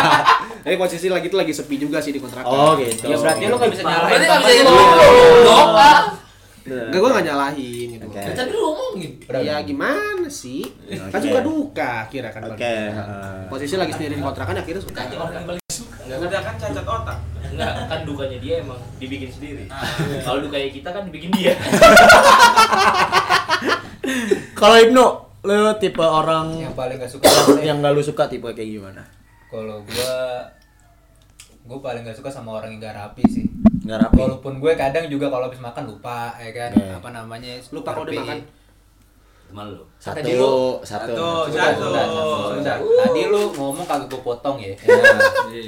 Tapi 0.64 0.76
posisi 0.80 1.12
lagi 1.12 1.28
itu 1.28 1.36
lagi 1.36 1.52
sepi 1.52 1.76
juga 1.76 2.00
sih 2.00 2.16
di 2.16 2.20
kontrakan. 2.22 2.48
Oh 2.48 2.80
gitu. 2.80 3.12
Ya 3.12 3.16
berarti 3.20 3.44
lu 3.44 3.56
gak 3.60 3.68
bisa 3.68 3.82
nyalahin 3.84 4.08
Berarti 4.08 4.24
gak 4.24 4.40
bisa 4.40 4.52
lu. 4.56 4.72
nyalahin 4.72 5.36
dong, 5.44 5.68
Pak. 5.76 6.02
Enggak, 6.64 6.96
gue 6.96 7.10
gak 7.12 7.26
nyalahin 7.28 7.86
gitu. 8.00 8.06
Oke. 8.08 8.20
Kan 8.24 8.32
tadi 8.32 8.50
lu 8.56 8.60
ngomongin. 8.72 9.12
Ya 9.44 9.56
gimana 9.60 10.28
sih? 10.32 10.64
Kan 11.12 11.20
suka 11.20 11.40
duka 11.44 12.08
kira 12.08 12.32
kan. 12.32 12.48
Oke. 12.48 12.56
bagi. 12.56 12.64
heeh. 12.64 13.36
Posisi 13.52 13.74
lagi 13.76 13.92
sendiri 13.92 14.16
di 14.16 14.24
kontrakan 14.24 14.56
akhirnya 14.56 14.80
suka. 14.80 15.04
Tanya 15.04 15.16
orang 15.20 15.34
yang 15.36 15.46
paling 15.52 15.62
suka. 15.68 15.96
Udah 16.08 16.40
kan 16.40 16.54
cacat 16.56 16.86
otak. 16.88 17.18
Enggak, 17.54 17.72
kan 17.86 18.00
dukanya 18.08 18.38
dia 18.40 18.54
emang 18.64 18.80
dibikin 18.96 19.28
sendiri. 19.28 19.68
Kalau 20.24 20.40
dukanya 20.40 20.68
kita 20.72 20.88
kan 20.88 21.02
dibikin 21.06 21.30
dia. 21.36 21.52
Kalau 24.58 24.76
Ibnu, 24.80 25.06
lu 25.44 25.72
tipe 25.76 26.00
orang 26.00 26.56
Yang 26.56 26.76
paling 26.76 26.96
gak 26.96 27.10
suka 27.12 27.28
yang 27.68 27.84
gak 27.84 27.92
lu 27.92 28.00
suka 28.00 28.24
tipe 28.28 28.48
kayak 28.56 28.80
gimana? 28.80 29.02
Kalau 29.52 29.84
gua 29.84 30.16
gue 31.64 31.78
paling 31.80 32.04
gak 32.04 32.16
suka 32.20 32.28
sama 32.28 32.60
orang 32.60 32.76
yang 32.76 32.80
gak 32.92 32.96
rapi 32.96 33.24
sih. 33.24 33.48
Nggak 33.84 33.98
rapi. 34.04 34.16
Walaupun 34.20 34.52
gue 34.60 34.72
kadang 34.76 35.04
juga 35.08 35.32
kalau 35.32 35.48
habis 35.48 35.60
makan 35.60 35.84
lupa, 35.88 36.36
ya 36.36 36.50
kan? 36.52 36.70
Oke. 36.76 36.92
Apa 37.00 37.08
namanya? 37.12 37.52
Lupa 37.72 37.96
kalau 37.96 38.04
udah 38.04 38.14
makan. 38.20 38.38
Teman 39.48 39.64
lu. 39.72 39.82
Satu, 39.96 40.16
Tadi 40.20 40.32
lu 40.36 40.54
satu. 40.84 41.12
Satu, 41.12 41.52
satu. 41.52 41.84
sudah, 41.88 42.04
sudah. 42.60 42.76
Tadi 42.80 43.22
lu 43.28 43.42
ngomong 43.56 43.84
kagak 43.88 44.08
gue 44.12 44.20
potong 44.20 44.56
ya. 44.60 44.76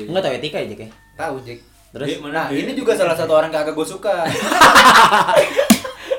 Enggak 0.04 0.22
tahu 0.24 0.32
etika 0.36 0.58
ya, 0.60 0.68
ya? 0.72 0.88
Tahu, 1.16 1.34
Jack. 1.44 1.60
Terus 1.96 2.20
Nah, 2.28 2.52
ini 2.52 2.72
juga 2.76 2.92
salah 2.92 3.16
satu 3.16 3.32
orang 3.32 3.48
kagak 3.48 3.72
gue 3.72 3.86
suka. 3.88 4.24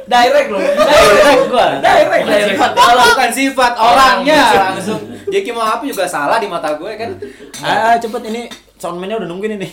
direct 0.07 0.49
lu. 0.49 0.57
Direct 0.57 1.45
gua. 1.51 1.67
Direct. 1.83 2.23
Direct. 2.25 2.49
sifat 2.55 2.71
kalau 2.73 3.03
bukan 3.13 3.31
sifat 3.35 3.73
orangnya 3.77 4.41
langsung. 4.55 5.01
Jeki 5.28 5.51
mau 5.51 5.67
apa 5.67 5.84
juga 5.84 6.07
salah 6.07 6.41
di 6.41 6.47
mata 6.47 6.73
gue 6.80 6.91
kan. 6.97 7.11
Ah, 7.61 7.93
cepet 7.99 8.21
ini 8.32 8.47
soundman-nya 8.78 9.17
udah 9.17 9.28
nungguin 9.28 9.55
ini. 9.55 9.67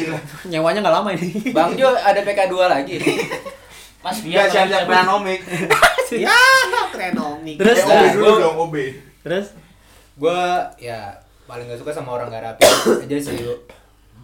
Nyewanya 0.50 0.78
nggak 0.80 0.94
lama 0.94 1.10
ini. 1.10 1.50
Bang 1.50 1.72
Jo 1.72 1.90
ada 1.90 2.18
PK 2.18 2.46
2 2.46 2.58
lagi. 2.64 2.96
Mas 3.98 4.18
Enggak 4.20 4.46
dia 4.46 4.66
siap-siap 4.66 4.84
planomik. 4.84 5.40
Ya. 6.08 6.32
Terus 6.88 7.78
Eh, 7.78 7.84
OB 7.84 7.92
Nah, 7.92 8.10
dulu 8.10 8.24
gua- 8.24 8.40
dong, 8.40 8.56
OB. 8.62 8.76
terus 9.20 9.46
gue 10.16 10.40
ya 10.78 11.12
paling 11.44 11.66
gak 11.66 11.76
suka 11.76 11.92
sama 11.92 12.10
orang 12.12 12.26
gak 12.28 12.42
rapi 12.42 12.64
aja 13.04 13.16
sih 13.20 13.38
lu 13.38 13.52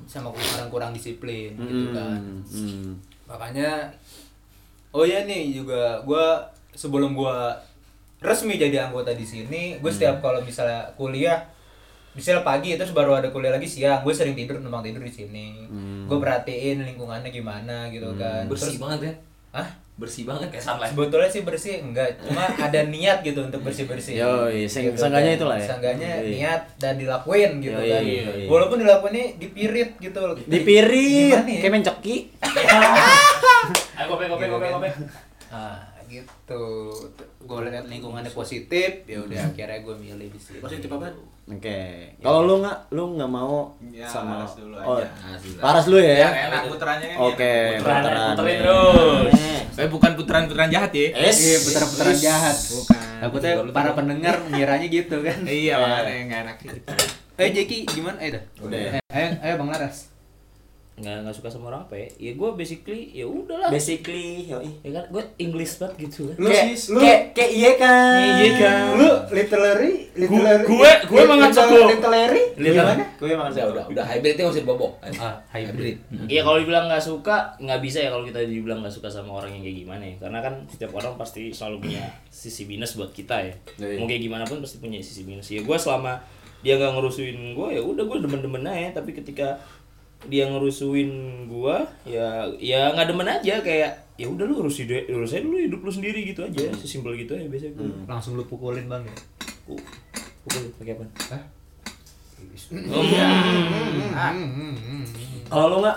sama 0.07 0.32
orang 0.32 0.68
kurang 0.68 0.91
disiplin 0.91 1.53
gitu 1.55 1.93
kan 1.93 2.24
Hmm. 2.43 2.97
makanya 3.24 3.93
oh 4.91 5.03
ya 5.03 5.22
nih 5.22 5.53
juga 5.53 6.01
gue 6.01 6.24
sebelum 6.72 7.12
gue 7.12 7.37
resmi 8.18 8.57
jadi 8.57 8.80
anggota 8.82 9.12
di 9.12 9.22
sini 9.22 9.76
gue 9.76 9.91
setiap 9.91 10.18
kalau 10.18 10.41
misalnya 10.41 10.89
kuliah 10.95 11.45
misalnya 12.15 12.43
pagi 12.43 12.75
terus 12.75 12.91
baru 12.91 13.15
ada 13.15 13.29
kuliah 13.29 13.51
lagi 13.51 13.67
siang 13.67 14.01
gue 14.01 14.11
sering 14.11 14.33
tidur 14.33 14.57
numpang 14.57 14.83
tidur 14.83 15.01
di 15.01 15.11
sini 15.11 15.67
Hmm. 15.67 16.07
gue 16.07 16.17
perhatiin 16.17 16.81
lingkungannya 16.81 17.29
gimana 17.29 17.87
gitu 17.89 18.07
kan 18.15 18.47
Bersih 18.47 18.71
Terus- 18.71 18.81
banget 18.81 19.01
kan? 19.03 19.15
Hah? 19.55 19.69
Bersih 19.95 20.23
banget 20.25 20.51
Kayak 20.51 20.65
sunlight. 20.65 20.91
sebetulnya 20.91 21.29
sih 21.29 21.43
bersih 21.43 21.75
enggak 21.81 22.19
cuma 22.21 22.43
ada 22.51 22.81
niat 22.85 23.23
gitu 23.23 23.39
untuk 23.41 23.62
bersih 23.62 23.85
bersih 23.85 24.19
Yoi, 24.19 24.67
seng- 24.67 24.91
seenggaknya 24.93 25.35
itulah 25.37 25.55
ya. 25.55 25.67
seenggaknya 25.69 26.11
Yoi. 26.19 26.31
niat 26.35 26.62
dan 26.77 26.95
dilakuin 26.95 27.53
gitu 27.59 27.75
Yoi, 27.77 27.87
kan 27.89 28.03
yoi. 28.03 28.45
walaupun 28.45 28.79
dilakuinnya 28.81 29.35
dipirit 29.37 29.95
gitu 29.97 30.23
Dipirit, 30.45 31.31
ya? 31.31 31.59
kayak 31.61 31.73
mencoki. 31.73 32.17
Ayo 33.97 34.07
kopi 34.09 34.25
kopi 34.27 34.45
kopi 34.49 34.67
kopi. 34.69 34.89
ah 35.49 35.79
gitu 36.05 36.65
gue 37.41 37.59
lihat 37.65 37.87
lingkungannya 37.87 38.31
positif 38.31 38.91
ya 39.05 39.19
udah 39.21 39.41
akhirnya 39.47 39.79
gue 39.81 39.95
milih 39.97 40.27
di 40.27 40.39
sini 40.39 40.59
Positif 40.59 40.91
apa? 40.91 41.11
Oke. 41.47 41.80
Kalau 42.18 42.40
lu 42.42 42.55
nggak, 42.59 42.78
lu 42.90 43.05
nggak 43.14 43.28
mau 43.28 43.76
Ya, 43.86 44.09
sama 44.09 44.40
paras 44.40 44.57
dulu 44.57 44.74
Oh, 44.76 44.97
aja. 44.97 45.09
paras 45.61 45.84
dulu 45.84 45.99
ya. 45.99 46.14
Biar 46.16 46.32
enak 46.49 46.62
puterannya 46.66 47.07
kan. 47.07 47.18
Oke, 47.20 47.53
enak. 47.53 47.78
Puteran, 47.78 48.28
puterin 48.32 48.57
terus. 48.59 49.32
Eh 49.74 49.88
bukan 49.88 50.11
putaran-putaran 50.14 50.70
jahat 50.70 50.90
ya. 50.90 51.07
Es. 51.20 51.36
iya 51.36 51.59
putaran-putaran 51.61 52.16
jahat 52.16 52.57
Bukan. 52.57 53.01
takutnya 53.20 53.53
para 53.70 53.90
pendengar 53.92 54.34
ngiranya 54.47 54.86
gitu 54.86 55.16
kan 55.18 55.38
Iya, 55.42 55.74
makanya 55.76 56.20
enggak 56.22 56.40
enak 56.45 56.57
gitu. 56.61 56.78
eh 57.34 57.49
Jeki 57.51 57.78
gimana 57.88 58.16
eh 58.18 58.30
dah 58.30 58.42
Udah 58.61 58.78
ya. 58.78 58.90
Eh, 58.95 59.03
ayo 59.11 59.28
ayo 59.42 59.55
bang 59.59 59.68
Laras 59.68 60.14
Nggak 60.95 61.16
nggak 61.20 61.34
suka 61.34 61.49
sama 61.49 61.68
orang 61.68 61.82
apa 61.82 61.95
ya? 61.97 62.09
Ya 62.20 62.32
gue 62.32 62.51
basically 62.55 63.11
ya 63.11 63.26
udahlah. 63.26 63.66
Basically, 63.66 64.47
yoi. 64.47 64.70
Ya 64.80 64.90
kan 64.92 65.05
gue 65.09 65.22
English 65.36 65.76
banget 65.76 66.07
gitu 66.07 66.30
kan. 66.30 66.36
Lu 66.38 66.49
kayak 66.97 67.20
kayak 67.32 67.51
iya 67.53 67.70
kan. 67.74 68.22
Iya 68.36 68.51
kan. 68.55 68.82
Lu 68.95 69.09
literary, 69.28 69.95
literary. 70.14 70.64
gue- 70.64 71.01
gue 71.05 71.18
emang 71.20 71.38
ngacak 71.40 71.66
lu. 71.68 71.82
Literary. 71.88 72.42
Literary. 72.55 72.95
Gimana? 72.95 73.05
Gue 73.16 73.28
emang 73.28 73.47
Udah, 73.47 73.57
ngacak. 73.57 73.74
udah, 73.74 73.84
udah 73.90 74.05
hybridnya 74.07 74.40
nggak 74.40 74.55
usah 74.55 74.62
dibobok. 74.62 74.92
ah 75.16 75.34
hybrid 75.51 75.97
Iya 76.24 76.40
kalau 76.40 76.59
dibilang 76.59 76.86
nggak 76.86 77.03
suka 77.03 77.36
nggak 77.57 77.80
bisa 77.80 77.99
ya 77.99 78.09
kalau 78.09 78.22
kita 78.22 78.38
dibilang 78.40 78.78
nggak 78.80 78.92
suka 78.92 79.09
sama 79.09 79.34
orang 79.34 79.51
yang 79.53 79.62
kayak 79.62 79.78
gimana 79.80 80.03
ya 80.05 80.16
karena 80.20 80.38
kan 80.40 80.55
setiap 80.66 80.92
orang 80.92 81.14
pasti 81.14 81.51
selalu 81.51 81.76
punya 81.82 82.03
sisi 82.28 82.64
minus 82.64 82.95
buat 82.95 83.11
kita 83.11 83.36
ya 83.40 83.55
Iya. 83.76 83.99
mau 83.99 84.07
kayak 84.07 84.22
gimana 84.22 84.45
pun 84.45 84.59
pasti 84.59 84.78
punya 84.78 84.99
sisi 84.99 85.22
minus 85.22 85.49
ya 85.49 85.61
gue 85.61 85.76
selama 85.76 86.22
dia 86.61 86.74
nggak 86.74 86.92
ngerusuin 86.92 87.36
gue 87.53 87.68
ya 87.70 87.80
udah 87.80 88.03
gue 88.03 88.18
demen-demen 88.20 88.64
aja 88.64 88.97
tapi 88.97 89.12
ketika 89.12 89.59
dia 90.27 90.45
ngerusuin 90.49 91.11
gue 91.47 91.77
ya 92.07 92.49
ya 92.57 92.93
nggak 92.93 93.07
demen 93.11 93.29
aja 93.29 93.55
kayak 93.61 93.91
ya 94.14 94.27
udah 94.31 94.45
lu 94.47 94.62
urus 94.62 94.79
hidup 94.81 95.05
urus 95.11 95.35
aja 95.35 95.43
dulu 95.43 95.59
hidup 95.59 95.81
lu 95.83 95.91
sendiri 95.91 96.22
gitu 96.22 96.47
aja 96.47 96.70
sesimpel 96.79 97.18
gitu 97.18 97.35
aja 97.35 97.47
biasanya 97.51 97.72
gue 97.77 97.89
langsung 98.07 98.39
lu 98.39 98.45
pukulin 98.47 98.87
bang 98.87 99.03
ya? 99.03 99.14
Uh, 99.64 99.81
pukul 100.45 100.68
pakai 100.77 100.93
apa? 100.95 101.05
Kalau 105.45 105.66
lu 105.70 105.77
nggak, 105.81 105.97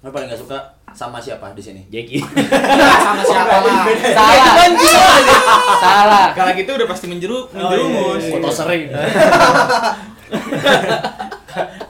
lu 0.00 0.08
paling 0.08 0.28
nggak 0.32 0.40
suka 0.40 0.58
sama 0.94 1.18
siapa 1.18 1.50
di 1.52 1.62
sini? 1.62 1.82
Jackie. 1.90 2.22
Sama 3.04 3.22
siapa 3.26 3.54
lah 3.66 3.82
salah. 4.16 4.54
Salah. 5.82 6.26
Kalau 6.32 6.54
gitu 6.54 6.70
udah 6.70 6.86
pasti 6.86 7.10
menjeru 7.10 7.50
menjerumus. 7.50 8.22
foto 8.30 8.48
sering 8.48 8.88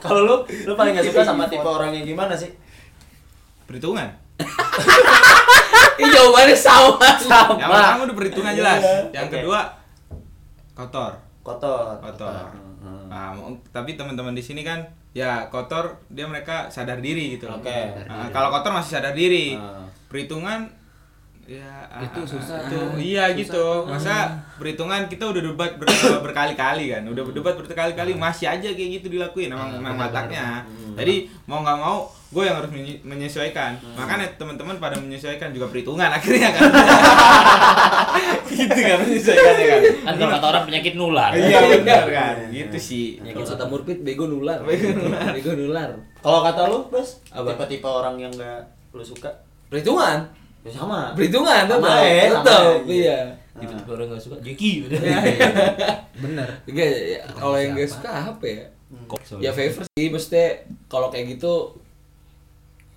Kalau 0.05 0.21
lu, 0.23 0.35
lu 0.45 0.73
paling 0.77 0.93
nggak 0.93 1.07
suka 1.09 1.21
sama 1.25 1.49
tipe 1.49 1.65
orang 1.65 1.91
yang 1.91 2.05
gimana 2.05 2.37
sih? 2.37 2.53
Perhitungan. 3.65 4.07
Ini 5.99 6.09
jawabannya 6.11 6.57
sama. 6.57 6.99
Yang 7.57 7.69
pertama 7.71 8.01
udah 8.05 8.17
perhitungan 8.17 8.53
jelas. 8.53 8.81
Yang 9.15 9.27
kedua 9.31 9.59
kotor. 10.75 11.11
Kotor. 11.41 11.97
Kotor. 12.03 12.45
Hmm. 12.83 13.09
Nah, 13.09 13.33
tapi 13.73 13.97
teman-teman 13.97 14.35
di 14.35 14.43
sini 14.43 14.61
kan 14.61 14.85
ya 15.15 15.47
kotor 15.47 16.03
dia 16.11 16.27
mereka 16.27 16.67
sadar 16.67 16.99
diri 16.99 17.39
gitu. 17.39 17.47
Oke. 17.47 18.05
Nah, 18.05 18.29
kalau 18.29 18.51
kotor 18.51 18.75
masih 18.75 18.99
sadar 18.99 19.15
diri. 19.15 19.55
Ah. 19.55 19.87
Perhitungan 20.11 20.69
ya 21.45 21.85
Itu 22.01 22.19
ah, 22.21 22.27
susah 22.27 22.57
ah, 22.57 22.69
tuh. 22.69 22.97
Iya 22.97 23.37
gitu. 23.37 23.85
Masa 23.85 24.33
perhitungan 24.57 25.05
kita 25.05 25.29
udah 25.29 25.41
debat 25.45 25.71
ber- 25.77 26.21
berkali-kali 26.25 26.89
kan. 26.89 27.05
Udah 27.05 27.21
berdebat 27.21 27.53
berkali-kali 27.53 28.17
masih 28.17 28.49
aja 28.49 28.69
kayak 28.73 28.89
gitu 29.01 29.13
dilakuin 29.13 29.53
emang 29.53 29.77
emang 29.77 29.93
mataknya. 29.93 30.65
Jadi 30.97 31.29
mau 31.45 31.61
nggak 31.61 31.77
mau 31.77 32.09
gue 32.33 32.43
yang 32.43 32.57
harus 32.57 32.71
menye- 32.73 32.99
menyesuaikan. 33.05 33.77
Makanya 33.93 34.25
teman-teman 34.41 34.81
pada 34.81 34.97
menyesuaikan 34.97 35.53
juga 35.53 35.69
perhitungan 35.69 36.09
akhirnya 36.09 36.49
kan. 36.49 36.61
gitu 38.49 38.79
kan 38.81 38.97
menyesuaikannya 39.05 39.65
kan. 39.69 39.81
kan 39.85 40.13
kalau 40.17 40.31
kata 40.33 40.45
orang 40.49 40.63
penyakit 40.65 40.93
nular 40.97 41.31
Iya 41.37 41.59
benar 41.61 42.05
kan. 42.09 42.35
Gitu 42.49 42.77
sih. 42.81 43.05
Kalau 43.21 43.45
kata 43.45 43.65
Murpit, 43.69 44.01
bego 44.01 44.25
nular. 44.25 44.65
Bego 44.65 45.53
nular. 45.53 45.93
Kalau 46.25 46.41
kata 46.41 46.61
lu, 46.73 46.89
Bos, 46.89 47.21
Apa? 47.29 47.53
tipe-tipe 47.53 47.85
orang 47.85 48.17
yang 48.17 48.33
nggak 48.33 48.65
lu 48.97 49.05
suka? 49.05 49.29
Perhitungan. 49.69 50.25
Ya 50.65 50.71
sama. 50.73 51.13
Perhitungan, 51.13 51.69
Sama 51.69 51.77
betul. 51.77 51.93
ya, 52.01 52.09
ya. 52.09 52.73
iya. 52.89 53.19
tipe-tipe 53.55 53.87
orang 53.87 54.07
nggak 54.11 54.19
suka 54.19 54.35
Jackie 54.43 54.83
udah 54.83 54.99
bener 56.19 56.49
Enggak, 56.67 56.89
ya, 56.91 57.19
kalau 57.39 57.55
yang 57.55 57.71
gak 57.71 57.87
suka 57.87 58.11
apa 58.35 58.43
ya? 58.43 58.63
Ya 59.39 59.51
favor 59.55 59.83
sih, 59.95 60.05
maksudnya 60.11 60.47
kalau 60.91 61.07
kayak 61.07 61.39
gitu 61.39 61.71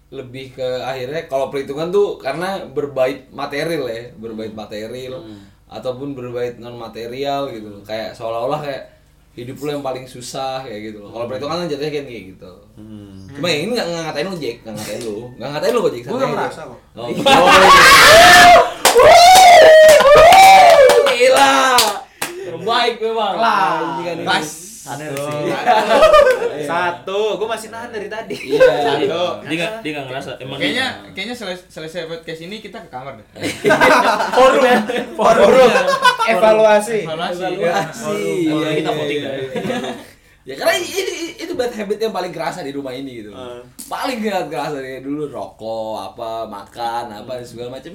lebih 0.09 0.57
ke 0.57 0.66
akhirnya 0.83 1.29
kalau 1.29 1.53
perhitungan 1.53 1.93
tuh 1.93 2.16
karena 2.19 2.64
berbait 2.66 3.29
material 3.31 3.87
ya, 3.87 4.11
berbait 4.19 4.51
material 4.51 5.21
ataupun 5.69 6.16
berbait 6.16 6.57
non 6.59 6.75
material 6.75 7.53
gitu. 7.55 7.85
Kayak 7.85 8.16
seolah-olah 8.16 8.61
kayak 8.64 8.83
hidup 9.39 9.57
lu 9.62 9.70
yang 9.78 9.84
paling 9.86 10.03
susah 10.03 10.66
kayak 10.66 10.91
gitu 10.91 10.99
loh. 11.07 11.14
Kalau 11.14 11.30
perhitungan 11.30 11.62
kan 11.62 11.70
jatuhnya 11.70 12.03
kayak 12.03 12.22
gitu. 12.34 12.53
Cuma 13.39 13.47
yang 13.47 13.61
ini 13.70 13.72
nggak 13.78 13.86
ngatain 13.86 14.26
lu 14.26 14.36
Jack, 14.43 14.57
nggak 14.66 14.74
ngatain 14.74 15.01
lu, 15.07 15.16
nggak 15.39 15.49
ngatain 15.55 15.70
lu 15.70 15.78
kok 15.78 15.93
Jack. 15.95 16.05
Nggak 16.05 16.18
aja. 16.18 16.34
merasa 16.34 16.61
kok. 16.66 16.78
Oh, 16.99 17.09
Gila. 21.18 21.55
Terbaik 22.22 22.95
memang. 23.03 23.34
Kelas. 23.39 24.18
Kelas. 24.26 24.68
Satu 26.64 27.20
gue 27.39 27.49
masih 27.49 27.68
nahan 27.68 27.91
dari 27.93 28.09
tadi 28.09 28.36
Iya. 28.36 28.64
Satu. 28.89 29.22
dia 29.45 29.57
nggak 29.59 29.72
dia 29.84 29.91
nggak 29.99 30.07
ngerasa 30.09 30.30
emang 30.41 30.59
Kayaknya 30.59 30.86
kayaknya 31.12 31.36
selesai, 31.36 31.68
selesai 31.68 32.09
podcast 32.09 32.41
ini 32.45 32.57
kita 32.64 32.78
ke 32.84 32.89
kamar 32.89 33.20
deh. 33.20 33.26
Forum 34.39 34.62
ya. 34.64 34.78
Forum. 35.12 35.51
evaluasi 36.28 37.05
Evaluasi. 37.05 37.45
Evaluasi. 37.59 38.20
Iya, 38.49 38.68
kita 38.80 38.91
iya, 38.91 38.99
voting 38.99 39.20
iya. 39.20 39.28
dah. 39.28 39.95
Ya 40.49 40.55
karena 40.57 40.80
ini 40.80 41.36
itu 41.36 41.53
bad 41.53 41.72
habit 41.76 41.99
yang 42.01 42.14
paling 42.14 42.32
kerasa 42.32 42.64
di 42.64 42.72
rumah 42.72 42.97
ini 42.97 43.20
gitu. 43.20 43.36
Paling 43.84 44.24
kerasa 44.24 44.49
kerasa 44.49 44.74
dari 44.80 45.05
dulu 45.05 45.28
rokok, 45.28 46.01
apa, 46.01 46.49
makan, 46.49 47.12
apa 47.12 47.45
segala 47.45 47.76
macam. 47.76 47.93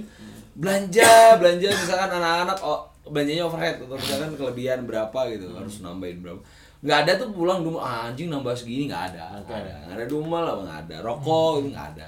Belanja, 0.54 1.42
belanja 1.42 1.74
misalkan 1.74 2.14
anak-anak 2.14 2.62
oh, 2.62 2.94
belanjanya 3.10 3.50
overhead 3.50 3.82
atau 3.82 3.98
misalkan 3.98 4.38
kelebihan 4.38 4.86
berapa 4.86 5.20
gitu 5.34 5.50
harus 5.58 5.82
nambahin 5.82 6.22
berapa. 6.22 6.42
Nggak 6.84 6.98
ada 7.08 7.12
tuh 7.16 7.32
pulang 7.32 7.64
rumah 7.64 7.82
ah, 7.82 8.00
anjing 8.12 8.28
nambah 8.28 8.52
segini 8.52 8.92
nggak 8.92 9.16
ada. 9.16 9.40
Nggak 9.40 9.56
ada. 9.56 9.74
Nggak 9.88 9.98
ada 9.98 10.06
rumah 10.06 10.40
lah 10.44 10.54
nggak 10.60 10.80
ada. 10.84 10.96
Rokok 11.00 11.52
itu 11.58 11.68
nggak 11.72 11.88
ada. 11.96 12.08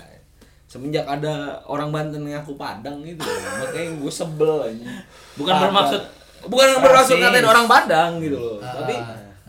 Semenjak 0.68 1.06
ada 1.08 1.34
orang 1.64 1.90
Banten 1.90 2.20
yang 2.22 2.44
ngaku 2.44 2.60
Padang 2.60 3.00
gitu, 3.00 3.24
makanya 3.24 3.96
gue 3.96 4.12
sebel 4.12 4.54
anjing. 4.62 4.92
Bukan 5.40 5.48
Padang. 5.50 5.64
bermaksud- 5.72 6.08
bukan 6.46 6.68
bermaksud 6.84 7.16
ngatain 7.16 7.48
orang 7.48 7.66
Padang 7.66 8.12
gitu 8.20 8.36
loh. 8.36 8.58
Tapi 8.60 8.96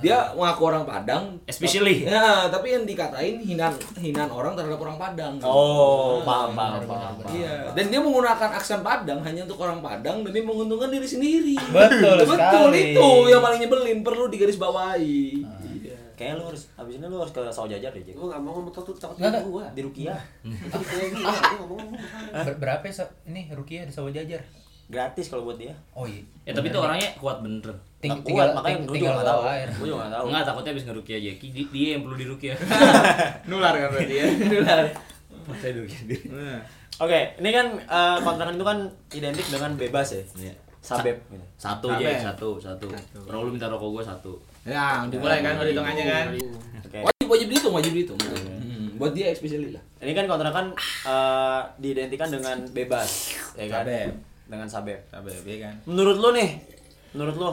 dia 0.06 0.18
ngaku 0.30 0.62
orang 0.64 0.84
Padang 0.84 1.34
Especially. 1.44 2.06
ya 2.06 2.46
tapi 2.46 2.70
yang 2.70 2.86
dikatain 2.86 3.42
hinaan 3.42 3.74
hinaan 3.96 4.30
orang 4.30 4.54
terhadap 4.54 4.78
orang 4.78 4.94
Padang 4.94 5.34
Oh, 5.42 6.22
paham, 6.22 6.54
paham, 6.54 6.80
paham. 6.80 7.14
paham. 7.18 7.34
iya 7.34 7.66
dan 7.72 7.84
dia 7.86 7.98
menggunakan 7.98 8.50
aksen 8.54 8.80
Padang 8.80 9.18
hanya 9.20 9.42
untuk 9.42 9.58
orang 9.58 9.80
Padang 9.80 10.22
demi 10.22 10.40
menguntungkan 10.40 10.88
diri 10.88 11.04
sendiri 11.04 11.58
Betul 11.58 12.22
betul 12.30 12.70
itu 12.70 13.08
yang 13.26 13.42
paling 13.42 13.58
nyebelin 13.58 14.00
perlu 14.00 14.30
digarisbawahi 14.30 15.42
iya 15.74 15.96
Kayaknya 16.14 16.36
lu 16.38 16.44
harus 16.48 16.62
abis 16.72 16.96
ini 16.96 17.04
lu 17.04 17.20
harus 17.20 17.28
ke 17.28 17.44
sawah 17.46 17.68
jajar 17.68 17.92
deh, 17.92 18.00
Jack. 18.00 18.16
Gua 18.16 18.32
nggak 18.32 18.40
mau 18.40 18.56
ngomong 18.56 18.72
tuh 18.72 18.88
takut 18.96 19.20
nggak. 19.20 19.44
gua. 19.44 19.68
Di. 19.68 19.84
Ber- 22.32 22.56
berapa 22.56 22.84
ya 22.84 23.04
ini 23.26 23.52
Rukia 23.52 23.84
di 23.84 23.92
sawah 23.92 24.08
jajar 24.08 24.40
Gratis 24.86 25.26
kalau 25.26 25.42
buat 25.44 25.58
dia. 25.58 25.74
oh 25.92 26.06
iya 26.06 26.22
ya 26.46 26.54
tapi 26.54 26.70
tuh 26.70 26.78
orangnya 26.78 27.10
kuat 27.18 27.42
bener 27.42 27.74
Ting- 27.98 28.12
Kuat, 28.12 28.22
tinggal 28.22 28.48
makanya 28.54 28.78
gue 28.84 28.96
juga 28.96 29.12
nggak 29.12 29.26
tahu. 29.26 29.40
Gue 29.74 29.86
juga 29.88 29.98
nggak 29.98 30.14
tahu. 30.14 30.24
Enggak, 30.28 30.42
takutnya 30.46 30.70
abis 30.70 30.84
ngerukia 30.86 31.18
Jackie, 31.18 31.50
di- 31.50 31.70
dia 31.72 31.88
yang 31.96 32.02
perlu 32.04 32.16
dirukia. 32.16 32.54
Nular 33.50 33.74
kan 33.74 33.88
berarti 33.88 34.14
ya. 34.14 34.26
Makanya 35.48 35.72
dirukia 35.74 36.00
dia. 36.04 36.20
Nah. 36.28 36.60
Oke, 36.96 37.20
ini 37.36 37.50
kan 37.50 37.66
eh, 37.76 38.16
kontrakan 38.20 38.54
itu 38.54 38.64
kan 38.64 38.78
identik 39.10 39.46
dengan 39.48 39.70
bebas 39.74 40.08
ya. 40.12 40.22
Iya. 40.38 40.54
Sabep. 40.80 41.18
gitu. 41.26 41.42
Satu. 41.56 41.88
Jack, 41.98 42.22
satu, 42.22 42.48
satu. 42.58 42.86
Orang 43.26 43.40
lu 43.42 43.50
minta 43.50 43.66
rokok 43.66 43.90
gua 43.90 44.04
satu. 44.04 44.38
Ya, 44.62 45.02
dimulai 45.04 45.40
kan 45.40 45.58
perhitungannya 45.58 46.04
kan. 46.04 46.26
Oke. 46.78 46.98
wajib 47.02 47.26
wajib 47.26 47.46
dihitung 47.50 47.74
wajib 47.74 47.92
dihitung 47.92 48.18
Hmm, 48.56 48.94
buat 48.94 49.10
dia 49.10 49.28
especially 49.28 49.74
lah 49.74 49.82
Ini 49.98 50.14
kan 50.14 50.24
kontrakan 50.26 50.70
eh, 51.02 51.60
diidentikan 51.76 52.30
dengan 52.30 52.62
bebas, 52.70 53.34
ya 53.54 53.66
kan? 53.66 53.82
Sabep. 53.82 54.14
Dengan 54.46 54.70
sabep. 54.70 55.06
Sabar 55.10 55.30
ya 55.30 55.56
kan. 55.66 55.74
Menurut 55.86 56.16
lu 56.22 56.28
nih, 56.34 56.62
menurut 57.14 57.36
lu 57.36 57.50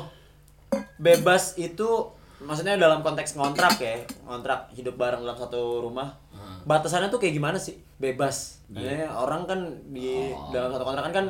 bebas 0.98 1.58
itu 1.58 2.10
maksudnya 2.42 2.78
dalam 2.78 3.02
konteks 3.02 3.38
ngontrak 3.38 3.78
ya, 3.82 4.02
ngontrak 4.26 4.70
hidup 4.74 4.98
bareng 4.98 5.22
dalam 5.26 5.38
satu 5.38 5.82
rumah. 5.82 6.18
Batasannya 6.64 7.12
tuh 7.12 7.20
kayak 7.20 7.36
gimana 7.36 7.58
sih? 7.60 7.76
Bebas. 8.00 8.64
Maksudnya 8.72 9.12
orang 9.12 9.44
kan 9.44 9.60
di 9.92 10.32
dalam 10.56 10.72
satu 10.72 10.84
kontrakan 10.88 11.12
kan 11.12 11.26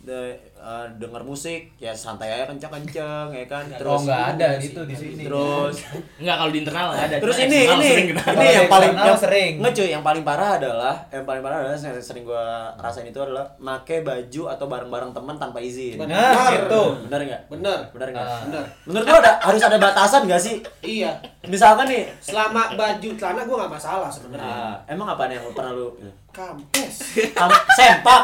de, 0.00 0.32
eh, 0.56 0.86
denger 0.96 1.20
musik 1.20 1.76
ya 1.76 1.92
santai 1.92 2.32
aja 2.32 2.48
kenceng-kenceng 2.48 3.28
ya 3.36 3.44
kan. 3.44 3.64
Oh 3.84 4.00
nggak 4.00 4.36
ada 4.36 4.56
gitu 4.56 4.80
di 4.88 4.96
sini. 4.96 5.28
Terus 5.28 5.76
Enggak 6.20 6.36
kalau 6.40 6.50
di 6.50 6.58
internal 6.64 6.86
nggak 6.96 7.04
ada. 7.04 7.16
Terus 7.20 7.36
ini 7.44 7.58
ini 7.68 7.88
ini 8.08 8.46
yang 8.48 8.68
paling 8.72 8.92
yang, 8.96 9.18
sering. 9.20 9.52
Nggak, 9.60 9.72
cuy, 9.76 9.88
yang 9.92 10.00
paling 10.00 10.24
parah 10.24 10.56
adalah 10.56 10.94
yang 11.12 11.28
paling 11.28 11.44
parah 11.44 11.56
adalah 11.60 11.76
yang 11.76 12.00
sering 12.00 12.24
gua 12.24 12.72
rasain 12.80 13.04
itu 13.04 13.20
adalah 13.20 13.44
make 13.60 14.00
baju 14.00 14.42
atau 14.48 14.66
barang-barang 14.72 15.10
teman 15.12 15.36
tanpa 15.36 15.60
izin. 15.60 16.00
Nah, 16.00 16.48
itu. 16.48 16.82
Bener 17.04 17.20
nggak? 17.28 17.42
Bener. 17.52 17.78
Bener 17.92 18.08
nggak? 18.16 18.24
Ah. 18.24 18.40
Bener. 18.48 18.64
Menurut 18.88 19.04
gua 19.04 19.18
ada 19.20 19.32
harus 19.44 19.60
ada 19.60 19.76
batasan 19.76 20.24
nggak 20.24 20.40
sih? 20.40 20.56
Iya. 20.80 21.12
Misalkan 21.44 21.88
nih, 21.88 22.08
Selama 22.20 22.72
baju 22.76 23.08
celana 23.16 23.44
gue 23.48 23.56
nggak 23.56 23.72
masalah 23.72 24.08
sebenarnya. 24.12 24.44
ah, 24.48 24.76
emang 24.84 25.08
apa 25.08 25.28
nih 25.28 25.40
yang 25.40 25.52
pernah 25.56 25.72
lu 25.72 25.88
Kampes. 26.30 26.94
Kam- 27.34 27.66
sempak, 27.74 28.22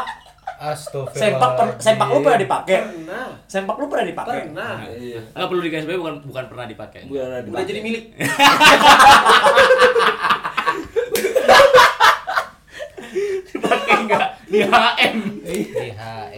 Astagfirullah. 0.57 1.21
sempak, 1.21 1.51
per- 1.53 1.77
sempak 1.77 2.07
lu 2.09 2.19
pernah 2.19 2.39
dipakai? 2.41 2.77
Pernah. 2.81 3.27
Sempak 3.45 3.75
lu 3.77 3.85
pernah 3.85 4.05
dipakai? 4.05 4.39
Pernah. 4.49 4.73
Enggak 5.37 5.47
perlu 5.47 5.61
dikasih 5.61 5.85
tahu 5.85 5.99
bukan 6.01 6.15
bukan 6.25 6.43
pernah 6.49 6.65
dipakai. 6.65 7.01
Udah 7.05 7.63
jadi 7.63 7.79
milik. 7.79 8.03
Dipakai 13.47 13.95
enggak 14.05 14.27
di 14.45 14.59
HM. 14.61 15.17
Di 15.43 15.89
HM. 15.93 16.36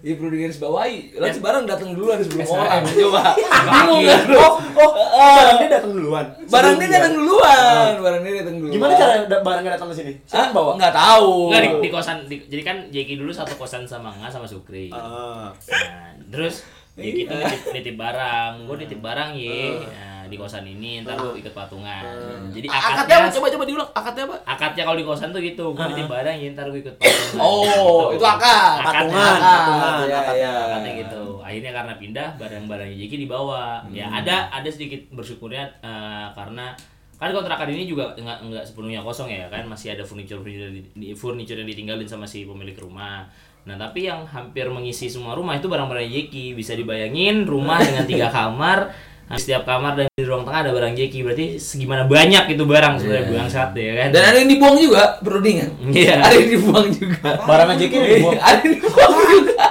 Iya 0.00 0.14
perlu 0.16 0.30
digaris 0.30 0.58
bawahi. 0.58 0.96
Lah 1.14 1.28
barang 1.30 1.64
datang 1.64 1.90
duluan 1.92 2.18
sebelum 2.18 2.42
SHM. 2.42 2.54
orang. 2.54 2.82
Coba. 2.84 3.22
Bingung 3.66 4.02
kan? 4.04 4.20
Oh, 4.32 4.52
oh, 4.78 4.90
barang 5.34 5.56
dia 5.58 5.68
datang 5.70 5.92
duluan. 5.92 6.26
Barang 6.46 6.74
dia 6.76 6.88
datang 6.90 7.14
duluan. 7.14 7.90
Barang 7.98 8.20
dia 8.20 8.32
datang 8.40 8.56
duluan. 8.58 8.72
Gimana 8.72 8.92
cara 8.94 9.12
da- 9.24 9.42
barangnya 9.42 9.70
datang 9.74 9.88
ke 9.90 9.96
sini? 9.96 10.12
Ah, 10.12 10.48
Siapa 10.48 10.52
bawa? 10.52 10.70
Enggak 10.76 10.94
tahu. 10.94 11.32
Enggak 11.48 11.62
di, 11.62 11.68
di 11.78 11.88
kosan 11.88 12.16
di- 12.26 12.44
jadi 12.46 12.62
kan 12.62 12.76
Jeki 12.88 13.14
dulu 13.16 13.30
satu 13.30 13.54
kosan 13.54 13.84
sama 13.84 14.12
Nga 14.18 14.28
sama 14.30 14.46
Sukri. 14.46 14.88
Ah. 14.90 15.52
Nah, 15.52 16.10
terus 16.28 16.64
Jeki 16.92 17.24
tuh 17.24 17.36
nitip, 17.36 17.60
nitip 17.72 17.96
barang, 17.96 18.68
gue 18.68 18.76
nitip 18.76 19.00
barang 19.00 19.30
nah, 19.32 20.28
di 20.28 20.36
kosan 20.36 20.64
ini, 20.64 21.00
ntar 21.00 21.16
gue 21.16 21.40
ikut 21.40 21.52
patungan. 21.52 22.04
Jadi 22.52 22.68
Akadnya 22.68 22.92
akadnya, 23.00 23.16
apa? 23.16 23.28
Coba 23.32 23.46
coba 23.48 23.64
diulang. 23.64 23.90
Akadnya 23.96 24.22
apa? 24.28 24.36
akadnya 24.44 24.82
kalau 24.84 24.98
di 25.00 25.06
kosan 25.06 25.28
tuh 25.32 25.40
gitu, 25.40 25.72
gue 25.72 25.84
nitip 25.88 26.04
barang 26.04 26.36
ya 26.36 26.48
ntar 26.52 26.68
gue 26.68 26.80
ikut 26.84 26.94
patungan. 27.00 27.40
Oh, 27.40 28.12
Gitu. 28.12 28.20
itu 28.20 28.26
akad. 28.28 28.76
Akadnya, 28.84 29.08
Patungan, 29.08 29.38
patungan, 29.40 29.92
Iya, 30.04 30.18
akadnya. 30.20 30.36
iya. 30.52 30.52
Akadnya 30.68 30.92
gitu. 31.00 31.22
Akhirnya 31.40 31.72
karena 31.72 31.94
pindah 31.96 32.28
barang-barangnya 32.36 32.96
Jeki 32.98 33.16
dibawa. 33.24 33.64
Ya 33.88 34.06
ada 34.08 34.36
ada 34.52 34.68
sedikit 34.68 35.00
bersyukurnya 35.10 35.64
eh, 35.80 36.26
karena 36.36 36.76
kan 37.16 37.30
kontrakan 37.30 37.70
ini 37.70 37.86
juga 37.86 38.10
nggak 38.18 38.50
nggak 38.50 38.64
sepenuhnya 38.66 38.98
kosong 38.98 39.30
ya 39.30 39.46
kan 39.46 39.62
masih 39.62 39.94
ada 39.94 40.02
furniture 40.02 40.42
furniture 40.42 40.74
di, 40.74 41.14
furniture 41.14 41.54
yang 41.54 41.70
ditinggalin 41.70 42.04
sama 42.04 42.26
si 42.26 42.44
pemilik 42.44 42.74
rumah. 42.76 43.24
Nah 43.62 43.78
tapi 43.78 44.10
yang 44.10 44.26
hampir 44.26 44.66
mengisi 44.66 45.06
semua 45.06 45.38
rumah 45.38 45.54
itu 45.54 45.70
barang-barang 45.70 46.08
Jeki 46.10 46.58
bisa 46.58 46.74
dibayangin 46.74 47.46
rumah 47.46 47.78
dengan 47.78 48.02
tiga 48.06 48.26
kamar 48.36 48.90
setiap 49.32 49.64
kamar 49.64 49.96
dan 49.96 50.06
di 50.12 50.28
ruang 50.28 50.44
tengah 50.44 50.60
ada 50.60 50.72
barang 50.76 50.92
Jeki 50.92 51.24
berarti 51.24 51.46
segimana 51.56 52.04
banyak 52.04 52.52
itu 52.52 52.68
barang 52.68 53.00
sebenarnya 53.00 53.24
buang 53.32 53.48
saat 53.48 53.72
ya 53.72 53.92
kan 53.96 54.08
Dan 54.12 54.22
ada 54.28 54.36
yang 54.36 54.50
dibuang 54.50 54.76
juga, 54.76 55.02
perlu 55.24 55.40
diingat. 55.40 55.70
Iya. 55.88 56.14
Ada 56.26 56.34
yang 56.36 56.50
dibuang 56.52 56.86
juga. 56.92 57.28
Barangnya 57.48 57.76
Jeki 57.80 57.96
dibuang. 57.96 58.36
Ada 58.44 58.58
yang 58.60 58.72
dibuang 58.76 59.14
juga. 59.32 59.66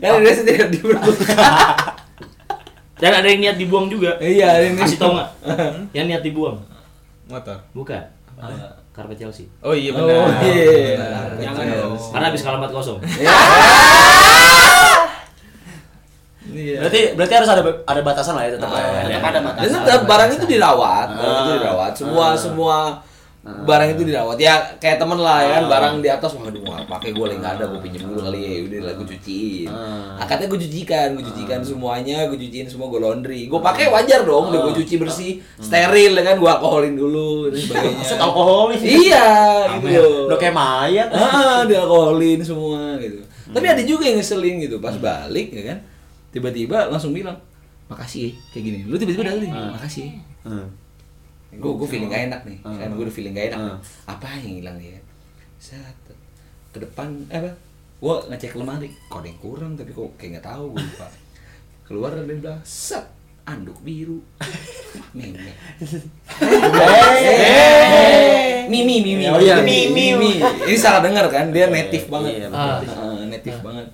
Dan 0.00 0.10
ada 0.10 0.50
yang 0.50 0.70
dibuang. 0.74 1.04
dan 2.94 3.10
ada 3.20 3.26
yang 3.26 3.40
niat 3.42 3.56
dibuang 3.58 3.86
juga 3.90 4.16
Iya, 4.22 4.54
ada 4.54 4.64
yang 4.64 4.76
kasih 4.80 4.96
tau 4.96 5.12
nggak 5.18 5.28
yang 5.92 6.06
niat 6.08 6.22
dibuang 6.24 6.56
Motor. 7.28 7.58
bukan 7.74 8.00
karpet 8.94 9.18
Chelsea 9.18 9.50
Oh 9.60 9.74
iya 9.74 9.90
Oh, 9.90 9.98
benar. 10.00 10.38
iya. 10.40 11.02
Jangan 11.36 11.66
dong. 11.66 11.98
karena 12.14 12.26
habis 12.30 12.40
kalah 12.40 12.58
4-0 12.62 13.02
Iya. 16.44 16.76
Berarti 16.78 17.00
berarti 17.16 17.34
harus 17.34 17.50
ada 17.50 17.62
ada 17.82 18.00
batasan 18.04 18.36
lah 18.36 18.44
ya 18.44 18.52
tetap. 18.54 18.68
Ah, 18.68 18.76
ya. 18.76 18.84
ada. 18.84 19.08
Tetap 19.08 19.24
ada 19.24 19.32
Dan 19.32 19.44
batasan. 19.48 19.80
tetap 19.82 20.02
barang 20.04 20.30
itu 20.30 20.46
dirawat, 20.46 21.06
barang 21.10 21.34
itu 21.40 21.52
dirawat. 21.56 21.92
Semua 21.96 22.26
Ah. 22.26 22.32
semua 22.36 22.76
barang 23.44 23.88
itu 23.92 24.02
dirawat. 24.04 24.36
Ya 24.36 24.56
kayak 24.76 24.96
temen 24.96 25.20
lah 25.20 25.38
ya 25.38 25.50
kan, 25.54 25.64
barang 25.68 25.94
di 26.00 26.08
atas 26.08 26.32
waduh 26.32 26.56
nggak 26.56 26.88
pakai 26.88 27.12
gue 27.12 27.24
lagi 27.24 27.38
nggak 27.38 27.54
ada, 27.54 27.64
gue 27.68 27.80
pinjem 27.84 28.02
dulu 28.02 28.20
kali 28.24 28.40
ya. 28.40 28.52
Udah 28.64 28.80
lah 28.80 28.92
gue 28.94 29.06
cuciin. 29.06 29.68
Ah. 29.68 30.16
Akadnya 30.18 30.46
gue 30.48 30.58
cucikan, 30.58 31.08
gue 31.12 31.24
cucikan 31.24 31.60
semuanya, 31.60 32.18
gue 32.26 32.38
cuciin 32.38 32.66
semua 32.66 32.88
gue 32.88 32.98
laundry. 32.98 33.44
Gue 33.46 33.60
pakai 33.60 33.92
wajar 33.92 34.24
dong, 34.24 34.48
udah 34.48 34.60
gue 34.64 34.74
cuci 34.80 34.94
bersih, 34.96 35.32
steril 35.56 36.12
ya 36.12 36.24
kan, 36.24 36.36
gue 36.36 36.48
alkoholin 36.48 36.96
dulu 36.96 37.48
dan 37.48 37.60
sebagainya. 37.60 37.98
Maksud 38.00 38.18
alkohol 38.18 38.62
nih. 38.70 38.80
Iya, 38.80 39.28
gitu. 39.78 40.08
Udah 40.26 40.38
kayak 40.38 40.54
mayat. 40.54 41.08
ah 41.12 41.62
dialkoholin 41.64 42.40
semua 42.40 42.96
gitu 42.96 43.20
tapi 43.44 43.66
ada 43.66 43.82
juga 43.84 44.02
yang 44.02 44.18
ngeselin 44.18 44.56
gitu 44.58 44.80
pas 44.80 44.96
balik 44.96 45.52
ya 45.52 45.62
kan 45.62 45.78
tiba-tiba 46.32 46.90
langsung 46.90 47.12
bilang 47.12 47.38
makasih 47.86 48.32
ya 48.32 48.50
kayak 48.50 48.64
gini 48.64 48.78
lu 48.88 48.96
tiba-tiba 48.96 49.22
datang 49.22 49.46
Ah. 49.52 49.70
makasih 49.76 50.18
Hmm. 50.42 50.66
Gue 51.60 51.72
gue 51.78 51.88
feeling 51.88 52.10
gak 52.10 52.24
enak 52.30 52.40
nih. 52.46 52.58
Ah. 52.64 52.76
kan 52.78 52.88
gue 52.94 53.04
udah 53.04 53.14
feeling 53.14 53.34
gak 53.34 53.46
enak. 53.52 53.58
Nih. 53.58 53.76
apa 54.10 54.26
yang 54.40 54.54
hilang 54.62 54.78
ya? 54.80 55.00
Set. 55.58 55.98
ke 56.74 56.78
depan 56.82 57.08
eh 57.30 57.38
apa? 57.38 57.52
Gue 58.02 58.16
ngecek 58.30 58.58
lemari. 58.58 58.90
Kok 59.06 59.18
ada 59.22 59.28
yang 59.30 59.40
kurang 59.40 59.72
tapi 59.78 59.90
kok 59.94 60.10
kayak 60.18 60.30
nggak 60.38 60.46
tahu 60.50 60.64
gue 60.74 60.82
lupa. 60.82 61.08
Keluar 61.84 62.10
dan 62.16 62.24
dia 62.26 62.36
bilang 62.40 62.60
set 62.66 63.06
anduk 63.44 63.78
biru. 63.84 64.18
Meme. 65.16 65.52
Mimi 68.64 69.04
mimi 69.04 69.28
iya, 69.28 69.60
mimi 69.60 69.92
mimi 69.92 70.40
ini 70.40 70.78
salah 70.80 71.04
dengar 71.04 71.28
kan? 71.28 71.52
Dia 71.52 71.68
native 71.68 72.08
banget. 72.08 72.32
Iya. 72.40 72.48
Ah, 72.48 72.80
native 73.28 73.60
banget 73.60 73.86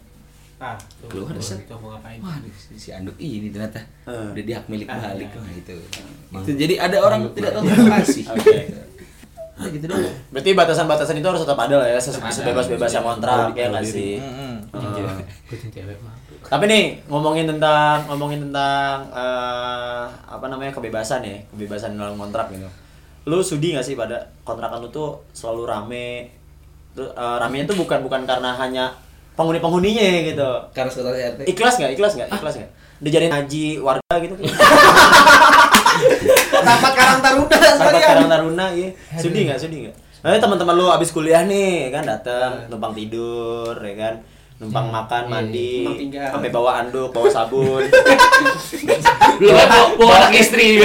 Ah, 0.60 0.76
keluar 1.08 1.32
set 1.40 1.64
itu 1.64 1.72
mau 1.74 1.88
ngapain? 1.90 2.20
wah 2.20 2.36
si- 2.76 2.92
anduk 2.92 3.16
ini 3.16 3.48
ternyata 3.48 3.80
Ah. 4.04 4.28
udah 4.28 4.44
dihak 4.44 4.64
milik 4.68 4.84
balik 4.86 5.32
wah 5.32 5.48
itu 5.50 5.72
itu 6.36 6.50
jadi 6.54 6.74
ada 6.78 7.00
orang 7.00 7.32
tidak 7.32 7.50
tahu 7.50 7.64
terima 7.64 7.96
kasih 7.98 8.24
Oke. 8.28 8.58
Nah, 9.56 9.68
gitu 9.68 9.84
doang 9.86 10.04
Berarti 10.32 10.50
batasan-batasan 10.52 11.16
itu 11.16 11.28
harus 11.28 11.40
tetap 11.40 11.56
ada 11.58 11.76
lah 11.76 11.84
ya, 11.86 12.00
sebebas-bebas 12.00 12.90
yang 12.90 13.04
kontrak 13.04 13.52
ya 13.52 13.68
nggak 13.68 13.84
sih. 13.84 14.16
Kucing 14.66 14.92
cewek. 14.94 15.24
Kucing 15.46 15.70
cewek 15.70 15.96
mah. 16.00 16.16
Tapi 16.42 16.64
nih 16.64 16.84
ngomongin 17.06 17.44
tentang 17.46 18.08
ngomongin 18.08 18.40
tentang 18.42 19.04
eh, 19.10 20.04
apa 20.08 20.44
namanya 20.44 20.72
kebebasan 20.72 21.20
ya, 21.22 21.36
kebebasan 21.48 21.92
dalam 21.92 22.16
kontrak 22.16 22.48
gitu. 22.48 22.64
Lu 23.28 23.40
sudi 23.40 23.76
nggak 23.76 23.84
sih 23.84 23.92
pada 23.94 24.16
kontrakan 24.42 24.80
lu 24.80 24.88
tuh 24.88 25.20
selalu 25.30 25.68
rame? 25.68 26.32
Terus 26.90 27.12
eh, 27.12 27.36
ramenya 27.38 27.68
tuh 27.68 27.76
bukan 27.76 28.00
bukan 28.00 28.24
karena 28.24 28.56
hanya 28.56 28.96
penghuni-penghuninya 29.32 30.06
gitu. 30.26 30.50
karena 30.70 30.88
sekretaris 30.88 31.22
RT 31.32 31.40
Ikhlas 31.48 31.74
nggak? 31.76 31.90
Ikhlas 31.94 32.12
nggak? 32.14 32.28
Ikhlas 32.30 32.54
nggak? 32.56 32.70
Dijadiin 33.00 33.32
haji 33.32 33.64
warga 33.78 34.14
gitu. 34.18 34.34
Rapat 36.60 36.92
Karang 36.92 37.20
Taruna 37.20 37.56
sekalian. 37.72 38.04
Karang 38.04 38.28
Taruna 38.28 38.66
iya. 38.70 38.88
Sudi 39.14 39.40
nggak? 39.44 39.56
Sudi 39.56 39.76
nggak? 39.82 39.94
Nanti 40.20 40.38
teman-teman 40.38 40.74
lu 40.74 40.86
abis 40.86 41.10
kuliah 41.10 41.42
nih 41.42 41.88
kan 41.88 42.04
datang 42.04 42.68
numpang 42.68 42.92
tidur 42.92 43.72
ya 43.74 43.94
kan 43.98 44.14
numpang 44.60 44.92
makan 44.92 45.22
mandi 45.26 45.80
Numpang 45.80 45.96
tinggal. 45.98 46.28
sampai 46.30 46.50
bawa 46.50 46.70
anduk 46.78 47.08
bawa 47.08 47.32
sabun 47.32 47.80
lu 49.40 49.48
bawa, 49.56 49.64
bawa 49.96 50.12
anak 50.20 50.36
istri 50.36 50.84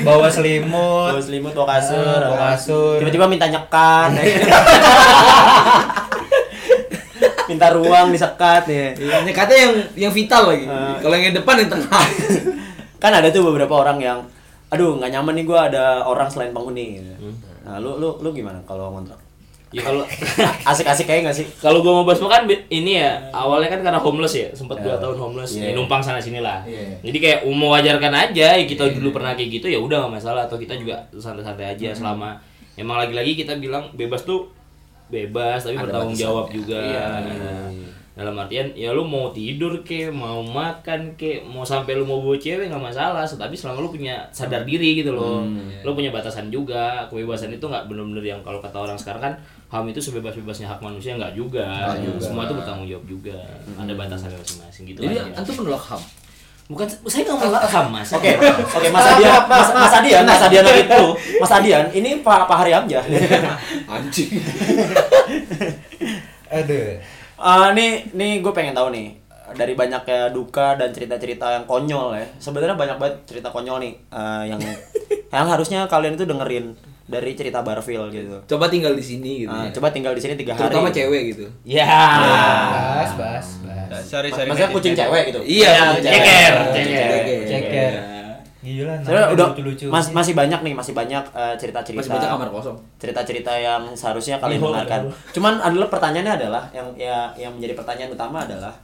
Bawa 0.00 0.32
selimut. 0.32 1.12
bawa 1.12 1.20
selimut 1.20 1.52
bawa 1.52 1.76
kasur 1.76 2.00
Ah, 2.16 2.32
bawa 2.32 2.56
kasur. 2.56 2.96
tiba-tiba 2.96 3.28
minta 3.28 3.44
nyekat 3.44 4.16
ya. 4.16 4.24
Minta 7.58 7.74
ruang 7.74 8.14
disekat 8.14 8.70
ya. 8.70 8.86
Iya, 8.94 9.16
nyekatnya 9.26 9.58
yang 9.58 9.74
yang 10.06 10.12
vital 10.14 10.46
lagi. 10.46 10.64
Ah. 10.70 10.94
kalau 11.02 11.14
yang 11.18 11.34
depan 11.34 11.54
yang 11.58 11.70
tengah. 11.74 12.04
Kan 13.02 13.10
ada 13.10 13.26
tuh 13.34 13.42
beberapa 13.42 13.74
orang 13.82 13.98
yang 13.98 14.18
aduh 14.70 14.94
nggak 15.02 15.10
nyaman 15.10 15.34
nih 15.42 15.44
gua 15.48 15.66
ada 15.66 16.06
orang 16.06 16.28
selain 16.30 16.52
penghuni 16.52 17.00
gitu. 17.00 17.12
nah 17.64 17.80
lu 17.80 17.96
lu 17.96 18.20
lu 18.22 18.28
gimana 18.30 18.62
kalau 18.68 18.94
ngontrak? 18.94 19.16
Ya 19.72 19.84
kalau 19.84 20.04
asik-asik 20.70 21.08
kayak 21.08 21.28
nggak 21.28 21.36
sih? 21.36 21.46
kalau 21.60 21.80
gua 21.80 22.00
mau 22.00 22.04
bahas 22.04 22.20
kan 22.20 22.44
ini 22.68 23.00
ya 23.00 23.16
awalnya 23.32 23.72
kan 23.72 23.80
karena 23.80 24.00
homeless 24.00 24.34
ya 24.36 24.48
sempat 24.52 24.78
dua 24.84 25.00
tahun 25.00 25.16
homeless. 25.18 25.56
Iya. 25.56 25.72
ya, 25.72 25.76
numpang 25.76 26.04
sana 26.04 26.20
sini 26.20 26.44
lah. 26.44 26.62
Iya. 26.68 27.00
jadi 27.00 27.18
kayak 27.18 27.38
mau 27.48 27.72
wajarkan 27.74 28.12
aja 28.12 28.60
ya 28.60 28.64
kita 28.68 28.92
dulu 28.92 29.16
pernah 29.16 29.32
kayak 29.32 29.50
gitu 29.56 29.66
ya 29.72 29.80
udah 29.80 30.04
nggak 30.04 30.14
masalah. 30.20 30.44
Atau 30.44 30.60
kita 30.60 30.76
juga 30.76 31.00
santai-santai 31.16 31.74
aja 31.74 31.88
selama 31.96 32.36
emang 32.76 33.00
lagi-lagi 33.00 33.40
kita 33.40 33.56
bilang 33.56 33.88
bebas 33.96 34.22
tuh 34.28 34.52
bebas 35.08 35.64
tapi 35.64 35.76
Ada 35.76 35.84
bertanggung 35.88 36.16
jawab 36.16 36.46
juga. 36.52 36.78
Iya. 36.80 37.06
Nah, 37.24 37.68
dalam 38.18 38.34
artian 38.34 38.66
ya 38.74 38.90
lu 38.90 39.06
mau 39.06 39.30
tidur 39.30 39.86
ke 39.86 40.10
mau 40.10 40.42
makan 40.42 41.14
ke 41.14 41.38
mau 41.46 41.62
sampai 41.62 41.94
lu 41.94 42.02
mau 42.02 42.18
bawa 42.18 42.34
cewek 42.34 42.66
nggak 42.66 42.82
masalah 42.82 43.22
tapi 43.22 43.54
selama 43.54 43.78
lu 43.78 43.94
punya 43.94 44.26
sadar 44.34 44.66
diri 44.66 44.98
gitu 44.98 45.14
loh. 45.14 45.46
Lu 45.86 45.94
punya 45.94 46.10
batasan 46.10 46.50
juga 46.50 47.06
kebebasan 47.06 47.54
itu 47.54 47.62
nggak 47.62 47.86
bener-bener 47.86 48.34
yang 48.34 48.40
kalau 48.42 48.58
kata 48.58 48.74
orang 48.74 48.98
sekarang 48.98 49.22
kan 49.30 49.34
ham 49.70 49.86
itu 49.86 50.02
sebebas-bebasnya 50.02 50.66
hak 50.66 50.82
manusia 50.82 51.14
nggak 51.14 51.38
juga. 51.38 51.94
semua 52.18 52.50
itu 52.50 52.58
bertanggung 52.58 52.88
jawab 52.90 53.06
juga. 53.06 53.38
Ada 53.78 53.94
batasannya 53.94 54.34
masing-masing 54.34 54.84
gitu 54.90 54.98
jadi 55.06 55.22
aja. 55.22 55.38
antum 55.38 55.54
menolak 55.62 55.84
ham 55.86 56.02
Bukan 56.68 56.84
saya 57.08 57.24
nggak 57.24 57.38
mau 57.40 57.48
paham 57.64 57.96
mas. 57.96 58.12
Oke, 58.12 58.28
oke 58.36 58.88
Mas 58.92 59.06
Adian, 59.16 59.40
Mas, 59.48 59.68
Mas 59.72 59.94
Adian, 59.96 60.22
Mas 60.28 60.42
Adian 60.44 60.64
lagi 60.68 60.84
dulu. 60.84 61.16
Mas 61.40 61.52
Adian, 61.56 61.84
ini 61.96 62.20
Pak 62.20 62.44
Pak 62.44 62.56
Hari 62.60 62.76
Amjad. 62.76 63.08
Anjing. 63.88 64.36
Aduh. 66.60 67.00
Ah, 67.40 67.72
nih, 67.72 68.12
nih 68.12 68.44
gue 68.44 68.52
pengen 68.52 68.76
tahu 68.76 68.92
nih 68.92 69.16
dari 69.56 69.72
banyaknya 69.72 70.28
duka 70.28 70.76
dan 70.76 70.92
cerita-cerita 70.92 71.56
yang 71.56 71.64
konyol 71.64 72.20
ya. 72.20 72.28
Sebenarnya 72.36 72.76
banyak 72.76 73.00
banget 73.00 73.16
cerita 73.24 73.48
konyol 73.48 73.80
nih 73.80 73.92
eh, 74.12 74.42
yang 74.52 74.60
yang 75.32 75.48
harusnya 75.48 75.88
kalian 75.88 76.20
itu 76.20 76.28
dengerin 76.28 76.76
dari 77.08 77.32
cerita 77.32 77.64
Barfil 77.64 78.04
gitu. 78.12 78.36
Coba 78.44 78.68
tinggal 78.68 78.92
di 78.92 79.00
sini 79.00 79.48
gitu. 79.48 79.50
Ah, 79.50 79.64
ya. 79.64 79.72
coba 79.72 79.88
tinggal 79.88 80.12
di 80.12 80.20
sini 80.20 80.36
tiga 80.36 80.52
hari. 80.52 80.68
Terutama 80.68 80.92
cewek 80.92 81.22
gitu. 81.32 81.44
Ya. 81.64 81.88
Bas, 81.88 83.12
bas, 83.16 83.46
bas. 83.64 84.04
sorry 84.04 84.28
sorry 84.28 84.52
Maksudnya 84.52 84.70
kucing 84.70 84.92
cewek 84.92 85.32
gitu. 85.32 85.40
Iya, 85.40 85.96
ceker, 85.96 86.52
cewek. 86.70 86.84
ceker. 86.84 87.42
Ceker. 87.48 87.92
Gila, 88.58 89.00
namanya 89.00 89.32
udah 89.32 89.48
lucu-lucu. 89.54 89.86
mas- 89.88 90.12
masih 90.12 90.34
banyak 90.34 90.60
nih, 90.60 90.74
masih 90.76 90.92
banyak 90.92 91.24
eh, 91.32 91.54
cerita-cerita. 91.56 92.04
Masih 92.04 92.12
banyak 92.12 92.28
kamar 92.28 92.48
kosong. 92.52 92.76
cerita-cerita 93.00 93.52
yang 93.54 93.82
seharusnya 93.94 94.36
kalian 94.36 94.60
Iya, 94.60 94.66
dengarkan. 94.68 95.00
Cuman 95.32 95.54
adalah 95.62 95.88
pertanyaannya 95.88 96.34
adalah 96.36 96.62
yang 96.74 96.90
ya 96.98 97.30
yang 97.38 97.54
menjadi 97.56 97.78
pertanyaan 97.78 98.12
utama 98.12 98.44
adalah 98.44 98.74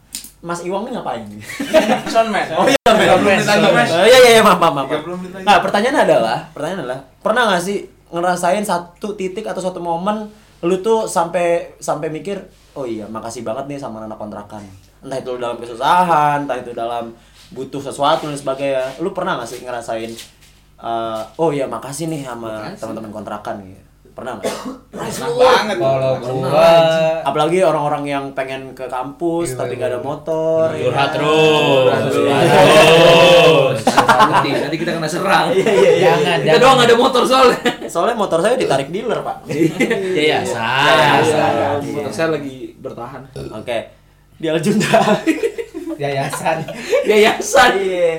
Mas 0.45 0.63
Iwang 0.63 0.87
ini 0.87 0.95
ngapain? 0.95 1.27
Son 2.15 2.29
Mas. 2.31 2.49
Oh 2.55 2.65
iya, 2.65 2.77
lagi, 2.87 3.69
Mas. 3.75 3.91
Oh, 3.91 4.05
iya 4.07 4.19
iya 4.23 4.31
iya, 4.39 4.43
maaf 4.47 4.61
maaf. 4.63 4.73
maaf. 4.77 4.89
30 5.03 5.21
menit 5.21 5.33
lagi. 5.41 5.45
Nah, 5.49 5.57
pertanyaan 5.59 5.97
adalah, 6.07 6.39
pertanyaan 6.55 6.81
adalah, 6.87 6.99
pernah 7.19 7.43
nggak 7.51 7.63
sih 7.65 7.79
ngerasain 8.15 8.63
satu 8.63 9.19
titik 9.19 9.45
atau 9.45 9.59
satu 9.61 9.83
momen 9.83 10.31
lu 10.65 10.81
tuh 10.81 11.05
sampai 11.05 11.77
sampai 11.77 12.09
mikir, 12.09 12.41
oh 12.73 12.89
iya, 12.89 13.05
makasih 13.05 13.45
banget 13.45 13.69
nih 13.69 13.77
sama 13.77 14.01
anak 14.01 14.17
kontrakan. 14.17 14.65
Entah 15.05 15.21
itu 15.21 15.37
dalam 15.37 15.61
kesusahan, 15.61 16.49
entah 16.49 16.57
itu 16.57 16.73
dalam 16.73 17.13
butuh 17.53 17.83
sesuatu 17.85 18.25
dan 18.33 18.39
sebagainya. 18.39 18.97
Lu 19.05 19.13
pernah 19.13 19.37
nggak 19.37 19.49
sih 19.51 19.61
ngerasain 19.61 20.09
eh, 20.81 21.23
oh 21.37 21.51
iya 21.53 21.69
makasih 21.69 22.09
nih 22.09 22.25
sama 22.25 22.73
teman-teman 22.81 23.13
kontrakan 23.13 23.61
gitu. 23.61 23.84
Pernah 24.15 24.33
nggak? 24.39 24.55
Senang 25.11 25.35
banget. 25.35 25.77
Kalau 25.77 26.15
gua 26.23 26.71
Apalagi 27.23 27.59
orang-orang 27.61 28.05
yang 28.07 28.25
pengen 28.31 28.71
ke 28.73 28.87
kampus 28.87 29.53
Iya, 29.53 29.59
tapi 29.59 29.75
iya. 29.75 29.81
gak 29.83 29.91
ada 29.91 30.01
motor. 30.01 30.67
ya 30.71 30.87
Curhat 30.87 31.09
terus. 31.13 31.91
Terus. 32.15 33.79
Nanti, 34.15 34.51
nanti 34.55 34.77
kita 34.79 34.91
kena 34.95 35.09
serang. 35.09 35.47
Iya 35.51 35.67
iya 35.67 35.91
iya. 35.91 36.13
jangan 36.15 36.39
Kita 36.41 36.59
doang 36.59 36.79
ada 36.79 36.95
motor 36.95 37.23
soalnya. 37.27 37.59
Soalnya 37.85 38.15
motor 38.15 38.39
saya 38.39 38.55
ditarik 38.55 38.89
dealer, 38.89 39.19
Pak. 39.21 39.37
Ya 39.51 39.59
ya, 40.15 40.39
Iya, 40.39 40.39
sah. 40.47 41.19
iya. 41.21 41.69
Motor 41.83 42.13
saya 42.15 42.29
lagi 42.31 42.73
bertahan. 42.79 43.23
Oke. 43.53 43.79
Di 44.37 44.47
Aljunda. 44.47 44.99
yayasan. 45.97 46.59
Yayasan. 47.05 47.71
Iya. 47.77 48.15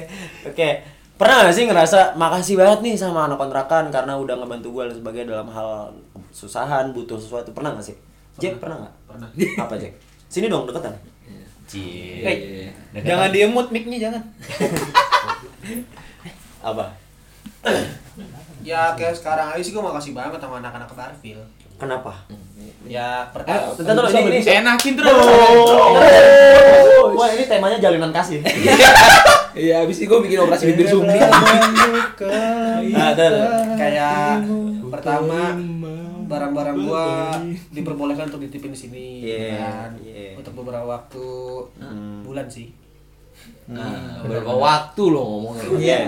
Oke. 0.45 0.69
Pernah 1.15 1.47
gak 1.47 1.55
sih 1.55 1.63
ngerasa 1.63 1.99
makasih 2.19 2.59
banget 2.59 2.79
nih 2.83 2.95
sama 2.99 3.31
anak 3.31 3.39
kontrakan 3.39 3.87
karena 3.87 4.19
udah 4.19 4.35
ngebantu 4.35 4.67
gue 4.75 4.83
dan 4.91 4.95
sebagainya 4.99 5.27
dalam 5.31 5.47
hal 5.47 5.95
kesusahan, 6.31 6.91
butuh 6.91 7.15
sesuatu. 7.15 7.55
Pernah 7.55 7.79
gak 7.79 7.87
sih? 7.87 7.95
Jack 8.35 8.59
pernah 8.59 8.83
gak? 8.83 8.93
Pernah. 9.07 9.29
Apa 9.63 9.79
Jack? 9.79 9.95
Sini 10.27 10.51
dong 10.51 10.67
deketan. 10.67 10.91
Cie. 11.65 12.21
Hey, 12.21 12.37
Jangan 13.01 13.31
diemut 13.31 13.71
mic-nya 13.71 13.97
jangan. 13.97 14.21
apa? 16.69 16.85
Ya 18.65 18.97
kayak 18.97 19.13
sekarang 19.13 19.53
aja 19.53 19.61
sih 19.61 19.69
gue 19.69 19.83
makasih 19.83 20.17
banget 20.17 20.41
sama 20.41 20.57
anak-anak 20.57 20.89
Barfil. 20.97 21.37
Kenapa? 21.77 22.17
Ya 22.89 23.29
Eh, 23.29 23.61
pertama 23.77 23.77
dulu 23.77 24.09
ini, 24.09 24.41
ini. 24.41 24.43
Enakin 24.57 24.93
terus. 24.97 25.13
Wah, 27.13 27.29
ini 27.29 27.45
temanya 27.45 27.77
jalinan 27.77 28.09
kasih. 28.09 28.41
Iya, 29.55 29.75
habis 29.81 29.97
itu 29.97 30.05
gue 30.05 30.19
bikin 30.21 30.39
operasi 30.39 30.63
bibir 30.69 30.85
sumbi. 30.85 31.15
Nah, 32.85 33.11
ada. 33.11 33.27
kayak 33.75 34.47
pertama 34.87 35.55
barang-barang 36.25 36.77
gua 36.81 37.05
diperbolehkan 37.69 38.27
untuk 38.27 38.41
ditipin 38.41 38.71
di 38.71 38.79
sini 38.79 39.05
Iya, 39.21 39.59
kan 39.59 39.91
iya. 39.99 40.33
untuk 40.33 40.55
beberapa 40.55 40.87
waktu 40.87 41.25
Hmm. 41.77 42.23
bulan 42.23 42.47
sih 42.47 42.71
Nah, 43.67 44.21
beberapa 44.21 44.55
waktu 44.55 45.01
lo 45.05 45.21
ngomongnya. 45.21 45.67
Iya. 45.75 45.99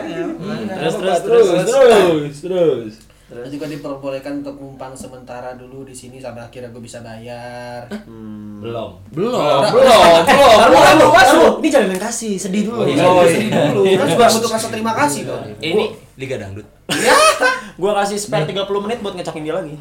Terus 0.73 0.93
terus 0.95 1.19
terus 1.19 1.45
terus 1.45 1.65
terus 1.65 1.67
terus. 1.67 2.33
Terus 2.39 2.93
juga 3.27 3.67
diperbolehkan 3.67 4.39
untuk 4.39 4.55
numpang 4.55 4.95
sementara 4.95 5.51
dulu 5.59 5.83
di 5.83 5.91
sini 5.91 6.15
sampai 6.15 6.47
akhirnya 6.47 6.71
gue 6.71 6.79
bisa 6.79 7.03
bayar. 7.03 7.83
Hmm. 8.07 8.63
Belum. 8.63 9.03
Belum, 9.11 9.35
Belum, 9.35 9.63
belum, 9.67 9.83
belum. 9.83 10.23
Taruh, 10.23 10.53
taruh, 10.55 11.11
taruh. 11.11 11.53
Ini 11.59 11.67
jalinan 11.67 11.99
kasih, 11.99 12.39
sedih 12.39 12.71
dulu. 12.71 12.81
Oh, 12.81 12.87
iya. 12.87 13.03
Oh, 13.03 13.27
Sedih 13.27 13.51
dulu. 13.51 13.81
Kan 13.83 14.07
juga 14.07 14.25
butuh 14.31 14.51
rasa 14.55 14.67
terima 14.71 14.93
kasih 14.95 15.27
dong. 15.27 15.43
Ini 15.59 15.85
Liga 16.15 16.35
Dangdut. 16.39 16.67
Gua 17.81 17.91
kasih 17.99 18.15
spare 18.15 18.47
30 18.47 18.63
menit 18.87 19.03
buat 19.03 19.13
ngecakin 19.19 19.43
dia 19.43 19.55
lagi. 19.59 19.75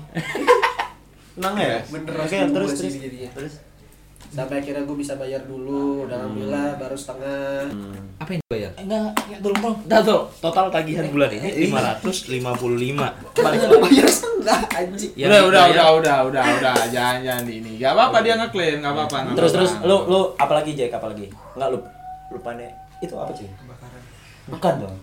Tenang 1.38 1.54
ya? 1.54 1.78
Bener, 1.86 2.12
Oke, 2.18 2.36
terus 2.50 2.70
terus. 2.74 2.94
Terus. 3.30 3.54
Sampai 4.26 4.60
akhirnya 4.60 4.84
gue 4.84 4.96
bisa 4.96 5.16
bayar 5.16 5.40
dulu. 5.42 6.04
Dan 6.04 6.20
alhamdulillah 6.20 6.76
baru 6.76 6.92
setengah. 6.92 7.72
Apa 8.16 8.30
yang 8.30 8.40
dibayar? 8.42 8.70
Enggak, 8.76 9.08
enggak 9.18 9.40
belum 9.40 9.56
belum. 9.58 9.76
Dah 9.86 10.00
tuh, 10.02 10.20
total 10.38 10.66
tagihan 10.68 11.08
bulan 11.08 11.30
ini 11.30 11.48
555. 11.64 12.36
Balik 13.34 13.58
gue 13.62 13.78
bayar 13.80 14.06
setengah 14.06 14.58
anjing. 14.70 15.12
Yang 15.14 15.28
udah, 15.28 15.40
udah, 15.42 15.62
dibayar- 15.62 15.72
udah, 15.72 15.86
udah, 15.96 16.16
udah, 16.26 16.44
udah, 16.54 16.74
jangan, 16.90 17.18
jangan 17.22 17.44
ini. 17.46 17.72
Gak 17.76 17.92
apa-apa 17.92 18.16
dia 18.20 18.34
ngeklaim, 18.36 18.76
gak 18.78 18.92
apa-apa. 18.92 19.16
nggak 19.24 19.36
Terus 19.36 19.50
terus 19.52 19.70
lu 19.82 19.96
lu 20.04 20.20
apalagi 20.36 20.70
Jack 20.72 20.92
apalagi? 20.92 21.26
Enggak 21.54 21.68
lu 21.72 21.78
lupa 22.30 22.50
nih. 22.54 22.70
Itu 23.00 23.14
apa 23.16 23.32
cuy? 23.32 23.48
Bukan 24.46 24.74
dong. 24.78 24.96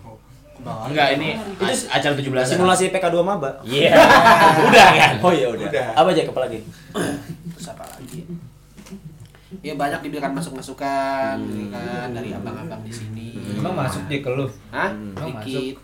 Enggak, 0.64 1.18
ini 1.18 1.34
Itu 1.34 1.64
acara 1.90 2.14
17 2.14 2.46
Simulasi 2.46 2.88
PK2 2.88 3.16
maba. 3.20 3.50
Iya. 3.66 3.98
Udah 4.70 4.86
kan? 4.94 5.14
Oh 5.20 5.32
iya 5.34 5.50
udah. 5.50 5.66
Apa 5.92 6.14
Jack 6.14 6.30
apalagi? 6.30 6.62
Terus 7.50 7.66
apa 7.68 7.82
lagi? 7.90 8.22
Ya 9.62 9.74
banyak 9.76 10.00
diberikan 10.02 10.34
masuk-masukan 10.34 11.36
gitu 11.46 11.70
kan 11.70 12.10
dari 12.10 12.34
abang-abang 12.34 12.82
di 12.82 12.90
sini. 12.90 13.28
Emang 13.60 13.76
masuk 13.76 14.02
dia 14.10 14.18
ke 14.18 14.30
lu? 14.32 14.46
Hah? 14.72 14.90
Emang 14.90 15.44
Dikit. 15.44 15.76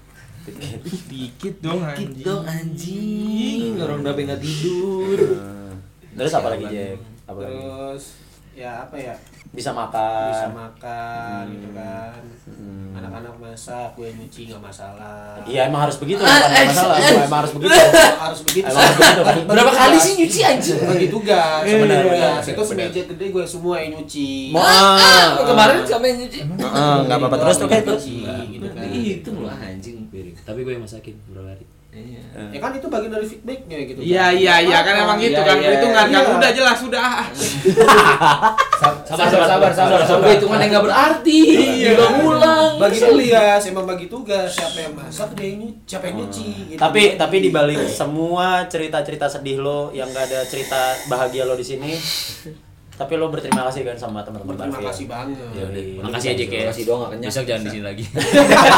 Dikit 1.06 1.54
dong, 1.64 1.84
anjing. 1.84 2.24
dong 2.24 2.42
anjing, 2.42 3.76
orang 3.78 4.00
udah 4.02 4.14
pengen 4.16 4.40
tidur. 4.40 5.18
Terus 6.16 6.32
apa 6.34 6.48
lagi 6.50 6.64
Jack? 6.66 6.98
Apa 7.28 7.38
lagi? 7.46 7.58
Ya 8.60 8.84
apa 8.84 8.92
ya? 8.92 9.16
Bisa 9.50 9.72
makan. 9.72 10.28
Bisa 10.36 10.48
makan 10.52 11.42
gitu 11.48 11.68
kan. 11.72 12.20
Hmm. 12.44 12.92
Anak-anak 12.92 13.34
masak, 13.40 13.96
gue 13.96 14.12
nyuci 14.12 14.52
nggak 14.52 14.60
masalah. 14.60 15.40
Iya 15.48 15.72
emang 15.72 15.88
harus 15.88 15.96
begitu, 15.96 16.20
bukan 16.20 16.28
nggak 16.28 16.68
masalah. 16.68 16.96
Emang 17.00 17.40
harus 17.40 17.52
begitu. 17.56 17.72
harus 18.20 18.40
begitu. 18.44 18.66
Emang 18.68 18.84
harus 18.84 18.96
begitu 19.00 19.22
kan? 19.24 19.36
Berapa 19.48 19.72
kali 19.72 19.96
sih 19.96 20.12
nyuci 20.14 20.40
anjing? 20.44 20.76
Bagi 20.76 21.08
tugas, 21.08 21.62
Iya, 21.64 21.76
benar 21.80 22.00
iya, 22.04 22.12
iya, 22.12 22.30
Itu 22.44 22.62
semeja 22.62 23.00
gede 23.08 23.26
gue 23.32 23.44
semua 23.48 23.74
yang 23.80 23.90
nyuci. 23.96 24.30
Mau 24.52 24.60
Ah, 24.60 25.40
kemarin 25.40 25.80
siapa 25.88 26.04
yang 26.04 26.18
nyuci? 26.20 26.38
Heeh, 26.44 26.94
enggak 27.00 27.16
apa-apa 27.16 27.36
terus 27.40 27.56
tuh 27.56 27.66
kayak 27.66 27.84
terus. 27.88 28.04
Nyuci, 28.04 28.44
gitu 28.52 28.66
kan. 28.68 28.84
Itu 28.92 29.30
lah 29.40 29.56
anjing. 29.56 29.96
Tapi 30.36 30.58
gue 30.60 30.72
yang 30.76 30.84
masakin 30.84 31.16
berapa 31.26 31.48
hari? 31.48 31.64
Iya. 31.90 32.22
Ya 32.54 32.58
kan 32.62 32.70
itu 32.70 32.86
bagian 32.86 33.10
dari 33.10 33.26
feedbacknya 33.26 33.76
gitu. 33.82 33.98
Iya, 33.98 34.30
kan. 34.30 34.38
iya, 34.38 34.54
iya, 34.62 34.78
kan 34.86 34.94
emang 34.94 35.18
gitu 35.18 35.34
Iya, 35.34 35.42
kan. 35.42 35.56
iya, 35.58 35.66
Perhitungan 35.66 36.06
kan. 36.06 36.22
iya. 36.22 36.30
Udah 36.38 36.50
jelas, 36.54 36.76
sudah. 36.78 37.10
Sabar, 37.60 39.28
sabar, 39.28 39.48
sabar, 39.48 39.70
sabar. 39.76 40.00
Sampai 40.08 40.40
hitungan 40.40 40.58
yang 40.62 40.70
nggak 40.72 40.84
berarti. 40.88 41.40
Diulang-ulang. 41.84 42.72
Bagi 42.80 42.98
tugas, 42.98 43.62
emang 43.68 43.84
bagi 43.84 44.06
tugas. 44.08 44.48
Siapa 44.56 44.78
yang 44.80 44.94
masak 44.96 45.30
dia 45.36 45.52
nyuci, 45.56 45.84
siapa 45.84 46.04
yang 46.08 46.16
nyuci. 46.24 46.48
gitu. 46.72 46.80
Tapi 46.80 47.02
tapi 47.20 47.36
di 47.44 47.50
balik 47.52 47.84
semua 47.90 48.64
cerita-cerita 48.66 49.28
sedih 49.28 49.60
lo 49.60 49.92
yang 49.92 50.08
gak 50.10 50.32
ada 50.32 50.40
cerita 50.48 50.96
bahagia 51.06 51.44
lo 51.44 51.52
di 51.52 51.66
sini, 51.66 51.92
tapi 52.96 53.16
lo 53.16 53.28
berterima 53.28 53.64
kasih 53.68 53.84
kan 53.84 53.96
sama 53.96 54.20
teman-teman 54.24 54.56
berterima 54.56 54.76
Barfil. 54.80 54.88
kasih 54.92 55.06
banget. 55.08 55.36
Ya. 55.56 55.66
Makasih 56.04 56.28
aja 56.32 56.44
ya. 56.44 56.60
Makasih 56.68 56.84
doang 56.88 56.98
nggak 57.00 57.10
kenyang. 57.16 57.30
Besok 57.32 57.44
jangan 57.44 57.62
di 57.64 57.70
sini 57.72 57.84
lagi. 57.84 58.04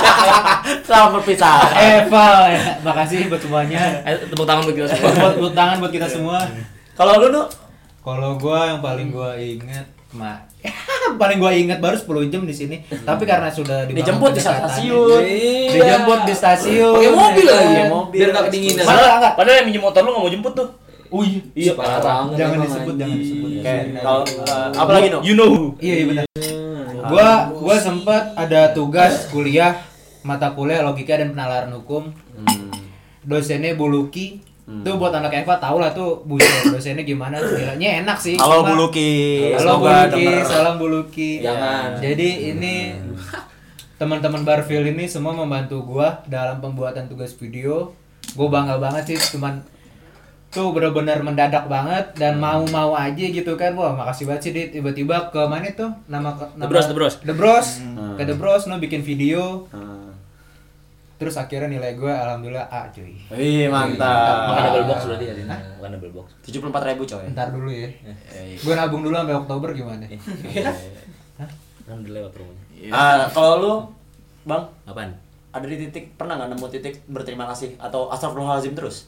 Selamat 0.87 1.11
berpisah. 1.19 1.59
Eva, 2.03 2.29
ya. 2.51 2.63
makasih 2.83 3.19
buat 3.31 3.43
semuanya. 3.43 3.83
Eh, 4.07 4.17
tepuk 4.27 4.47
tangan 4.47 4.63
buat 4.67 4.77
kita 4.79 4.89
semua. 4.91 5.11
buat, 5.15 5.35
buat 5.39 5.55
tangan 5.55 5.77
buat 5.79 5.93
kita 5.95 6.09
semua. 6.11 6.39
Kalau 6.93 7.13
lu 7.19 7.29
nu 7.33 7.43
Kalau 8.03 8.35
gua 8.35 8.75
yang 8.75 8.81
paling 8.83 9.09
gua 9.15 9.39
inget 9.39 9.87
ma 10.13 10.45
paling 11.23 11.41
gua 11.41 11.57
inget 11.57 11.79
baru 11.81 11.97
10 11.97 12.35
jam 12.35 12.43
di 12.43 12.55
sini. 12.55 12.77
Tapi 12.85 13.23
karena 13.25 13.49
sudah 13.49 13.87
dijemput 13.87 14.35
di 14.35 14.43
stasiun. 14.43 15.21
Dijemput 15.71 16.21
di 16.27 16.35
stasiun. 16.35 16.99
Pakai 16.99 17.13
mobil 17.15 17.47
ya 17.47 17.55
lagi. 17.55 17.67
Pakai 17.71 17.87
mobil. 17.89 18.19
Biar 18.19 18.29
nggak 18.35 18.45
kedinginan. 18.51 18.85
Padahal, 18.85 19.33
padahal 19.39 19.57
yang 19.63 19.67
minjem 19.71 19.83
motor 19.87 20.01
lu 20.03 20.11
nggak 20.13 20.25
mau 20.27 20.33
jemput 20.35 20.53
tuh. 20.59 20.69
Oh 21.13 21.23
iya. 21.23 21.41
Iya, 21.53 21.73
parah. 21.77 22.01
Jangan 22.33 22.59
disebut, 22.65 22.95
jangan 22.97 23.17
anjing. 23.17 23.23
disebut. 23.23 23.51
Kalau 24.01 24.23
eh, 24.25 24.69
apa 24.81 24.91
lagi 24.97 25.07
nu? 25.13 25.19
You 25.21 25.35
know 25.37 25.49
who. 25.53 25.65
Iya 25.79 25.95
iya 25.95 26.05
benar. 26.09 26.25
Gua 27.07 27.29
gua 27.55 27.77
sempat 27.79 28.33
ada 28.35 28.73
tugas 28.75 29.29
kuliah 29.29 29.79
mata 30.25 30.55
kuliah 30.55 30.83
logika 30.83 31.21
dan 31.21 31.37
penalaran 31.37 31.71
hukum. 31.77 32.11
Dosennya 33.23 33.79
Buluki. 33.79 34.52
Tuh 34.81 34.97
buat 34.97 35.13
anak 35.13 35.33
Eva 35.35 35.55
tau 35.57 35.77
lah 35.77 35.93
tuh 35.93 36.25
buset 36.25 36.49
dosennya 36.73 37.03
gimana 37.03 37.37
gilanya 37.37 38.01
enak 38.01 38.17
sih. 38.17 38.35
Halo 38.35 38.61
Cuma- 38.61 38.73
Buluki. 38.73 39.13
Halo 39.53 39.77
Buluki, 39.79 40.25
denger. 40.25 40.45
salam 40.45 40.75
Buluki. 40.77 41.31
Jangan. 41.39 42.01
Jadi 42.01 42.29
ini 42.51 42.75
teman-teman 43.95 44.43
Barfil 44.43 44.83
ini 44.85 45.05
semua 45.07 45.31
membantu 45.33 45.85
gua 45.85 46.25
dalam 46.25 46.59
pembuatan 46.59 47.07
tugas 47.07 47.31
video. 47.35 47.93
Gue 48.33 48.49
bangga 48.49 48.79
banget 48.79 49.13
sih 49.13 49.19
teman 49.31 49.61
tuh 50.49 50.69
bener-bener 50.71 51.17
mendadak 51.19 51.65
banget 51.65 52.13
dan 52.15 52.37
mau-mau 52.37 52.93
aja 52.93 53.25
gitu 53.25 53.57
kan 53.57 53.73
wah 53.73 53.93
makasih 53.95 54.25
banget 54.25 54.43
sih 54.43 54.53
Dit 54.53 54.69
tiba-tiba 54.71 55.29
ke 55.29 55.41
mana 55.43 55.65
tuh 55.71 55.89
nama 56.07 56.29
nama 56.55 56.65
Bros, 56.67 56.87
The 56.87 56.93
Bros. 56.93 57.15
The 57.19 57.33
Bros 57.33 57.69
ke 58.15 58.23
The 58.23 58.37
Bros 58.37 58.63
no 58.67 58.77
bikin 58.77 59.01
video 59.01 59.65
Hmm. 59.69 60.12
Terus 61.23 61.37
akhirnya 61.37 61.71
nilai 61.71 61.95
gue 61.95 62.11
alhamdulillah 62.11 62.67
A 62.67 62.91
cuy 62.91 63.15
Wih, 63.31 63.67
Makan 63.67 63.95
mantap. 63.95 64.59
double 64.67 64.85
box 64.85 65.01
berarti 65.07 65.25
hari 65.25 65.41
ini. 65.41 65.51
Makan 65.79 65.91
double 65.95 66.13
box. 66.13 66.27
74 66.43 66.89
ribu 66.89 67.03
coy. 67.07 67.25
ntar 67.31 67.49
dulu 67.49 67.71
ya 67.71 67.87
Eh, 68.33 68.59
gue 68.59 68.73
nabung 68.75 69.01
dulu 69.01 69.15
sampai 69.15 69.37
Oktober 69.37 69.69
gimana 69.73 70.05
Kan 71.83 71.99
udah 71.99 72.13
lewat 72.13 72.33
rumahnya. 72.33 72.65
Ah, 72.91 73.27
kalau 73.29 73.55
lu, 73.59 73.73
Bang, 74.45 74.67
Apaan? 74.85 75.15
Ada 75.53 75.67
di 75.69 75.77
titik 75.77 76.17
pernah 76.17 76.41
nggak 76.41 76.57
nemu 76.57 76.67
titik 76.73 77.05
berterima 77.13 77.45
kasih 77.53 77.77
atau 77.77 78.09
astagfirullahalazim 78.09 78.73
terus? 78.73 79.05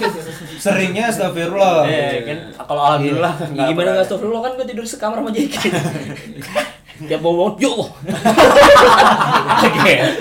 seringnya 0.62 1.10
astagfirullah 1.10 1.82
Eh, 1.90 2.22
kan 2.22 2.38
kalau 2.62 2.82
alhamdulillah 2.94 3.34
Ya, 3.34 3.46
nggak 3.50 3.66
gimana 3.74 3.88
nggak 3.98 4.06
astagfirullah 4.06 4.42
kan 4.46 4.52
gue 4.54 4.66
tidur 4.70 4.86
sekamar 4.86 5.18
sama 5.18 5.30
Jeki. 5.34 5.68
Tiap 7.10 7.24
bawa 7.24 7.56
yo. 7.56 7.72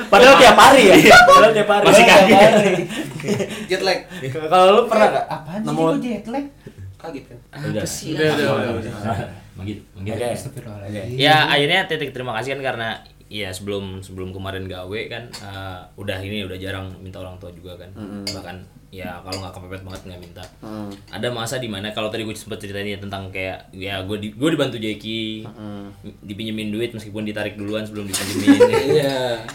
Padahal 0.07 0.35
tiap 0.39 0.55
hari 0.55 0.83
ya. 0.87 0.95
Padahal 1.27 1.51
tiap 1.51 1.67
hari. 1.67 1.85
Masih 1.91 2.05
kaget. 2.07 2.51
Jet 3.67 3.81
lag. 3.83 3.99
Kalau 4.31 4.65
lu 4.79 4.81
pernah 4.87 5.07
nggak 5.11 5.25
apaan 5.27 5.59
sih 5.59 5.67
nemu 5.67 5.83
jet 5.99 6.25
lag 6.31 6.45
Kaget 6.95 7.23
kan? 7.27 7.37
Udah. 7.67 7.83
Udah, 7.83 8.27
udah, 8.31 8.71
udah. 8.79 8.91
Begitu. 9.59 9.81
begitu. 9.91 10.15
Oke. 10.15 10.27
Astagfirullahaladzim. 10.31 11.19
Ya 11.19 11.51
akhirnya 11.51 11.79
titik 11.91 12.15
terima 12.15 12.31
kasih 12.39 12.55
kan 12.55 12.61
karena 12.63 12.89
ya 13.29 13.53
sebelum 13.53 14.01
sebelum 14.01 14.33
kemarin 14.33 14.65
gawe 14.65 14.99
kan 15.05 15.29
eh, 15.29 15.79
udah 15.95 16.17
ini 16.25 16.43
udah 16.49 16.57
jarang 16.57 16.89
minta 16.99 17.21
orang 17.21 17.37
tua 17.37 17.53
juga 17.53 17.77
kan. 17.77 17.93
Bahkan 18.25 18.57
ya 18.89 19.21
kalau 19.21 19.45
nggak 19.45 19.53
kepepet 19.53 19.81
banget 19.85 20.01
nggak 20.09 20.21
minta. 20.21 20.43
Hmm. 20.65 20.89
ada 21.13 21.29
masa 21.29 21.61
di 21.61 21.69
mana 21.69 21.93
kalau 21.93 22.09
tadi 22.09 22.25
gue 22.25 22.33
sempat 22.33 22.57
ceritain 22.57 22.89
ya 22.89 22.97
tentang 22.97 23.29
kayak 23.29 23.69
ya 23.69 24.01
gue 24.01 24.17
di, 24.17 24.27
gue 24.33 24.49
dibantu 24.49 24.81
Jeki 24.81 25.45
dipinjemin 26.25 26.73
duit 26.73 26.89
meskipun 26.97 27.21
ditarik 27.21 27.53
duluan 27.53 27.85
sebelum 27.85 28.09
dipinjemin. 28.09 28.59
Iya. 28.89 29.45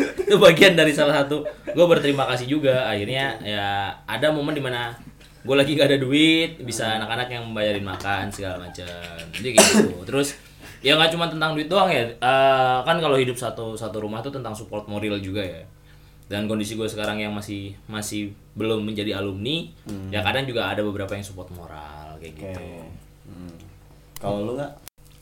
itu 0.00 0.36
bagian 0.38 0.76
dari 0.76 0.92
salah 0.92 1.24
satu. 1.24 1.42
Gue 1.72 1.86
berterima 1.88 2.28
kasih 2.28 2.46
juga. 2.46 2.86
Akhirnya 2.86 3.40
ya 3.40 3.96
ada 4.04 4.28
momen 4.30 4.54
di 4.54 4.62
mana 4.62 4.92
gue 5.40 5.56
lagi 5.56 5.72
gak 5.72 5.88
ada 5.88 5.96
duit 5.98 6.60
bisa 6.60 7.00
anak-anak 7.00 7.32
yang 7.32 7.48
membayarin 7.48 7.82
makan 7.82 8.28
segala 8.28 8.60
macam. 8.60 9.16
Jadi 9.32 9.48
gitu. 9.56 10.04
Terus 10.04 10.36
ya 10.80 10.96
nggak 10.96 11.12
cuma 11.12 11.28
tentang 11.28 11.52
duit 11.52 11.68
doang 11.68 11.88
ya 11.88 12.04
Eh, 12.08 12.78
kan 12.82 12.96
kalau 12.96 13.16
hidup 13.16 13.36
satu 13.36 13.76
satu 13.76 14.00
rumah 14.00 14.20
tuh 14.20 14.32
tentang 14.32 14.56
support 14.56 14.88
moral 14.88 15.20
juga 15.20 15.44
ya 15.44 15.60
dan 16.30 16.46
kondisi 16.46 16.78
gue 16.78 16.86
sekarang 16.86 17.18
yang 17.18 17.34
masih 17.34 17.74
masih 17.84 18.30
belum 18.54 18.86
menjadi 18.86 19.18
alumni 19.18 19.66
ya 20.08 20.22
kadang 20.22 20.46
juga 20.46 20.70
ada 20.70 20.80
beberapa 20.80 21.12
yang 21.18 21.26
support 21.26 21.50
moral 21.52 22.14
kayak 22.22 22.32
Oke. 22.34 22.42
gitu 22.46 22.62
Hmm. 23.30 23.54
Kalau 24.18 24.42
lu 24.42 24.52
nggak? 24.58 24.72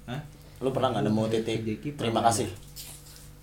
Hah? 0.08 0.20
Lu 0.64 0.72
pernah 0.72 0.96
nggak 0.96 1.04
nemu 1.06 1.22
titik 1.28 1.60
terima 1.94 2.24
kasih? 2.24 2.48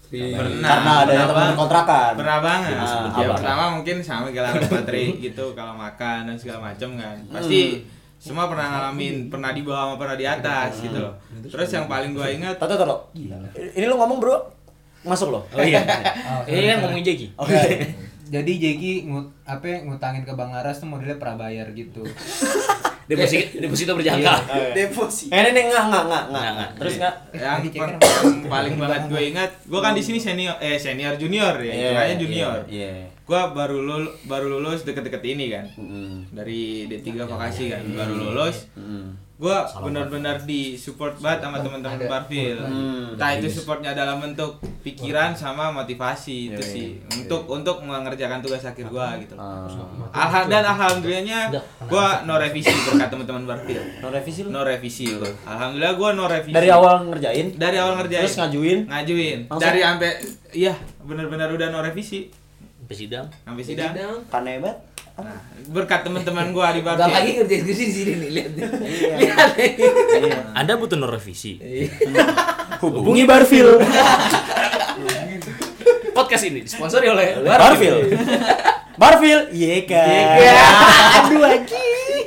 Pernah. 0.10 0.62
Karena 0.62 0.92
ada 1.06 1.12
pernah 1.12 1.28
teman 1.30 1.58
kontrakan. 1.58 2.12
Pernah 2.18 2.38
banget. 2.42 2.76
Ah, 2.78 3.10
ya 3.14 3.26
apa? 3.30 3.34
pertama 3.38 3.64
mungkin 3.78 3.96
sama 4.02 4.30
Laras 4.32 4.68
Patri 4.70 5.18
gitu 5.22 5.46
kalau 5.54 5.74
makan 5.74 6.30
dan 6.30 6.36
segala 6.38 6.72
macam 6.72 6.98
kan. 6.98 7.16
Pasti 7.30 7.86
semua 8.26 8.50
pernah 8.50 8.66
ngalamin, 8.74 9.30
pernah 9.30 9.54
di 9.54 9.62
bawah 9.62 9.94
sama 9.94 9.96
pernah 10.02 10.18
di 10.18 10.26
atas 10.26 10.82
gitu 10.82 10.98
loh. 10.98 11.14
Terus 11.46 11.70
yang 11.70 11.86
paling 11.86 12.18
gua 12.18 12.26
ingat 12.26 12.58
Tahu 12.58 12.74
tahu 12.74 12.98
Ini 13.54 13.86
lu 13.86 14.02
ngomong 14.02 14.18
bro, 14.18 14.56
masuk 15.06 15.30
lo. 15.30 15.46
oh 15.54 15.62
iya 15.62 15.86
ini 16.50 16.66
kan 16.66 16.78
ngomongin 16.82 17.06
Jeki 17.06 17.28
Oke. 17.38 17.54
jadi 18.26 18.52
Jeki 18.58 19.06
ngut 19.06 19.30
apa 19.46 19.86
ngutangin 19.86 20.26
ke 20.26 20.34
Bang 20.34 20.50
Laras 20.50 20.82
tuh 20.82 20.90
modelnya 20.90 21.22
prabayar 21.22 21.70
gitu 21.78 22.02
deposito 23.10 23.62
deposito 23.62 23.94
berjangka 24.02 24.34
Deposit. 24.74 25.30
Eh 25.30 25.54
ini 25.54 25.70
nggak 25.70 25.84
nggak 25.94 26.04
nggak 26.10 26.24
nggak. 26.26 26.42
Nggak, 26.42 26.54
nggak. 26.58 26.70
Terus 26.82 26.94
nggak? 26.98 27.16
yang, 27.38 27.62
paling 28.50 28.76
banget 28.82 29.02
gue 29.14 29.22
ingat, 29.30 29.52
gue 29.70 29.78
kan 29.78 29.94
di 29.94 30.02
sini 30.02 30.18
senior 30.18 30.58
eh 30.58 30.82
senior 30.82 31.14
junior 31.14 31.54
ya, 31.62 32.10
junior. 32.18 32.66
Iya. 32.66 33.06
Gua 33.26 33.50
baru 33.50 33.82
lulus 33.82 34.14
baru 34.30 34.48
lulus 34.62 34.86
deket-deket 34.86 35.24
ini 35.26 35.50
kan. 35.50 35.66
Mm. 35.74 36.30
Dari 36.30 36.86
D3 36.86 37.26
vokasi 37.26 37.74
kan, 37.74 37.82
baru 37.98 38.14
lulus. 38.22 38.70
Mm. 38.78 39.26
Gua 39.36 39.68
benar-benar 39.68 40.48
di 40.48 40.80
support 40.80 41.20
banget 41.20 41.44
sama 41.44 41.60
teman-teman 41.60 42.08
Barfil. 42.08 42.56
Hmm. 42.56 43.20
Entah 43.20 43.36
itu 43.36 43.52
supportnya 43.52 43.92
dalam 43.92 44.24
bentuk 44.24 44.64
pikiran 44.80 45.36
sama 45.36 45.76
motivasi 45.76 46.56
itu 46.56 46.62
Iya, 46.64 46.72
sih. 46.72 46.88
iya. 47.04 47.28
Untuk 47.28 47.44
untuk 47.52 47.84
mengerjakan 47.84 48.40
tugas 48.40 48.64
akhir 48.64 48.88
gua 48.88 49.20
gitu. 49.20 49.36
Ah. 49.36 49.68
Alham 50.16 50.48
dan 50.48 50.64
alhamdulillahnya 50.64 51.52
gua 51.92 52.24
no 52.24 52.40
revisi 52.40 52.72
berkat 52.72 53.12
teman-teman 53.12 53.44
Barfil. 53.44 53.84
No 54.00 54.08
revisi? 54.08 54.48
No 54.48 54.64
revisi 54.64 55.04
gua. 55.20 55.28
Alhamdulillah 55.44 55.94
gua 56.00 56.10
no 56.16 56.32
revisi. 56.32 56.56
Dari 56.56 56.70
awal 56.72 56.96
ngerjain, 57.12 57.60
dari 57.60 57.76
awal 57.76 58.00
ngerjain. 58.00 58.24
terus 58.24 58.40
ngajuin. 58.40 58.80
ngajuin. 58.88 59.40
Langsung? 59.52 59.68
Dari 59.68 59.80
sampai 59.84 60.12
iya, 60.56 60.80
benar-benar 61.04 61.52
udah 61.52 61.76
no 61.76 61.84
revisi 61.84 62.45
sampai 62.86 62.98
sidang 63.02 63.26
sampai 63.42 63.64
sidang. 63.66 63.92
Kan 64.30 64.46
hebat. 64.46 64.78
Nah, 65.18 65.42
berkat 65.74 66.06
teman-teman 66.06 66.54
gua 66.54 66.70
di 66.70 66.86
Barfil. 66.86 67.10
lagi 67.10 67.40
ngerjain 67.40 67.66
skripsi 67.66 67.84
di 67.88 67.94
sini 67.96 68.12
nih, 68.20 68.30
lihat 68.30 68.52
nih. 68.54 68.68
Iya. 68.68 69.16
Lihat 69.18 69.50
nih. 69.58 69.72
Anda 70.54 70.78
butuh 70.78 71.02
no 71.02 71.10
revisi. 71.10 71.58
Hubungi 72.84 73.26
Barfil. 73.26 73.74
Podcast 76.16 76.44
ini 76.46 76.62
disponsori 76.62 77.10
oleh 77.10 77.42
Barfil. 77.42 77.96
Barfil. 79.02 79.40
Iya 79.56 79.78
kan. 79.90 80.36
Aduh 81.26 81.42
anjing. 81.42 82.22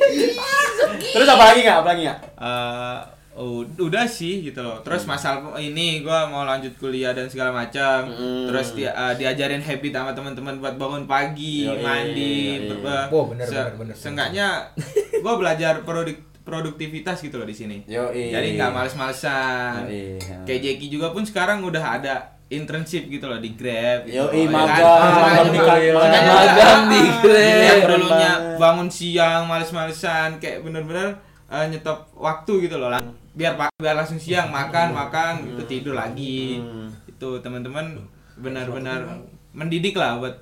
Terus 1.08 1.28
apa 1.30 1.44
lagi 1.54 1.60
nggak? 1.62 1.76
Apa 1.78 1.88
lagi 1.94 2.02
nggak? 2.02 2.18
Eh, 2.34 2.98
ud- 3.38 3.78
udah 3.80 4.04
sih 4.04 4.42
gitu 4.42 4.58
loh. 4.58 4.80
Terus 4.80 5.02
masalah 5.04 5.38
ini 5.56 6.00
gua 6.00 6.26
mau 6.26 6.42
lanjut 6.42 6.74
kuliah 6.74 7.10
dan 7.10 7.26
segala 7.26 7.54
macam. 7.54 8.06
Hmm. 8.06 8.46
Terus 8.46 8.74
dia 8.74 8.90
eh, 8.90 9.14
diajarin 9.16 9.60
habit 9.60 9.92
sama 9.92 10.10
teman-teman 10.10 10.54
buat 10.56 10.74
bangun 10.74 11.04
pagi, 11.04 11.64
Yoi, 11.64 11.78
mandi, 11.78 12.34
yoi. 12.56 12.68
berba- 12.68 13.08
Wah, 13.08 13.24
bener, 13.26 13.44
se- 13.44 13.54
bener, 13.54 13.74
bener. 13.76 13.94
Seenggaknya 13.94 14.46
gua 15.22 15.34
belajar 15.34 15.80
produk 15.80 16.18
produktivitas 16.42 17.20
gitu 17.20 17.36
loh 17.36 17.44
di 17.44 17.52
sini. 17.52 17.76
Yoi. 17.84 18.28
Jadi 18.28 18.54
nggak 18.54 18.70
males-malesan. 18.70 19.84
Yoi. 19.84 20.18
Kayak 20.42 20.60
Jeki 20.64 20.86
juga 20.90 21.10
pun 21.10 21.22
sekarang 21.22 21.60
udah 21.60 21.84
ada 21.94 22.14
internship 22.48 23.04
gitu 23.06 23.24
loh 23.24 23.36
di 23.36 23.52
Grab. 23.52 24.02
gitu. 24.02 24.16
Yoi, 24.18 24.42
Ya 24.42 24.48
kan? 24.48 24.56
magang, 24.56 25.12
magang 25.12 25.46
di 25.46 25.52
juga. 25.54 25.74
Grab. 25.76 25.94
Makanya 25.94 27.86
dulunya 27.86 28.32
bangun 28.56 28.88
siang 28.88 29.44
males-malesan 29.44 30.28
kayak 30.38 30.64
bener-bener 30.64 31.20
eh, 31.48 31.64
nyetop 31.66 31.98
waktu 32.14 32.52
gitu 32.64 32.76
loh. 32.76 32.88
Lang- 32.88 33.14
Biar 33.32 33.54
pak 33.54 33.70
biar 33.76 33.94
langsung 33.94 34.16
siang 34.16 34.48
makan 34.48 34.90
makan 34.90 35.32
gitu 35.46 35.62
tidur 35.64 35.94
lagi. 35.94 36.58
Hmm. 36.58 36.90
Itu 37.06 37.38
teman-teman 37.38 37.96
benar-benar 38.34 39.06
mendidik 39.50 39.94
lah 39.94 40.18
buat 40.18 40.34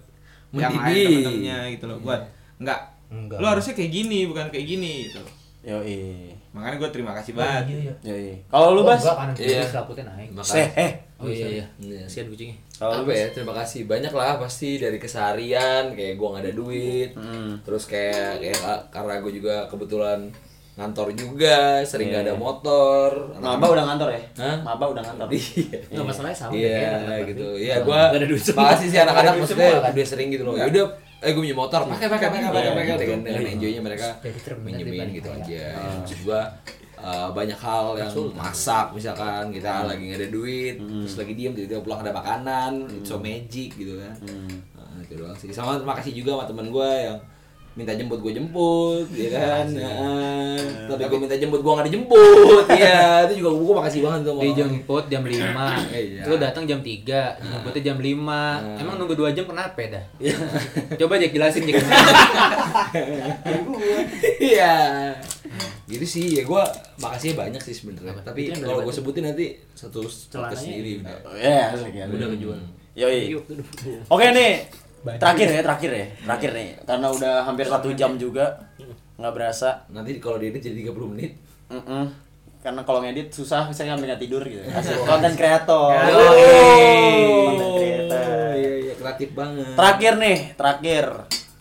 yang 0.53 0.73
lain 0.73 0.81
Mendidik. 0.81 1.07
teman-temannya 1.17 1.59
gitu 1.73 1.85
loh. 1.87 1.99
Buat 2.01 2.21
enggak 2.57 2.81
Enggak. 3.07 3.39
lo 3.39 3.47
harusnya 3.47 3.73
kayak 3.73 3.93
gini 3.93 4.19
bukan 4.27 4.47
kayak 4.49 4.67
gini 4.67 4.93
gitu. 5.07 5.23
Yoi. 5.63 6.31
Makanya 6.55 6.77
gue 6.79 6.91
terima 6.91 7.13
kasih 7.13 7.35
banget. 7.35 7.91
Yoi. 8.01 8.39
Kalau 8.47 8.73
lu 8.73 8.83
Bas? 8.83 9.03
Enggak, 9.03 9.17
kanan 9.19 9.35
kiri 9.35 9.51
Iya. 9.51 10.05
naik 10.07 10.29
Seh, 10.41 10.69
eh. 10.73 10.93
Oh 11.17 11.27
iya 11.27 11.47
iya. 11.51 11.67
Kasihan 12.07 12.29
kucingnya. 12.29 12.57
Kalau 12.77 12.93
lu 12.97 13.03
apa 13.03 13.13
ya 13.13 13.27
terima 13.31 13.53
kasih 13.53 13.81
banyak 13.85 14.13
lah 14.13 14.39
pasti 14.39 14.77
dari 14.77 14.97
keseharian 14.97 15.93
kayak 15.93 16.15
gua 16.15 16.29
nggak 16.33 16.45
ada 16.45 16.55
duit 16.55 17.11
Hmm. 17.13 17.57
terus 17.61 17.85
kayak 17.85 18.39
kayak 18.39 18.59
ka- 18.59 18.85
karena 18.91 19.15
gue 19.19 19.33
juga 19.35 19.55
kebetulan 19.67 20.29
ngantor 20.77 21.09
juga 21.11 21.57
sering 21.83 22.13
nggak 22.13 22.23
ada 22.23 22.35
motor. 22.37 23.11
Maba 23.35 23.67
udah 23.67 23.85
ngantor 23.87 24.09
ya? 24.13 24.21
Hah? 24.37 24.57
Maba 24.61 24.85
udah 24.87 25.03
ngantor. 25.03 25.29
iya. 25.33 25.79
Enggak 25.89 26.05
masalahnya 26.07 26.37
sama 26.37 26.53
iya 26.53 27.25
gitu. 27.25 27.47
Iya 27.57 27.75
Nggak- 27.75 27.87
gua 27.87 28.01
nggak 28.07 28.21
ada 28.21 28.29
duit 28.29 28.43
semua. 28.43 28.61
makasih 28.63 28.87
sih 28.87 28.99
anak-anak 28.99 29.25
Nggak 29.27 29.41
maksudnya 29.43 29.69
kan. 29.73 29.93
udah 29.93 30.07
sering 30.07 30.29
gitu 30.29 30.43
loh. 30.45 30.55
Ya 30.55 30.67
udah 30.67 30.85
eh 31.17 31.33
gue 31.33 31.43
punya 31.43 31.57
motor 31.57 31.81
pakai 31.87 32.07
pakai 32.07 32.29
pakai 32.29 32.41
pakai 32.47 32.71
pakai 32.71 32.85
Iya, 32.87 32.97
dengan 32.99 33.19
dengan 33.25 33.41
iya. 33.41 33.53
enjoynya 33.57 33.81
mereka 33.81 34.07
Jadi 34.21 34.53
minjemin 34.61 35.09
gitu 35.11 35.29
aja. 35.33 35.65
maksud 35.97 36.19
gua 36.23 36.41
uh, 36.95 37.29
banyak 37.33 37.57
hal 37.57 37.85
yang 37.97 38.13
masak 38.37 38.87
misalkan 38.93 39.49
kita 39.49 39.73
lagi 39.83 40.03
nggak 40.07 40.21
ada 40.21 40.29
duit 40.29 40.77
terus 40.77 41.17
lagi 41.17 41.33
diem 41.33 41.53
tiba-tiba 41.53 41.81
pulang 41.81 42.05
ada 42.05 42.13
makanan 42.13 42.85
it's 42.93 43.09
so 43.09 43.17
magic 43.17 43.73
gitu 43.73 43.97
kan. 43.97 44.13
Nah, 44.77 45.01
itu 45.01 45.17
doang 45.17 45.33
sih. 45.33 45.49
Sama 45.49 45.81
terima 45.81 45.97
kasih 45.97 46.13
juga 46.15 46.37
sama 46.37 46.45
teman 46.45 46.69
gua 46.69 46.85
yang 46.93 47.17
minta 47.77 47.93
jemput 47.93 48.17
gue 48.19 48.33
jemput 48.33 49.05
ya 49.13 49.29
kan? 49.31 49.69
Nah, 49.69 50.57
tapi 50.89 51.05
gue 51.07 51.21
minta 51.21 51.37
jemput 51.37 51.61
gue 51.61 51.69
nggak 51.71 51.87
dijemput. 51.87 52.65
Ya 52.77 53.25
itu 53.25 53.41
juga 53.41 53.51
gue 53.53 53.75
makasih 53.77 54.01
banget 54.01 54.21
tuh 54.25 54.41
dijemput 54.41 55.05
jam 55.07 55.23
5 55.23 55.37
Iya. 55.93 56.23
lu 56.25 56.37
datang 56.37 56.65
jam 56.65 56.81
3 56.81 57.37
dijemputnya 57.37 57.83
jam 57.85 57.99
5 58.01 58.81
emang 58.81 58.95
nunggu 58.97 59.13
2 59.15 59.37
jam 59.37 59.45
kenapa 59.45 59.77
dah? 59.87 60.05
Coba 60.97 61.21
Jack 61.21 61.37
jelasin 61.37 61.63
Jack. 61.65 61.85
Iya. 64.41 64.75
Gitu 65.87 66.03
sih 66.03 66.25
ya 66.35 66.43
gue 66.43 66.63
makasih 66.99 67.37
banyak 67.37 67.61
sih 67.61 67.75
sebenarnya. 67.77 68.17
Tapi 68.25 68.57
kalau 68.57 68.83
gue 68.83 68.95
sebutin 68.95 69.29
nanti 69.29 69.61
satu 69.73 70.03
podcast 70.05 70.65
sendiri 70.65 71.05
udah. 71.05 71.37
Ya, 71.37 71.77
asik 71.77 71.93
ya. 71.95 72.05
Udah 72.09 72.29
kejual. 72.33 72.59
Yoi. 72.97 73.37
Oke 74.09 74.27
nih. 74.33 74.86
Terakhir 75.15 75.49
ya, 75.49 75.61
terakhir 75.63 75.91
ya. 75.93 76.07
Terakhir 76.27 76.51
nih. 76.53 76.69
Karena 76.83 77.07
udah 77.09 77.35
hampir 77.43 77.67
satu 77.67 77.89
jam 77.93 78.19
juga. 78.19 78.59
Nggak 79.17 79.33
berasa. 79.33 79.87
Nanti 79.89 80.19
kalau 80.19 80.37
diedit 80.37 80.59
jadi 80.61 80.83
30 80.85 81.13
menit. 81.15 81.39
Mm-mm. 81.71 82.05
Karena 82.59 82.83
kalau 82.83 82.99
ngedit 82.99 83.31
susah, 83.31 83.71
saya 83.71 83.95
nggak 83.95 84.19
tidur 84.19 84.43
gitu. 84.43 84.59
Konten 85.09 85.33
kreator. 85.33 85.95
Konten 85.95 87.71
kreator. 87.73 88.53
Iya 88.53 88.73
iya 88.83 88.95
kreatif 88.95 89.29
banget. 89.33 89.67
Terakhir 89.73 90.13
nih, 90.17 90.39
terakhir. 90.55 91.05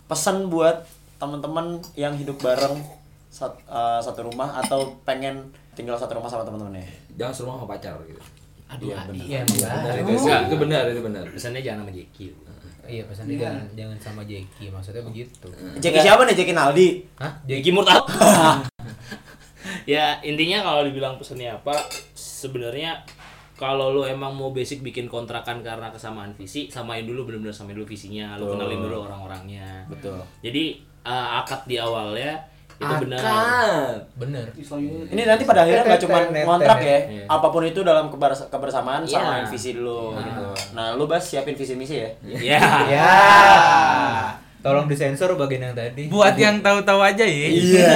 Pesan 0.06 0.46
buat 0.46 0.82
teman-teman 1.16 1.78
yang 1.94 2.14
hidup 2.14 2.38
bareng 2.38 2.78
sat- 3.26 3.62
eh, 3.62 4.00
satu 4.00 4.26
rumah 4.26 4.50
atau 4.56 4.98
pengen 5.02 5.46
tinggal 5.72 5.94
satu 5.94 6.14
rumah 6.14 6.26
sama 6.26 6.42
teman-temannya. 6.42 6.84
Jangan 7.14 7.32
serumah 7.32 7.54
sama 7.58 7.68
pacar 7.70 7.94
gitu. 8.04 8.20
Aduh, 8.66 8.90
Iya, 8.90 8.98
bener. 9.06 9.22
Iya, 9.22 9.40
Benar 9.46 9.94
benar. 10.02 10.40
itu 10.42 10.56
benar, 10.58 10.82
itu 10.90 11.00
benar. 11.00 11.24
Pesannya 11.30 11.62
jangan 11.62 11.86
sama 11.86 11.92
Jeki. 11.92 12.26
Iya, 12.86 13.02
pesannya 13.06 13.36
jangan 13.36 13.66
jangan 13.74 13.98
sama 13.98 14.22
Jeki, 14.24 14.70
maksudnya 14.70 15.02
begitu. 15.02 15.48
Jeki 15.82 15.98
siapa 16.00 16.22
nih? 16.24 16.34
Jeki 16.38 16.52
Naldi. 16.54 16.88
Hah? 17.18 17.32
Jeki 17.44 17.70
Murtad. 17.74 18.02
ya 19.92 20.18
intinya 20.22 20.62
kalau 20.62 20.82
dibilang 20.86 21.18
pesannya 21.18 21.52
apa, 21.52 21.74
sebenarnya 22.14 23.02
kalau 23.56 23.90
lu 23.90 24.02
emang 24.04 24.36
mau 24.36 24.52
basic 24.52 24.84
bikin 24.84 25.08
kontrakan 25.08 25.64
karena 25.64 25.88
kesamaan 25.88 26.36
visi, 26.36 26.68
samain 26.68 27.08
dulu 27.08 27.26
bener-bener 27.28 27.56
samain 27.56 27.72
dulu 27.72 27.88
visinya, 27.88 28.36
lu 28.36 28.52
kenalin 28.52 28.84
dulu 28.84 29.08
orang-orangnya. 29.08 29.88
Betul. 29.88 30.20
Jadi 30.44 30.80
eh, 31.06 31.28
akad 31.40 31.64
di 31.64 31.80
awalnya 31.80 32.55
itu 32.76 32.94
benar. 33.02 33.20
Bener. 34.14 34.46
Ini 35.06 35.22
nanti 35.24 35.42
pada 35.42 35.64
akhirnya 35.64 35.82
nggak 35.82 36.00
cuma 36.02 36.18
kontrak 36.26 36.78
ya, 36.78 36.98
Iya. 37.06 37.24
apa 37.26 37.46
pun 37.48 37.62
itu 37.62 37.80
dalam 37.80 38.08
keber- 38.08 38.46
kebersamaan 38.46 39.02
Iya. 39.02 39.16
samain 39.16 39.44
visi 39.46 39.72
dulu 39.72 40.12
gitu. 40.14 40.44
Nah, 40.72 40.92
lu 40.92 41.04
bas 41.04 41.20
siapin 41.20 41.52
visi 41.52 41.72
misi 41.72 41.96
ya. 41.96 42.10
Ya. 42.22 42.60
Ya. 42.86 43.10
Tolong 44.66 44.84
disensor 44.84 45.30
bagian 45.34 45.62
yang 45.64 45.74
tadi. 45.74 46.10
Buat 46.10 46.34
yang 46.34 46.58
tahu-tahu 46.58 46.98
aja 46.98 47.22
ya. 47.22 47.48
Iya. 47.48 47.92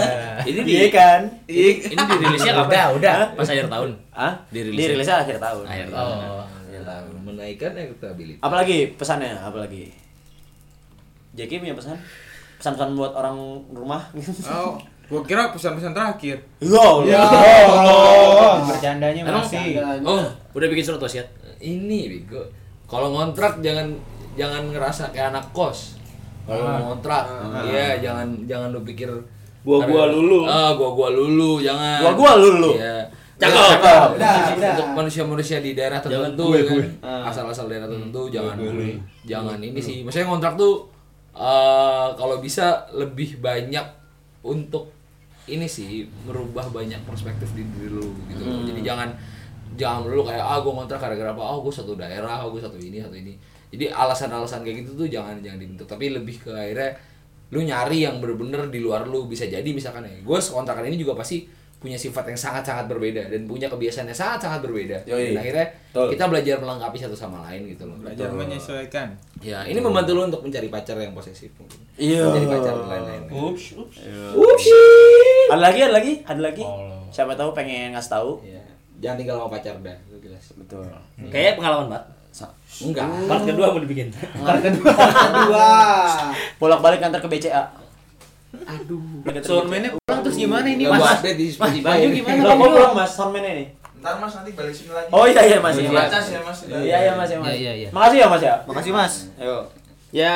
Ini 0.44 0.60
di 0.60 0.72
Iya 0.74 0.88
kan? 0.90 1.20
ini 1.46 1.78
dirilisnya 1.88 2.52
kapan? 2.54 2.68
Udah, 2.68 2.84
udah. 2.92 3.16
Pas 3.32 3.48
akhir 3.48 3.64
tahun. 3.64 3.90
Ah, 4.10 4.32
Dirilisnya. 4.50 4.82
dirilisnya 4.92 5.16
akhir 5.20 5.36
tahun. 5.38 5.64
Akhir 5.64 5.88
tahun. 5.88 6.16
Oh. 6.20 6.42
Akhir 6.44 6.82
tahun. 6.82 7.12
Menaikkan 7.22 7.70
elektabilitas. 7.72 8.42
Apalagi 8.42 8.92
pesannya? 8.92 9.36
Apalagi? 9.38 9.88
Jeki 11.32 11.54
punya 11.58 11.72
pesan? 11.72 11.96
Pesan-pesan 12.64 12.96
buat 12.96 13.12
orang 13.12 13.36
rumah? 13.76 14.00
Oh, 14.48 14.80
gua 15.12 15.20
kira 15.20 15.52
pesan-pesan 15.52 15.92
terakhir. 15.92 16.40
Ya 16.64 17.20
Bercandanya 18.64 19.20
Emang 19.20 19.44
masih. 19.44 19.76
Oh, 20.00 20.24
udah 20.56 20.68
bikin 20.72 20.80
surat 20.80 20.96
wasiat. 20.96 21.28
Ini 21.60 22.08
bego. 22.08 22.40
Kalau 22.88 23.12
ngontrak 23.12 23.60
jangan 23.60 23.92
jangan 24.32 24.72
ngerasa 24.72 25.12
kayak 25.12 25.36
anak 25.36 25.44
kos. 25.52 26.00
Kalau 26.48 26.64
mau 26.64 26.96
ngontrak, 26.96 27.28
iya 27.68 28.00
jangan 28.00 28.32
jangan 28.48 28.72
lu 28.72 28.80
pikir 28.80 29.12
Gua-gua 29.60 30.08
lulu. 30.08 30.48
Ah, 30.48 30.72
gua-gua 30.72 31.12
lulu, 31.12 31.60
jangan. 31.60 32.00
Gua-gua 32.00 32.40
lulu. 32.40 32.80
Iya. 32.80 33.04
Cakep. 33.36 34.16
Untuk 34.56 34.88
manusia-manusia 35.04 35.60
di 35.60 35.76
daerah 35.76 36.00
tertentu 36.00 36.48
gue, 36.48 36.64
ya 36.64 36.64
kan. 36.64 36.80
gue. 36.80 36.84
Asal-asal 37.28 37.68
daerah 37.68 37.92
tertentu 37.92 38.32
jangan 38.32 38.56
jangan 39.28 39.60
ini 39.60 39.80
sih. 39.84 40.00
Maksudnya 40.00 40.32
ngontrak 40.32 40.56
tuh 40.56 40.93
eh 41.34 42.08
kalau 42.14 42.38
bisa 42.38 42.86
lebih 42.94 43.42
banyak 43.42 43.82
untuk 44.46 44.94
ini 45.50 45.66
sih 45.68 46.06
merubah 46.24 46.70
banyak 46.70 47.02
perspektif 47.04 47.52
di 47.52 47.66
diri 47.66 47.90
lu 47.90 48.14
gitu. 48.30 48.42
Loh. 48.46 48.64
Jadi 48.64 48.80
jangan 48.80 49.10
jangan 49.74 50.06
dulu 50.06 50.24
kayak 50.24 50.40
ah 50.40 50.58
gue 50.62 50.72
ngontrak 50.72 51.00
gara-gara 51.02 51.34
apa? 51.34 51.42
Oh 51.42 51.58
gue 51.66 51.74
satu 51.74 51.98
daerah 51.98 52.46
oh 52.46 52.54
gue 52.54 52.62
satu 52.62 52.78
ini 52.78 53.02
satu 53.02 53.16
ini. 53.18 53.34
Jadi 53.74 53.90
alasan-alasan 53.90 54.62
kayak 54.62 54.86
gitu 54.86 55.04
tuh 55.04 55.08
jangan 55.10 55.42
jangan 55.42 55.58
dibentuk. 55.58 55.90
Tapi 55.90 56.14
lebih 56.14 56.38
ke 56.38 56.54
akhirnya 56.54 56.94
lu 57.52 57.60
nyari 57.60 58.08
yang 58.08 58.22
bener-bener 58.22 58.70
di 58.72 58.80
luar 58.80 59.04
lu 59.04 59.26
bisa 59.28 59.44
jadi 59.44 59.66
misalkan 59.68 60.06
ya. 60.06 60.16
Gue 60.22 60.38
kontrakan 60.38 60.86
ini 60.88 60.96
juga 60.96 61.18
pasti 61.18 61.44
punya 61.84 61.94
sifat 61.94 62.24
yang 62.24 62.38
sangat-sangat 62.38 62.88
berbeda 62.88 63.28
dan 63.28 63.44
punya 63.44 63.68
kebiasaan 63.68 64.08
yang 64.08 64.16
sangat-sangat 64.16 64.64
berbeda 64.64 64.96
Yoi. 65.04 65.30
dan 65.30 65.36
akhirnya 65.38 65.66
Betul. 65.86 66.06
kita 66.10 66.24
belajar 66.26 66.56
melengkapi 66.56 66.96
satu 66.96 67.12
sama 67.12 67.44
lain 67.44 67.68
gitu 67.68 67.84
loh 67.84 68.00
Belajar 68.00 68.32
menyesuaikan. 68.32 69.12
ya 69.38 69.60
ini 69.62 69.76
membantu 69.76 70.16
lu 70.16 70.24
untuk 70.24 70.40
mencari 70.40 70.66
pacar 70.66 70.96
yang 70.96 71.12
posesif 71.12 71.52
mungkin 71.54 71.76
Iya. 71.94 72.24
mencari 72.24 72.48
pacar 72.48 72.72
dan 72.74 72.88
lain-lain 72.88 73.22
Ups, 73.28 73.64
ups. 73.76 73.96
Ada 75.46 75.60
lagi, 75.60 75.80
ada 75.82 75.92
lagi, 75.92 76.12
ada 76.24 76.40
lagi. 76.42 76.64
Siapa 77.10 77.32
tahu 77.34 77.52
pengen 77.52 77.92
ngasih 77.92 78.10
tahu. 78.10 78.30
ya 78.42 78.64
jangan 78.96 79.20
tinggal 79.20 79.36
sama 79.36 79.48
pacar 79.52 79.76
dah 79.78 79.96
itu 80.02 80.16
jelas 80.18 80.44
Betul. 80.56 80.88
Kayak 81.28 81.60
pengalaman 81.60 81.92
banget. 81.92 82.06
enggak 82.80 83.06
Part 83.28 83.44
kedua 83.44 83.66
mau 83.68 83.78
dibikin. 83.78 84.08
Dua. 84.10 85.68
Bolak-balik 86.60 86.98
antar 86.98 87.20
ke 87.20 87.28
BCA. 87.28 87.62
Soundman-nya 89.44 89.90
pulang 89.92 90.20
terus 90.22 90.36
gimana 90.36 90.66
ini, 90.66 90.84
Mas? 90.86 91.00
Mas, 91.00 91.20
Spotify 91.24 91.82
Banyu 91.82 92.08
gimana? 92.12 92.40
Lo 92.42 92.52
kok 92.54 92.68
belum 92.70 92.92
Mas 92.94 93.10
soundman 93.12 93.44
ini? 93.44 93.66
Ntar 94.04 94.20
mas 94.20 94.36
nanti 94.36 94.52
balik 94.52 94.74
sini 94.76 94.92
lagi. 94.92 95.08
Oh 95.08 95.24
iya 95.24 95.40
iya 95.40 95.58
Mas. 95.64 95.80
Iya 95.80 95.88
ya 95.88 96.40
mas. 96.44 96.58
iya 96.68 96.96
iya 97.00 97.12
Mas 97.16 97.30
ya 97.32 97.38
Mas. 97.40 97.48
Iya, 97.48 97.56
iya, 97.56 97.72
iya. 97.72 97.88
Makasih 97.88 98.18
ya 98.20 98.26
Mas 98.28 98.42
ya. 98.44 98.54
Makasih 98.68 98.92
Mas. 98.92 99.14
Ayo. 99.40 99.56
Ya 100.12 100.32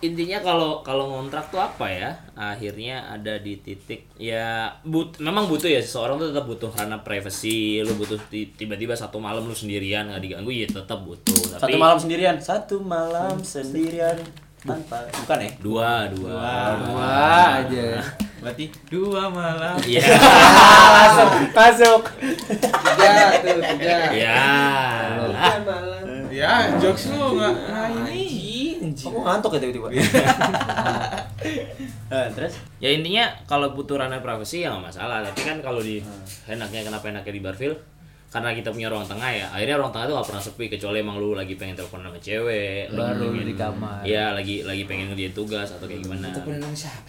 intinya 0.00 0.40
kalau 0.40 0.80
kalau 0.80 1.04
ngontrak 1.12 1.52
tuh 1.52 1.60
apa 1.60 1.84
ya? 1.84 2.16
Akhirnya 2.32 3.04
ada 3.04 3.36
di 3.36 3.60
titik 3.60 4.08
ya 4.16 4.72
but 4.80 5.20
memang 5.20 5.44
butuh 5.44 5.68
ya 5.68 5.76
seseorang 5.76 6.16
tuh 6.16 6.32
tetap 6.32 6.48
butuh 6.48 6.72
karena 6.72 6.96
privacy, 7.04 7.84
lu 7.84 7.92
butuh 7.92 8.16
ti- 8.32 8.48
tiba-tiba 8.56 8.96
satu 8.96 9.20
malam 9.20 9.44
lu 9.44 9.52
sendirian 9.52 10.08
nggak 10.08 10.24
diganggu 10.24 10.48
ya 10.48 10.64
tetap 10.64 11.04
butuh. 11.04 11.60
Tapi 11.60 11.60
Satu 11.60 11.76
malam 11.76 11.98
sendirian. 12.00 12.34
Satu 12.40 12.80
malam 12.80 13.36
sendirian 13.44 14.16
tanpa 14.60 14.96
bukan 15.08 15.38
ya? 15.40 15.50
dua 15.64 15.90
dua. 16.12 16.52
Wah, 16.92 17.64
aja. 17.64 17.96
Berarti 18.40 18.64
dua 18.92 19.32
malam. 19.32 19.76
Iya. 19.84 20.04
Masuk, 20.96 21.30
masuk. 21.56 22.02
tiga 22.68 23.12
tuh 23.40 23.60
tiga 23.76 23.96
Ya. 24.12 24.40
Ya, 26.30 26.72
jokes 26.78 27.10
lu 27.12 27.36
nggak 27.40 27.54
nah 27.68 27.88
ini. 27.88 28.22
Kamu 28.96 29.18
ngantuk 29.24 29.56
ya 29.56 29.60
tiba-tiba. 29.64 29.88
Eh, 32.10 32.26
terus? 32.34 32.58
Ya 32.82 32.90
intinya 32.90 33.30
kalau 33.46 33.70
butuh 33.70 33.94
ranah 33.94 34.18
privasi 34.18 34.66
ya 34.66 34.74
nggak 34.74 34.90
masalah. 34.92 35.22
Tapi 35.22 35.40
kan 35.46 35.62
kalau 35.62 35.78
di 35.78 36.02
enaknya 36.50 36.82
kenapa 36.82 37.06
enaknya 37.06 37.32
di 37.32 37.42
Barfil 37.42 37.72
karena 38.30 38.54
kita 38.54 38.70
punya 38.70 38.86
ruang 38.86 39.02
tengah 39.02 39.26
ya 39.26 39.46
akhirnya 39.50 39.74
ruang 39.74 39.90
tengah 39.90 40.06
itu 40.06 40.14
gak 40.14 40.28
pernah 40.30 40.38
sepi 40.40 40.64
kecuali 40.70 41.02
emang 41.02 41.18
lu 41.18 41.34
lagi 41.34 41.58
pengen 41.58 41.74
telepon 41.74 41.98
sama 41.98 42.14
cewek 42.14 42.86
Baru 42.94 43.34
lagi 43.34 43.42
di 43.42 43.54
kamar. 43.58 44.00
Iya 44.06 44.24
lagi 44.30 44.62
lagi 44.62 44.82
pengen 44.86 45.10
ngerjain 45.10 45.34
tugas 45.34 45.68
atau 45.74 45.90
kayak 45.90 46.06
gimana. 46.06 46.30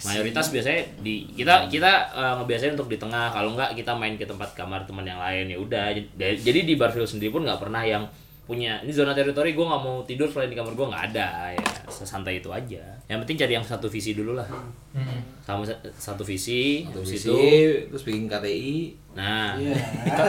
Mayoritas 0.01 0.49
biasanya 0.49 0.81
di 0.99 1.29
kita 1.37 1.69
kita 1.69 1.91
eh, 2.11 2.33
ngebiasain 2.41 2.73
untuk 2.73 2.89
di 2.89 2.97
tengah 2.97 3.29
kalau 3.29 3.53
nggak 3.53 3.77
kita 3.77 3.93
main 3.93 4.17
ke 4.17 4.25
tempat 4.25 4.49
kamar 4.57 4.81
teman 4.89 5.05
yang 5.05 5.21
lain 5.21 5.45
ya 5.45 5.57
udah. 5.57 5.93
Jadi- 5.93 6.41
jadi 6.41 6.59
di 6.65 6.73
Barfield 6.73 7.05
sendiri 7.05 7.29
pun 7.29 7.45
nggak 7.45 7.61
pernah 7.61 7.85
yang 7.85 8.03
punya 8.43 8.81
ini 8.81 8.89
zona 8.89 9.11
teritori 9.11 9.51
gue 9.51 9.61
nggak 9.61 9.79
mau 9.79 10.01
tidur 10.01 10.25
selain 10.25 10.47
di 10.47 10.55
kamar 10.55 10.73
gue 10.73 10.83
nggak 10.83 11.03
ada 11.09 11.29
ya 11.51 11.61
sesantai 11.87 12.37
itu 12.37 12.49
aja 12.49 12.81
yang 13.05 13.19
penting 13.19 13.37
cari 13.37 13.53
yang 13.53 13.63
satu 13.63 13.85
visi 13.85 14.11
dulu 14.11 14.33
lah 14.33 14.47
sama 15.39 15.61
sa- 15.61 15.77
satu 15.93 16.21
visi 16.21 16.83
Satu 16.83 16.99
visi, 17.01 17.15
itu 17.23 17.37
terus 17.87 18.03
bikin 18.03 18.25
KTI 18.25 18.91
nah 19.11 19.55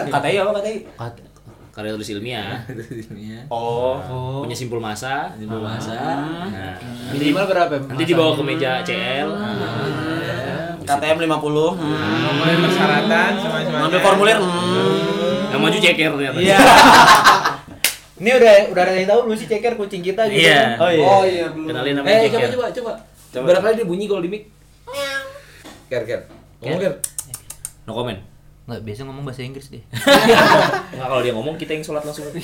Katanya 0.08 0.44
apa 0.44 0.50
katanya? 0.56 0.78
kat- 0.94 1.24
karya 1.72 1.90
tulis 1.90 2.12
ilmiah 2.12 2.60
ini 2.68 3.32
ya 3.32 3.40
Oh. 3.48 3.96
punya 4.38 4.52
simpul 4.52 4.76
masa 4.76 5.32
Simpul 5.32 5.58
masa. 5.58 5.96
nah, 5.96 6.76
nanti, 6.76 7.16
Minimal 7.18 7.48
berapa? 7.48 7.74
nanti 7.82 8.04
dibawa 8.04 8.36
ke 8.36 8.42
meja 8.44 8.84
CL 8.84 9.28
KTM 10.82 11.16
50. 11.16 11.32
Hmm. 11.72 11.78
Ngomongin 12.20 12.58
persyaratan 12.60 13.30
sama. 13.38 13.58
Ngambil 13.62 14.00
formulir. 14.00 14.36
Hmm. 14.36 15.48
yang 15.48 15.60
maju 15.60 15.78
ceker 15.78 16.10
ternyata 16.12 16.38
Iya. 16.38 16.58
Ini 18.22 18.30
udah 18.32 18.52
udah 18.70 18.80
ada 18.80 18.94
yang 18.94 19.08
tahu 19.08 19.20
belum 19.26 19.34
sih 19.34 19.46
ceker 19.46 19.74
kucing 19.74 20.00
kita 20.00 20.24
gitu. 20.28 20.40
Iya. 20.40 20.78
Oh 20.78 20.88
iya. 20.88 21.02
Oh 21.02 21.22
iya 21.24 21.44
belum. 21.50 21.66
kenalin 21.68 21.94
namanya 21.98 22.14
eh 22.14 22.24
ceker 22.24 22.30
coba 22.30 22.46
coba 22.46 22.70
coba 22.70 22.92
Coba. 23.32 23.44
berapa 23.48 23.64
kali 23.64 23.74
dia 23.74 23.84
bunyi 23.84 24.04
kalau 24.06 24.20
di 24.20 24.28
mic 24.28 24.44
ker 25.88 26.04
ker 26.04 26.20
ngomong 26.60 26.78
ker 26.78 26.94
no 27.82 27.92
comment 27.92 28.20
Enggak 28.62 28.78
biasa 28.86 29.02
ngomong 29.02 29.26
bahasa 29.26 29.42
Inggris 29.42 29.66
deh. 29.68 29.82
Nggak 30.94 31.02
kalau 31.02 31.20
dia 31.20 31.32
ngomong 31.32 31.58
kita 31.58 31.72
yang 31.72 31.82
sholat 31.82 32.00
langsung. 32.00 32.24
Kalau 32.30 32.38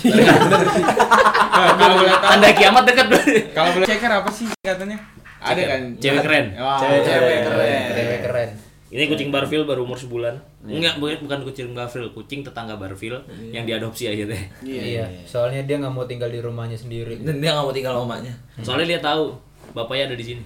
boleh 1.95 2.11
tahu, 2.11 2.27
Tanda 2.27 2.49
kiamat 2.53 2.83
dekat. 2.85 3.07
kalau 3.55 3.71
boleh 3.71 3.87
ceker 3.87 4.11
apa 4.13 4.29
sih 4.29 4.45
katanya? 4.59 4.99
Ada 5.39 5.63
kan? 5.65 5.81
Cewek 5.97 6.21
keren. 6.21 6.53
Wah, 6.57 6.77
Cewek- 6.77 7.01
cewek 7.01 7.23
cewek 7.23 7.41
keren. 7.47 7.81
Cewek 7.95 8.21
keren. 8.21 8.48
Ini 8.89 9.05
kucing 9.05 9.29
Barfil 9.29 9.69
baru 9.69 9.85
umur 9.85 10.01
sebulan. 10.01 10.41
Enggak, 10.65 10.97
bukan 10.97 11.21
bukan 11.29 11.39
kucing 11.45 11.77
Barfil, 11.77 12.09
kucing 12.17 12.41
tetangga 12.41 12.81
Barfil 12.81 13.21
yang 13.53 13.69
diadopsi 13.69 14.09
akhirnya. 14.09 14.49
Iya. 14.65 15.05
Soalnya 15.29 15.61
dia 15.69 15.77
nggak 15.77 15.93
mau 15.93 16.09
tinggal 16.09 16.33
di 16.33 16.41
rumahnya 16.41 16.81
sendiri. 16.81 17.21
dan 17.21 17.37
dia 17.37 17.53
nggak 17.53 17.65
mau 17.69 17.75
tinggal 17.75 17.93
sama 18.01 18.17
emaknya 18.17 18.35
Soalnya 18.65 18.87
dia 18.97 19.01
tahu 19.05 19.37
bapaknya 19.77 20.13
ada 20.13 20.17
di 20.17 20.25
sini. 20.25 20.43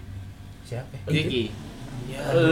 Siapa? 0.67 1.07
Jeki. 1.07 1.71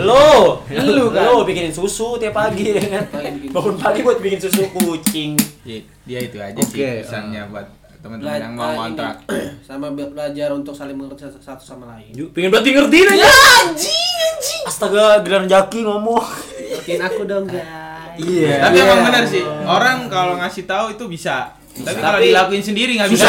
Lo, 0.06 0.62
lu 0.70 1.10
kan. 1.10 1.26
Lo 1.26 1.42
bikinin 1.42 1.74
susu 1.74 2.14
tiap 2.22 2.38
pagi 2.38 2.70
ya 2.70 3.02
kan. 3.02 3.04
Bangun 3.50 3.76
pagi 3.76 4.06
buat 4.06 4.22
bikin 4.22 4.38
susu 4.38 4.70
kucing. 4.70 5.34
Dia, 5.66 5.82
dia 6.06 6.18
itu 6.22 6.38
aja 6.38 6.54
Oke, 6.54 6.70
sih 6.70 7.02
pesannya 7.02 7.50
buat 7.50 7.66
teman-teman 8.00 8.26
Bela- 8.26 8.40
yang 8.40 8.54
mau 8.54 8.66
eh, 8.66 8.76
kontrak. 8.78 9.14
ini, 9.22 9.38
sama 9.68 9.86
be- 9.90 10.08
belajar 10.08 10.48
untuk 10.50 10.72
saling 10.72 10.96
mengerti 10.96 11.22
satu- 11.36 11.60
sama 11.60 11.84
lain. 11.90 12.12
Pengen 12.30 12.48
berarti 12.48 12.70
ngertiin 12.70 13.08
aja. 13.10 13.28
anjing, 13.60 14.12
anjing. 14.26 14.62
Astaga, 14.64 15.20
giliran 15.20 15.44
Jaki 15.46 15.80
ngomong. 15.82 16.24
Ngertiin 16.72 17.00
aku 17.02 17.22
dong 17.24 17.44
guys. 17.44 17.68
Iya. 18.16 18.56
Tapi 18.62 18.76
emang 18.78 19.00
benar 19.02 19.24
sih, 19.24 19.40
orang 19.44 20.08
kalau 20.08 20.36
ngasih 20.36 20.64
tahu 20.64 20.92
itu 20.92 21.04
bisa. 21.06 21.56
Tapi 21.70 21.96
kalau 21.96 22.18
Tapi- 22.18 22.28
dilakuin 22.28 22.60
sendiri 22.60 22.92
nggak 22.94 23.08
bisa. 23.08 23.24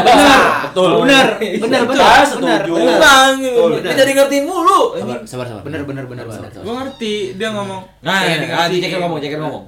Benar. 0.00 0.40
Betul. 0.64 0.90
Benar, 1.02 1.26
benar, 1.36 1.82
benar, 1.84 2.04
Ah, 2.06 2.24
benar, 2.30 2.60
benar. 2.62 2.96
Bang, 2.98 3.34
dia 3.80 3.92
jadi 3.94 4.12
ngertiin 4.14 4.44
mulu. 4.44 4.94
Sabar, 4.96 5.18
sabar, 5.24 5.46
sabar. 5.48 5.62
Benar, 5.64 5.80
benar, 5.82 6.04
benar, 6.06 6.24
benar. 6.24 6.48
Gue 6.54 6.74
ngerti, 6.74 7.14
dia 7.34 7.48
ngomong. 7.50 7.82
Nah, 8.00 8.20
"Saya 8.20 8.36
ini, 8.36 8.46
ngerti." 8.46 8.56
ah, 8.56 8.80
ceker 8.80 8.98
ngomong, 9.00 9.18
ceker 9.18 9.38
ngomong. 9.38 9.64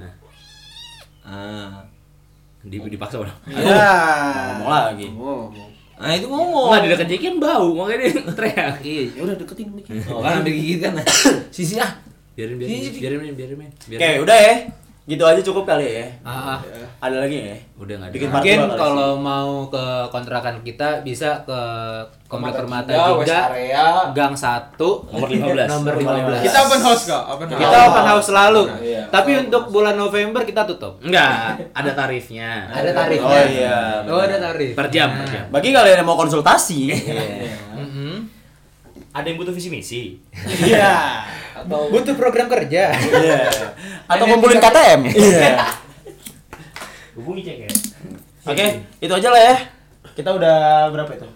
Ah. 1.27 1.86
Di, 2.67 2.77
dipaksa 2.83 3.23
orang. 3.23 3.37
Ya. 3.47 4.59
Ngomong 4.59 4.71
lagi. 4.71 5.07
Ngomong. 5.15 5.71
Nah, 5.97 6.13
itu 6.13 6.27
ngomong. 6.29 6.67
Enggak 6.69 6.83
di 6.83 6.89
dekat 6.93 7.07
Jeki 7.09 7.25
kan 7.25 7.37
bau, 7.41 7.69
makanya 7.73 7.99
dia 8.05 8.13
teriak. 8.37 8.75
Iya, 8.85 9.03
ya 9.17 9.21
udah 9.25 9.37
deketin 9.41 9.67
dikit. 9.73 9.93
Oh, 10.13 10.21
kan 10.21 10.45
ada 10.45 10.51
gigit 10.51 10.79
kan. 10.85 10.93
Sisi 11.55 11.81
ah. 11.81 11.89
Biarin 12.37 12.61
biarin 12.61 12.93
biarin 13.01 13.19
main, 13.23 13.35
biarin 13.39 13.57
main. 13.57 13.73
Oke, 13.73 13.97
Biarin. 13.97 14.21
udah 14.21 14.37
ya. 14.37 14.55
Gitu 15.07 15.23
aja 15.23 15.39
cukup 15.39 15.71
kali 15.71 16.03
ya. 16.03 16.07
Ah, 16.27 16.59
ah. 16.59 16.61
Ada 16.99 17.23
lagi 17.23 17.39
ya? 17.39 17.55
Udah 17.79 17.95
enggak 17.95 18.11
Bikin 18.11 18.27
ada. 18.27 18.35
part 18.35 18.43
Mungkin 18.43 18.59
kalau 18.75 19.11
mau 19.15 19.51
ke 19.71 19.85
kontrakan 20.11 20.59
kita 20.67 21.07
bisa 21.07 21.47
ke 21.47 21.61
Komplek 22.27 22.59
Permata 22.59 22.91
Jogja, 22.91 23.55
Area. 23.55 24.11
Gang 24.11 24.35
1, 24.35 24.75
Nomor 24.75 25.31
15. 25.31 25.71
nomor 25.71 25.95
15. 25.95 26.43
Kita 26.43 26.59
open 26.67 26.81
house 26.83 27.03
kok, 27.07 27.23
open 27.23 27.47
house. 27.47 27.63
Kita 27.63 27.77
open 27.87 28.05
house 28.05 28.27
selalu. 28.27 28.63
Iya. 28.83 29.03
Tapi 29.07 29.31
untuk 29.47 29.71
bulan 29.71 29.95
November 29.95 30.43
kita 30.43 30.67
tutup. 30.67 30.99
Enggak, 30.99 31.55
ada 31.71 31.91
tarifnya. 31.95 32.67
Ada 32.67 32.91
tarifnya. 32.91 33.31
Oh 33.31 33.47
iya. 33.47 33.79
Oh, 34.11 34.19
ada 34.19 34.37
tarif. 34.43 34.75
Per 34.75 34.91
jam, 34.91 35.15
per 35.15 35.27
jam. 35.31 35.45
Bagi 35.55 35.71
kalian 35.71 36.03
yang 36.03 36.09
mau 36.11 36.19
konsultasi. 36.19 36.81
Mhm. 36.91 37.66
Ada 39.17 39.33
yang 39.33 39.39
butuh 39.41 39.55
visi 39.57 39.73
misi. 39.73 40.03
Iya. 40.69 41.25
Butuh 41.65 42.13
program 42.21 42.53
kerja. 42.53 42.93
Iya. 42.93 43.41
Atau 44.13 44.29
ngumpulin 44.29 44.61
KTM. 44.61 45.01
Iya. 45.09 45.73
Hubungi 47.17 47.41
cek 47.49 47.57
ya. 47.65 47.71
Oke, 48.47 48.67
itu 49.01 49.13
aja 49.17 49.29
lah 49.33 49.41
ya. 49.41 49.55
Kita 50.13 50.37
udah 50.37 50.93
berapa 50.93 51.11
itu? 51.17 51.29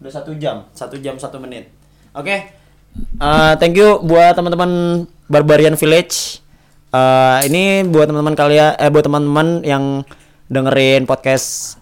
Udah 0.00 0.12
satu 0.12 0.32
jam, 0.40 0.64
satu 0.72 0.96
jam 0.96 1.20
satu 1.20 1.36
menit. 1.36 1.68
Oke, 2.16 2.58
Eh, 2.98 3.52
thank 3.62 3.78
you 3.78 4.02
buat 4.02 4.34
teman-teman 4.34 5.04
Barbarian 5.30 5.78
Village. 5.78 6.42
Eh, 6.90 7.38
ini 7.46 7.86
buat 7.86 8.10
teman-teman 8.10 8.34
kalian, 8.34 8.74
eh 8.74 8.90
buat 8.90 9.04
teman-teman 9.06 9.62
yang 9.62 10.02
dengerin 10.48 11.04
podcast 11.04 11.76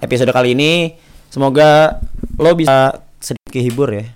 episode 0.00 0.30
kali 0.32 0.54
ini. 0.56 0.96
Semoga 1.28 2.00
lo 2.40 2.54
bisa 2.56 3.02
sedikit 3.20 3.52
kehibur 3.52 3.90
ya, 3.92 4.06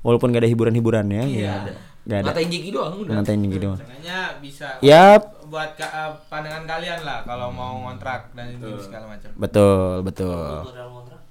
walaupun 0.00 0.32
gak 0.32 0.42
ada 0.44 0.50
hiburan-hiburannya. 0.50 1.22
Iya. 1.26 1.74
Gak 2.06 2.18
ada. 2.22 2.26
Ngatain 2.30 2.48
Jeki 2.50 2.70
doang 2.70 2.94
udah. 3.02 3.14
Ngatain 3.18 3.40
gitu. 3.50 3.70
Setengahnya 3.74 4.18
bisa 4.38 4.66
Yap. 4.78 5.22
buat 5.50 5.74
ka- 5.78 5.90
eh, 5.90 6.10
pandangan 6.30 6.64
kalian 6.66 7.00
lah 7.02 7.22
kalau 7.26 7.50
mau 7.50 7.82
ngontrak 7.86 8.30
dan 8.34 8.54
ini 8.54 8.78
segala 8.78 9.10
macam. 9.10 9.30
Betul, 9.34 10.02
betul. 10.06 10.62
Ngontrak. 10.66 11.26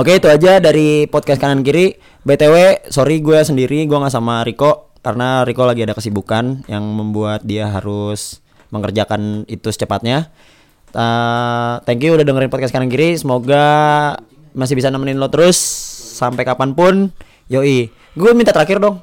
Oke 0.00 0.16
itu 0.16 0.28
aja 0.30 0.62
dari 0.62 1.04
podcast 1.10 1.42
kanan 1.42 1.60
kiri. 1.60 1.98
btw 2.24 2.88
sorry 2.92 3.24
gue 3.24 3.40
sendiri 3.40 3.88
gue 3.88 3.96
nggak 3.96 4.12
sama 4.12 4.44
Riko 4.44 4.92
karena 5.00 5.44
Riko 5.44 5.64
lagi 5.64 5.84
ada 5.84 5.96
kesibukan 5.96 6.64
yang 6.68 6.84
membuat 6.84 7.44
dia 7.44 7.68
harus 7.68 8.40
mengerjakan 8.68 9.44
itu 9.48 9.68
secepatnya. 9.72 10.28
Uh, 10.92 11.80
thank 11.84 12.00
you 12.00 12.16
udah 12.16 12.24
dengerin 12.24 12.48
podcast 12.48 12.72
kanan 12.72 12.88
kiri. 12.88 13.16
Semoga 13.16 14.16
masih 14.56 14.72
bisa 14.76 14.88
nemenin 14.88 15.20
lo 15.20 15.28
terus 15.28 15.58
sampai 16.18 16.42
kapan 16.42 16.74
pun. 16.74 17.14
Yoi, 17.46 17.94
gue 18.18 18.30
minta 18.34 18.50
terakhir 18.50 18.82
dong. 18.82 18.98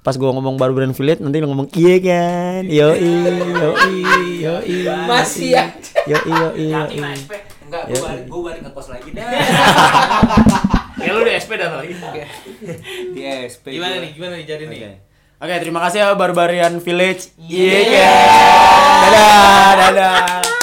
Pas 0.00 0.16
gue 0.16 0.24
ngomong 0.24 0.56
baru 0.56 0.72
brand 0.72 0.96
affiliate 0.96 1.20
nanti 1.20 1.44
lo 1.44 1.52
ngomong 1.52 1.68
iya 1.76 2.00
kan. 2.00 2.62
Yoi, 2.64 3.12
yoi, 3.52 3.94
yoi. 4.40 5.04
Masih 5.04 5.52
ya. 5.52 5.64
Yoi, 6.08 6.24
yoi, 6.24 6.64
yoi. 6.72 6.98
Enggak, 7.66 7.82
gua 7.90 8.00
balik, 8.06 8.24
gua 8.30 8.40
balik 8.46 8.60
ngekos 8.62 8.88
lagi 8.88 9.10
dah. 9.12 9.26
Ya 10.96 11.12
lu 11.12 11.28
di 11.28 11.32
SP 11.36 11.60
datang 11.60 11.84
lagi. 11.84 11.92
Di 13.12 13.22
SP. 13.52 13.76
Gimana 13.76 14.00
nih? 14.00 14.10
Gimana 14.16 14.32
nih 14.40 14.46
jadi 14.48 14.64
nih? 14.64 14.78
Oke. 14.80 14.90
Oke, 15.44 15.54
terima 15.60 15.80
kasih 15.84 15.98
ya 16.02 16.08
Barbarian 16.16 16.80
Village. 16.80 17.36
Iya 17.36 17.80
kan. 17.84 19.00
Dadah, 19.04 19.70
dadah. 19.76 20.55